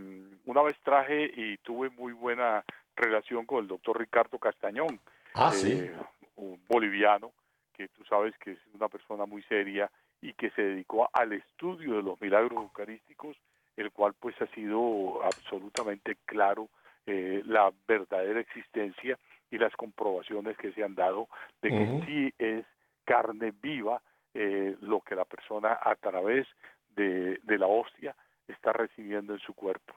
una 0.46 0.62
vez 0.62 0.78
traje 0.82 1.30
y 1.36 1.58
tuve 1.58 1.90
muy 1.90 2.14
buena 2.14 2.64
relación 2.96 3.46
con 3.46 3.60
el 3.60 3.68
doctor 3.68 4.00
Ricardo 4.00 4.40
Castañón, 4.40 4.98
ah, 5.34 5.52
¿sí? 5.52 5.90
un 6.38 6.58
boliviano, 6.70 7.34
que 7.74 7.90
tú 7.90 8.06
sabes 8.06 8.34
que 8.38 8.52
es 8.52 8.60
una 8.74 8.88
persona 8.88 9.26
muy 9.26 9.44
seria 9.44 9.92
y 10.22 10.32
que 10.34 10.52
se 10.52 10.62
dedicó 10.62 11.10
al 11.12 11.34
estudio 11.34 11.98
de 11.98 12.04
los 12.04 12.22
milagros 12.22 12.64
eucarísticos 12.64 13.36
el 13.78 13.92
cual 13.92 14.14
pues 14.20 14.36
ha 14.42 14.48
sido 14.48 15.24
absolutamente 15.24 16.18
claro 16.26 16.68
eh, 17.06 17.42
la 17.46 17.72
verdadera 17.88 18.40
existencia 18.42 19.18
y 19.52 19.58
las 19.58 19.76
comprobaciones 19.76 20.58
que 20.58 20.72
se 20.74 20.84
han 20.84 20.96
dado 20.96 21.28
de 21.62 21.70
que 21.70 22.06
sí 22.06 22.34
es 22.38 22.66
carne 23.06 23.54
viva 23.62 24.02
eh, 24.34 24.76
lo 24.82 25.02
que 25.02 25.16
la 25.16 25.26
persona 25.26 25.80
a 25.82 25.96
través 25.96 26.48
de, 26.96 27.40
de 27.44 27.58
la 27.58 27.68
hostia 27.68 28.16
está 28.48 28.74
recibiendo 28.74 29.34
en 29.34 29.40
su 29.40 29.54
cuerpo. 29.54 29.94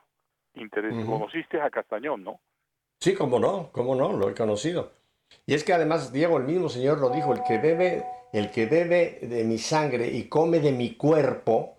Interés, 0.54 0.94
Ujú. 0.94 1.06
Conociste 1.06 1.60
a 1.60 1.70
Castañón, 1.70 2.24
¿no? 2.24 2.40
Sí, 3.00 3.14
cómo 3.14 3.38
no, 3.38 3.70
cómo 3.72 3.94
no, 3.94 4.12
lo 4.12 4.28
he 4.28 4.34
conocido. 4.34 4.92
Y 5.46 5.54
es 5.54 5.64
que 5.64 5.72
además, 5.72 6.12
Diego, 6.12 6.38
el 6.38 6.44
mismo 6.44 6.68
Señor 6.68 6.98
lo 6.98 7.10
dijo, 7.10 7.32
el 7.32 7.42
que 7.44 7.58
bebe, 7.58 8.04
el 8.32 8.50
que 8.50 8.66
bebe 8.66 9.18
de 9.22 9.44
mi 9.44 9.58
sangre 9.58 10.08
y 10.08 10.28
come 10.28 10.60
de 10.60 10.72
mi 10.72 10.96
cuerpo, 10.96 11.78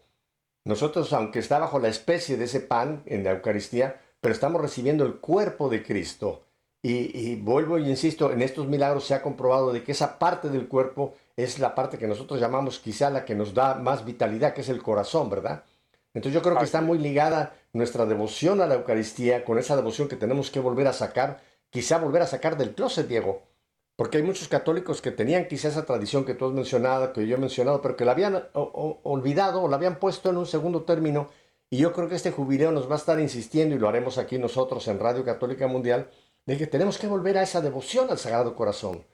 nosotros, 0.66 1.12
aunque 1.14 1.40
está 1.40 1.60
bajo 1.60 1.80
la 1.80 1.90
especie 1.90 2.38
de 2.38 2.46
ese 2.46 2.62
pan 2.62 3.04
en 3.06 3.24
la 3.24 3.32
Eucaristía, 3.32 4.00
pero 4.20 4.34
estamos 4.34 4.62
recibiendo 4.62 5.06
el 5.06 5.16
cuerpo 5.16 5.70
de 5.70 5.84
Cristo. 5.84 6.46
Y, 6.84 7.16
y 7.32 7.36
vuelvo 7.36 7.78
y 7.78 7.88
insisto, 7.90 8.32
en 8.32 8.42
estos 8.42 8.68
milagros 8.68 9.06
se 9.06 9.14
ha 9.14 9.22
comprobado 9.22 9.72
de 9.72 9.84
que 9.84 9.92
esa 9.92 10.18
parte 10.18 10.50
del 10.50 10.68
cuerpo 10.68 11.14
es 11.36 11.60
la 11.60 11.76
parte 11.76 11.98
que 12.00 12.08
nosotros 12.08 12.40
llamamos 12.40 12.80
quizá 12.80 13.10
la 13.12 13.24
que 13.24 13.36
nos 13.36 13.54
da 13.54 13.76
más 13.76 14.04
vitalidad, 14.04 14.54
que 14.54 14.62
es 14.62 14.70
el 14.70 14.82
corazón, 14.82 15.30
¿verdad? 15.30 15.64
Entonces 16.14 16.34
yo 16.34 16.42
creo 16.42 16.58
que 16.58 16.66
está 16.66 16.80
es. 16.80 16.86
muy 16.86 16.98
ligada 16.98 17.54
nuestra 17.74 18.06
devoción 18.06 18.62
a 18.62 18.68
la 18.68 18.76
Eucaristía 18.76 19.46
con 19.46 19.60
esa 19.60 19.76
devoción 19.76 20.08
que 20.08 20.16
tenemos 20.16 20.50
que 20.50 20.60
volver 20.60 20.88
a 20.88 20.94
sacar, 20.94 21.40
quizá 21.70 22.00
volver 22.00 22.24
a 22.24 22.28
sacar 22.28 22.58
del 22.58 22.74
closet, 22.74 23.08
Diego. 23.08 23.44
Porque 23.96 24.18
hay 24.18 24.24
muchos 24.24 24.48
católicos 24.48 25.02
que 25.02 25.12
tenían 25.12 25.48
quizá 25.48 25.68
esa 25.68 25.86
tradición 25.86 26.26
que 26.26 26.34
tú 26.34 26.46
has 26.48 26.54
mencionado, 26.54 27.14
que 27.14 27.28
yo 27.28 27.36
he 27.36 27.40
mencionado, 27.40 27.82
pero 27.84 27.96
que 27.96 28.06
la 28.06 28.14
habían 28.14 28.36
o- 28.36 28.50
o- 28.54 29.00
olvidado 29.04 29.62
o 29.62 29.68
la 29.70 29.76
habían 29.76 30.00
puesto 30.00 30.32
en 30.32 30.38
un 30.38 30.48
segundo 30.48 30.84
término. 30.84 31.30
Y 31.70 31.78
yo 31.78 31.94
creo 31.94 32.10
que 32.10 32.16
este 32.16 32.32
jubileo 32.32 32.72
nos 32.72 32.90
va 32.90 32.96
a 32.96 32.98
estar 32.98 33.20
insistiendo, 33.20 33.76
y 33.76 33.80
lo 33.80 33.88
haremos 33.88 34.18
aquí 34.18 34.40
nosotros 34.40 34.88
en 34.88 35.00
Radio 35.00 35.24
Católica 35.24 35.68
Mundial, 35.68 36.10
de 36.46 36.58
que 36.58 36.68
tenemos 36.68 36.98
que 36.98 37.08
volver 37.08 37.38
a 37.38 37.44
esa 37.44 37.62
devoción 37.62 38.10
al 38.10 38.18
Sagrado 38.18 38.56
Corazón. 38.56 39.06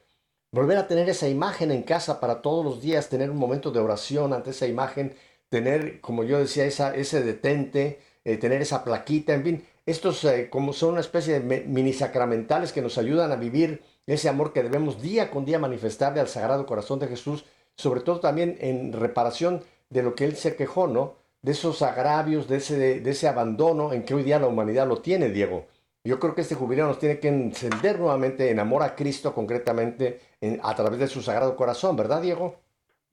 Volver 0.52 0.78
a 0.78 0.88
tener 0.88 1.10
esa 1.10 1.28
imagen 1.28 1.72
en 1.72 1.84
casa 1.84 2.20
para 2.20 2.42
todos 2.42 2.64
los 2.64 2.82
días, 2.82 3.10
tener 3.10 3.30
un 3.30 3.38
momento 3.38 3.72
de 3.72 3.80
oración 3.80 4.34
ante 4.34 4.52
esa 4.52 4.66
imagen, 4.66 5.16
tener, 5.50 6.00
como 6.02 6.24
yo 6.24 6.40
decía, 6.40 6.66
esa, 6.66 6.96
ese 6.96 7.22
detente, 7.22 8.00
eh, 8.24 8.38
tener 8.38 8.62
esa 8.62 8.84
plaquita, 8.84 9.34
en 9.34 9.44
fin, 9.44 9.68
estos 9.86 10.24
eh, 10.26 10.50
como 10.50 10.74
son 10.74 10.92
una 10.92 11.02
especie 11.02 11.40
de 11.40 11.66
mini 11.66 11.94
sacramentales 11.94 12.74
que 12.74 12.82
nos 12.82 12.98
ayudan 12.98 13.32
a 13.32 13.36
vivir 13.36 13.82
ese 14.06 14.30
amor 14.30 14.54
que 14.54 14.64
debemos 14.64 15.02
día 15.02 15.32
con 15.32 15.46
día 15.46 15.60
manifestarle 15.60 16.22
al 16.22 16.28
Sagrado 16.28 16.66
Corazón 16.66 17.00
de 17.00 17.08
Jesús, 17.08 17.46
sobre 17.76 18.02
todo 18.02 18.20
también 18.20 18.58
en 18.62 18.94
reparación 18.94 19.64
de 19.90 20.04
lo 20.04 20.16
que 20.16 20.26
él 20.26 20.36
se 20.36 20.56
quejó, 20.56 20.88
¿no? 20.88 21.16
De 21.42 21.52
esos 21.52 21.82
agravios, 21.82 22.48
de 22.48 22.58
ese, 22.58 23.00
de 23.00 23.10
ese 23.10 23.28
abandono 23.28 23.94
en 23.94 24.04
que 24.04 24.14
hoy 24.14 24.24
día 24.24 24.40
la 24.40 24.48
humanidad 24.48 24.88
lo 24.88 25.02
tiene, 25.02 25.30
Diego. 25.30 25.68
Yo 26.08 26.20
creo 26.20 26.34
que 26.34 26.40
este 26.42 26.56
jubileo 26.56 26.88
nos 26.88 27.00
tiene 27.00 27.20
que 27.20 27.28
encender 27.28 28.00
nuevamente 28.00 28.50
en 28.50 28.60
amor 28.60 28.82
a 28.82 28.96
Cristo, 28.96 29.34
concretamente 29.34 30.20
en- 30.40 30.58
a 30.64 30.74
través 30.74 31.00
de 31.00 31.08
su 31.08 31.22
Sagrado 31.22 31.54
Corazón, 31.58 31.98
¿verdad, 31.98 32.22
Diego? 32.22 32.56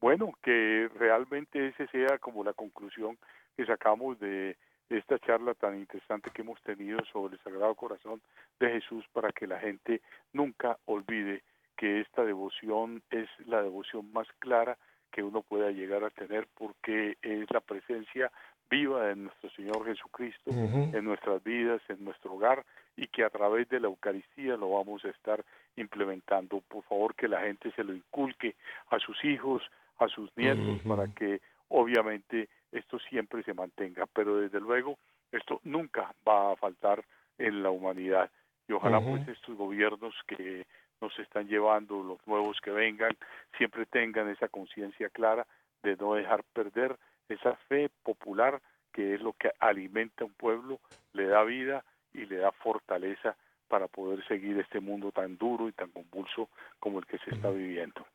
Bueno, 0.01 0.33
que 0.45 0.89
realmente 0.97 1.69
ese 1.69 1.89
sea 1.89 2.19
como 2.19 2.45
la 2.45 2.53
conclusión 2.53 3.19
que 3.57 3.67
sacamos 3.67 4.21
de 4.21 4.57
esta 4.91 5.19
charla 5.19 5.55
tan 5.55 5.77
interesante 5.77 6.31
que 6.33 6.43
hemos 6.43 6.61
tenido 6.63 7.01
sobre 7.13 7.35
el 7.35 7.41
Sagrado 7.43 7.75
Corazón 7.75 8.21
de 8.61 8.71
Jesús 8.71 9.05
para 9.13 9.33
que 9.33 9.49
la 9.49 9.59
gente 9.59 10.01
nunca 10.33 10.79
olvide 10.85 11.43
que 11.77 12.01
esta 12.01 12.25
devoción 12.25 13.03
es 13.11 13.29
la 13.47 13.61
devoción 13.61 14.13
más 14.13 14.29
clara 14.39 14.79
que 15.11 15.25
uno 15.25 15.43
pueda 15.43 15.73
llegar 15.73 16.05
a 16.05 16.11
tener 16.11 16.47
porque 16.55 17.17
es 17.23 17.51
la 17.51 17.61
presencia 17.61 18.31
viva 18.71 19.07
de 19.07 19.17
nuestro 19.17 19.51
Señor 19.51 19.85
Jesucristo 19.85 20.51
en 20.53 21.05
nuestras 21.05 21.43
vidas, 21.43 21.81
en 21.89 22.05
nuestro 22.05 22.35
hogar 22.35 22.65
y 22.97 23.09
que 23.09 23.25
a 23.25 23.31
través 23.31 23.69
de 23.69 23.81
la 23.81 23.89
Eucaristía 23.89 24.57
lo 24.57 24.71
vamos 24.71 25.05
a 25.05 25.09
estar 25.09 25.45
implementando. 25.77 26.61
Por 26.69 26.85
favor, 26.85 27.15
que 27.15 27.29
la 27.29 27.41
gente 27.41 27.73
se 27.73 27.85
lo 27.85 27.95
inculque 27.95 28.55
a 28.89 28.99
sus 28.99 29.23
hijos, 29.25 29.63
a 29.99 30.09
sus 30.09 30.31
nietos, 30.37 30.81
para 30.87 31.09
que 31.09 31.41
obviamente 31.69 32.49
esto 32.73 32.99
siempre 32.99 33.43
se 33.43 33.55
mantenga. 33.55 34.07
Pero 34.13 34.37
desde 34.37 34.61
luego, 34.61 34.99
esto 35.33 35.61
nunca 35.65 36.15
va 36.27 36.53
a 36.53 36.57
faltar 36.57 37.05
en 37.39 37.63
la 37.63 37.71
humanidad. 37.71 38.31
Y 38.69 38.73
ojalá 38.73 39.01
pues 39.01 39.27
estos 39.29 39.57
gobiernos 39.57 40.15
que 40.27 40.67
nos 41.01 41.19
están 41.19 41.49
llevando, 41.49 42.03
los 42.03 42.25
nuevos 42.27 42.61
que 42.61 42.71
vengan, 42.71 43.15
siempre 43.59 43.85
tengan 43.87 44.29
esa 44.29 44.49
conciencia 44.49 45.11
clara 45.11 45.47
de 45.83 45.97
no 45.97 46.15
dejar 46.15 46.45
perder 46.53 46.97
esa 47.29 47.57
fe 47.69 47.91
popular 48.03 48.61
que 48.93 49.15
es 49.15 49.21
lo 49.21 49.33
que 49.33 49.51
alimenta 49.59 50.23
a 50.23 50.27
un 50.27 50.33
pueblo, 50.35 50.79
le 51.13 51.27
da 51.27 51.43
vida 51.43 51.85
y 52.15 52.27
le 52.27 52.37
da 52.37 52.53
fortaleza 52.53 53.37
para 53.69 53.89
poder 53.89 54.27
seguir 54.27 54.59
este 54.59 54.81
mundo 54.81 55.11
tan 55.13 55.37
duro 55.37 55.69
y 55.69 55.73
tan 55.73 55.91
convulso 55.91 56.49
como 56.79 56.99
el 57.01 57.07
que 57.07 57.19
se 57.19 57.31
está 57.35 57.51
viviendo. 57.51 58.07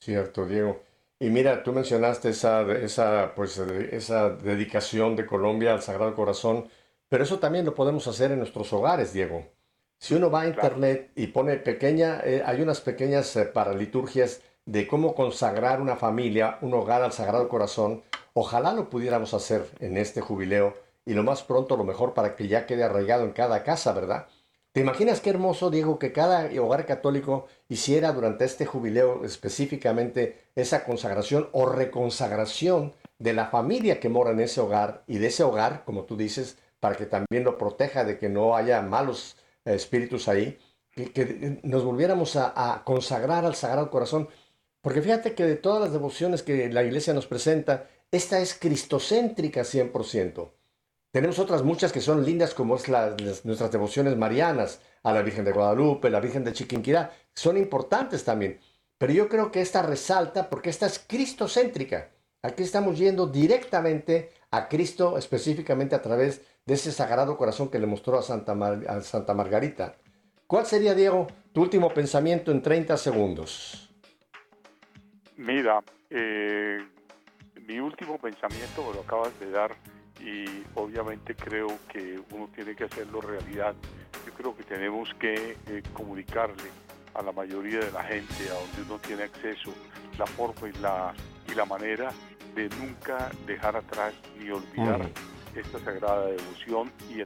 Cierto, 0.00 0.46
Diego. 0.46 0.80
Y 1.18 1.30
mira, 1.30 1.62
tú 1.62 1.72
mencionaste 1.72 2.30
esa, 2.30 2.62
esa, 2.72 3.32
pues, 3.36 3.58
eh, 3.58 3.90
esa 3.92 4.30
dedicación 4.30 5.14
de 5.14 5.26
Colombia 5.26 5.72
al 5.72 5.82
Sagrado 5.82 6.14
Corazón, 6.14 6.66
pero 7.08 7.22
eso 7.22 7.38
también 7.38 7.64
lo 7.64 7.74
podemos 7.74 8.08
hacer 8.08 8.32
en 8.32 8.38
nuestros 8.38 8.72
hogares, 8.72 9.12
Diego. 9.12 9.46
Si 9.98 10.14
uno 10.14 10.30
va 10.30 10.40
a 10.40 10.44
Claro. 10.52 10.60
internet 10.68 11.12
y 11.14 11.28
pone 11.28 11.56
pequeña, 11.56 12.20
eh, 12.24 12.42
hay 12.44 12.60
unas 12.60 12.80
pequeñas 12.80 13.36
eh, 13.36 13.44
paraliturgias 13.44 14.42
de 14.64 14.86
cómo 14.86 15.14
consagrar 15.14 15.80
una 15.80 15.96
familia, 15.96 16.58
un 16.60 16.74
hogar 16.74 17.02
al 17.02 17.12
Sagrado 17.12 17.48
Corazón. 17.48 18.02
Ojalá 18.34 18.72
lo 18.72 18.88
pudiéramos 18.90 19.34
hacer 19.34 19.62
en 19.80 19.96
este 19.96 20.20
jubileo 20.20 20.74
y 21.04 21.14
lo 21.14 21.22
más 21.22 21.42
pronto, 21.42 21.76
lo 21.76 21.84
mejor 21.84 22.14
para 22.14 22.36
que 22.36 22.48
ya 22.48 22.66
quede 22.66 22.84
arraigado 22.84 23.24
en 23.24 23.32
cada 23.32 23.62
casa, 23.64 23.92
¿verdad? 23.92 24.28
¿Te 24.72 24.80
imaginas 24.80 25.20
qué 25.20 25.28
hermoso, 25.30 25.70
Diego, 25.70 25.98
que 25.98 26.12
cada 26.12 26.48
hogar 26.58 26.86
católico 26.86 27.46
hiciera 27.68 28.12
durante 28.12 28.46
este 28.46 28.64
jubileo 28.64 29.22
específicamente 29.22 30.46
esa 30.54 30.84
consagración 30.84 31.50
o 31.52 31.66
reconsagración 31.66 32.94
de 33.18 33.34
la 33.34 33.46
familia 33.46 34.00
que 34.00 34.08
mora 34.08 34.30
en 34.30 34.40
ese 34.40 34.62
hogar 34.62 35.04
y 35.06 35.18
de 35.18 35.26
ese 35.26 35.42
hogar, 35.42 35.84
como 35.84 36.04
tú 36.04 36.16
dices, 36.16 36.56
para 36.80 36.96
que 36.96 37.04
también 37.04 37.44
lo 37.44 37.58
proteja 37.58 38.04
de 38.04 38.18
que 38.18 38.30
no 38.30 38.56
haya 38.56 38.80
malos 38.80 39.36
eh, 39.66 39.74
espíritus 39.74 40.26
ahí, 40.28 40.58
que, 40.90 41.12
que 41.12 41.60
nos 41.62 41.84
volviéramos 41.84 42.36
a, 42.36 42.52
a 42.54 42.82
consagrar 42.84 43.44
al 43.44 43.54
Sagrado 43.54 43.90
Corazón? 43.90 44.28
Porque 44.80 45.02
fíjate 45.02 45.34
que 45.34 45.44
de 45.44 45.56
todas 45.56 45.82
las 45.82 45.92
devociones 45.92 46.42
que 46.42 46.70
la 46.70 46.82
iglesia 46.82 47.12
nos 47.12 47.26
presenta, 47.26 47.88
esta 48.10 48.40
es 48.40 48.54
cristocéntrica 48.54 49.62
100%. 49.62 50.50
Tenemos 51.12 51.38
otras 51.38 51.62
muchas 51.62 51.92
que 51.92 52.00
son 52.00 52.24
lindas, 52.24 52.54
como 52.54 52.74
es 52.74 52.88
nuestras 53.44 53.70
devociones 53.70 54.16
marianas, 54.16 54.80
a 55.02 55.12
la 55.12 55.20
Virgen 55.22 55.44
de 55.44 55.52
Guadalupe, 55.52 56.08
la 56.08 56.20
Virgen 56.20 56.42
de 56.42 56.54
Chiquinquirá, 56.54 57.12
son 57.34 57.58
importantes 57.58 58.24
también. 58.24 58.58
Pero 58.96 59.12
yo 59.12 59.28
creo 59.28 59.50
que 59.52 59.60
esta 59.60 59.82
resalta 59.82 60.48
porque 60.48 60.70
esta 60.70 60.86
es 60.86 60.98
cristocéntrica. 60.98 62.08
Aquí 62.42 62.62
estamos 62.62 62.98
yendo 62.98 63.26
directamente 63.26 64.30
a 64.50 64.68
Cristo, 64.68 65.18
específicamente 65.18 65.94
a 65.94 66.00
través 66.02 66.40
de 66.64 66.74
ese 66.74 66.90
sagrado 66.92 67.36
corazón 67.36 67.68
que 67.68 67.78
le 67.78 67.86
mostró 67.86 68.18
a 68.18 68.22
Santa, 68.22 68.54
Mar- 68.54 68.84
a 68.88 69.00
Santa 69.02 69.34
Margarita. 69.34 69.96
¿Cuál 70.46 70.64
sería, 70.66 70.94
Diego, 70.94 71.26
tu 71.52 71.60
último 71.60 71.90
pensamiento 71.92 72.50
en 72.52 72.62
30 72.62 72.96
segundos? 72.96 73.90
Mira, 75.36 75.80
eh, 76.08 76.78
mi 77.66 77.80
último 77.80 78.18
pensamiento 78.18 78.92
lo 78.94 79.00
acabas 79.00 79.38
de 79.40 79.50
dar 79.50 79.74
y 80.22 80.64
obviamente 80.76 81.34
creo 81.34 81.68
que 81.92 82.20
uno 82.30 82.48
tiene 82.54 82.74
que 82.76 82.84
hacerlo 82.84 83.20
realidad. 83.20 83.74
Yo 84.24 84.32
creo 84.32 84.56
que 84.56 84.62
tenemos 84.62 85.08
que 85.18 85.56
eh, 85.66 85.82
comunicarle 85.92 86.70
a 87.14 87.22
la 87.22 87.32
mayoría 87.32 87.80
de 87.80 87.90
la 87.90 88.04
gente 88.04 88.48
a 88.48 88.54
donde 88.54 88.82
uno 88.86 88.98
tiene 89.00 89.24
acceso 89.24 89.72
la 90.18 90.26
forma 90.26 90.68
y 90.68 90.72
la, 90.80 91.12
y 91.50 91.54
la 91.54 91.64
manera 91.64 92.10
de 92.54 92.68
nunca 92.68 93.30
dejar 93.46 93.76
atrás 93.76 94.14
ni 94.38 94.50
olvidar 94.50 95.00
Mm. 95.00 95.58
esta 95.58 95.78
sagrada 95.80 96.26
devoción 96.26 96.90
y 97.10 97.22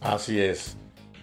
Así 0.00 0.40
es. 0.40 0.76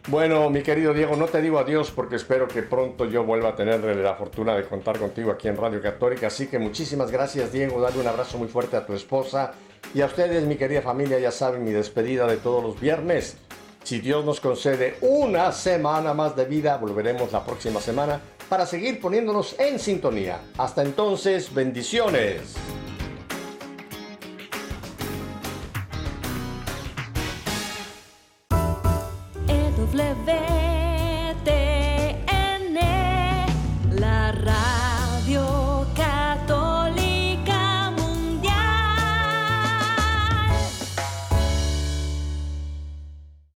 Bueno, 0.08 0.50
mi 0.50 0.64
querido 0.64 0.94
Diego, 0.94 1.16
no 1.16 1.26
te 1.28 1.42
digo 1.42 1.60
adiós 1.60 1.92
porque 1.92 2.16
espero 2.16 2.48
que 2.48 2.64
pronto 2.64 3.06
yo 3.06 3.24
vuelva 3.24 3.50
a 3.50 3.56
tener 3.56 3.84
la 3.98 4.16
fortuna 4.16 4.56
de 4.56 4.64
contar 4.64 4.98
contigo 4.98 5.30
aquí 5.32 5.48
en 5.48 5.58
Radio 5.58 5.82
Católica. 5.82 6.28
Así 6.28 6.48
que 6.48 6.58
muchísimas 6.58 7.12
gracias, 7.12 7.52
Diego. 7.52 7.80
Dale 7.80 8.00
un 8.00 8.08
abrazo 8.08 8.40
muy 8.40 8.48
fuerte 8.48 8.78
a 8.78 8.86
tu 8.86 8.94
esposa 8.94 9.54
y 9.94 10.02
a 10.02 10.06
ustedes, 10.06 10.44
mi 10.46 10.56
querida 10.56 10.82
familia. 10.82 11.20
Ya 11.20 11.32
saben, 11.32 11.64
mi 11.64 11.72
despedida 11.72 12.28
de 12.28 12.38
todos 12.38 12.64
los 12.64 12.80
viernes. 12.80 13.38
Si 13.84 14.00
Dios 14.00 14.24
nos 14.24 14.40
concede 14.40 14.96
una 15.02 15.52
semana 15.52 16.14
más 16.14 16.36
de 16.36 16.46
vida, 16.46 16.78
volveremos 16.78 17.32
la 17.32 17.44
próxima 17.44 17.82
semana 17.82 18.22
para 18.48 18.66
seguir 18.66 19.00
poniéndonos 19.00 19.60
en 19.60 19.80
sintonía. 19.80 20.40
Hasta 20.58 20.84
entonces, 20.84 21.54
bendiciones. 21.54 22.56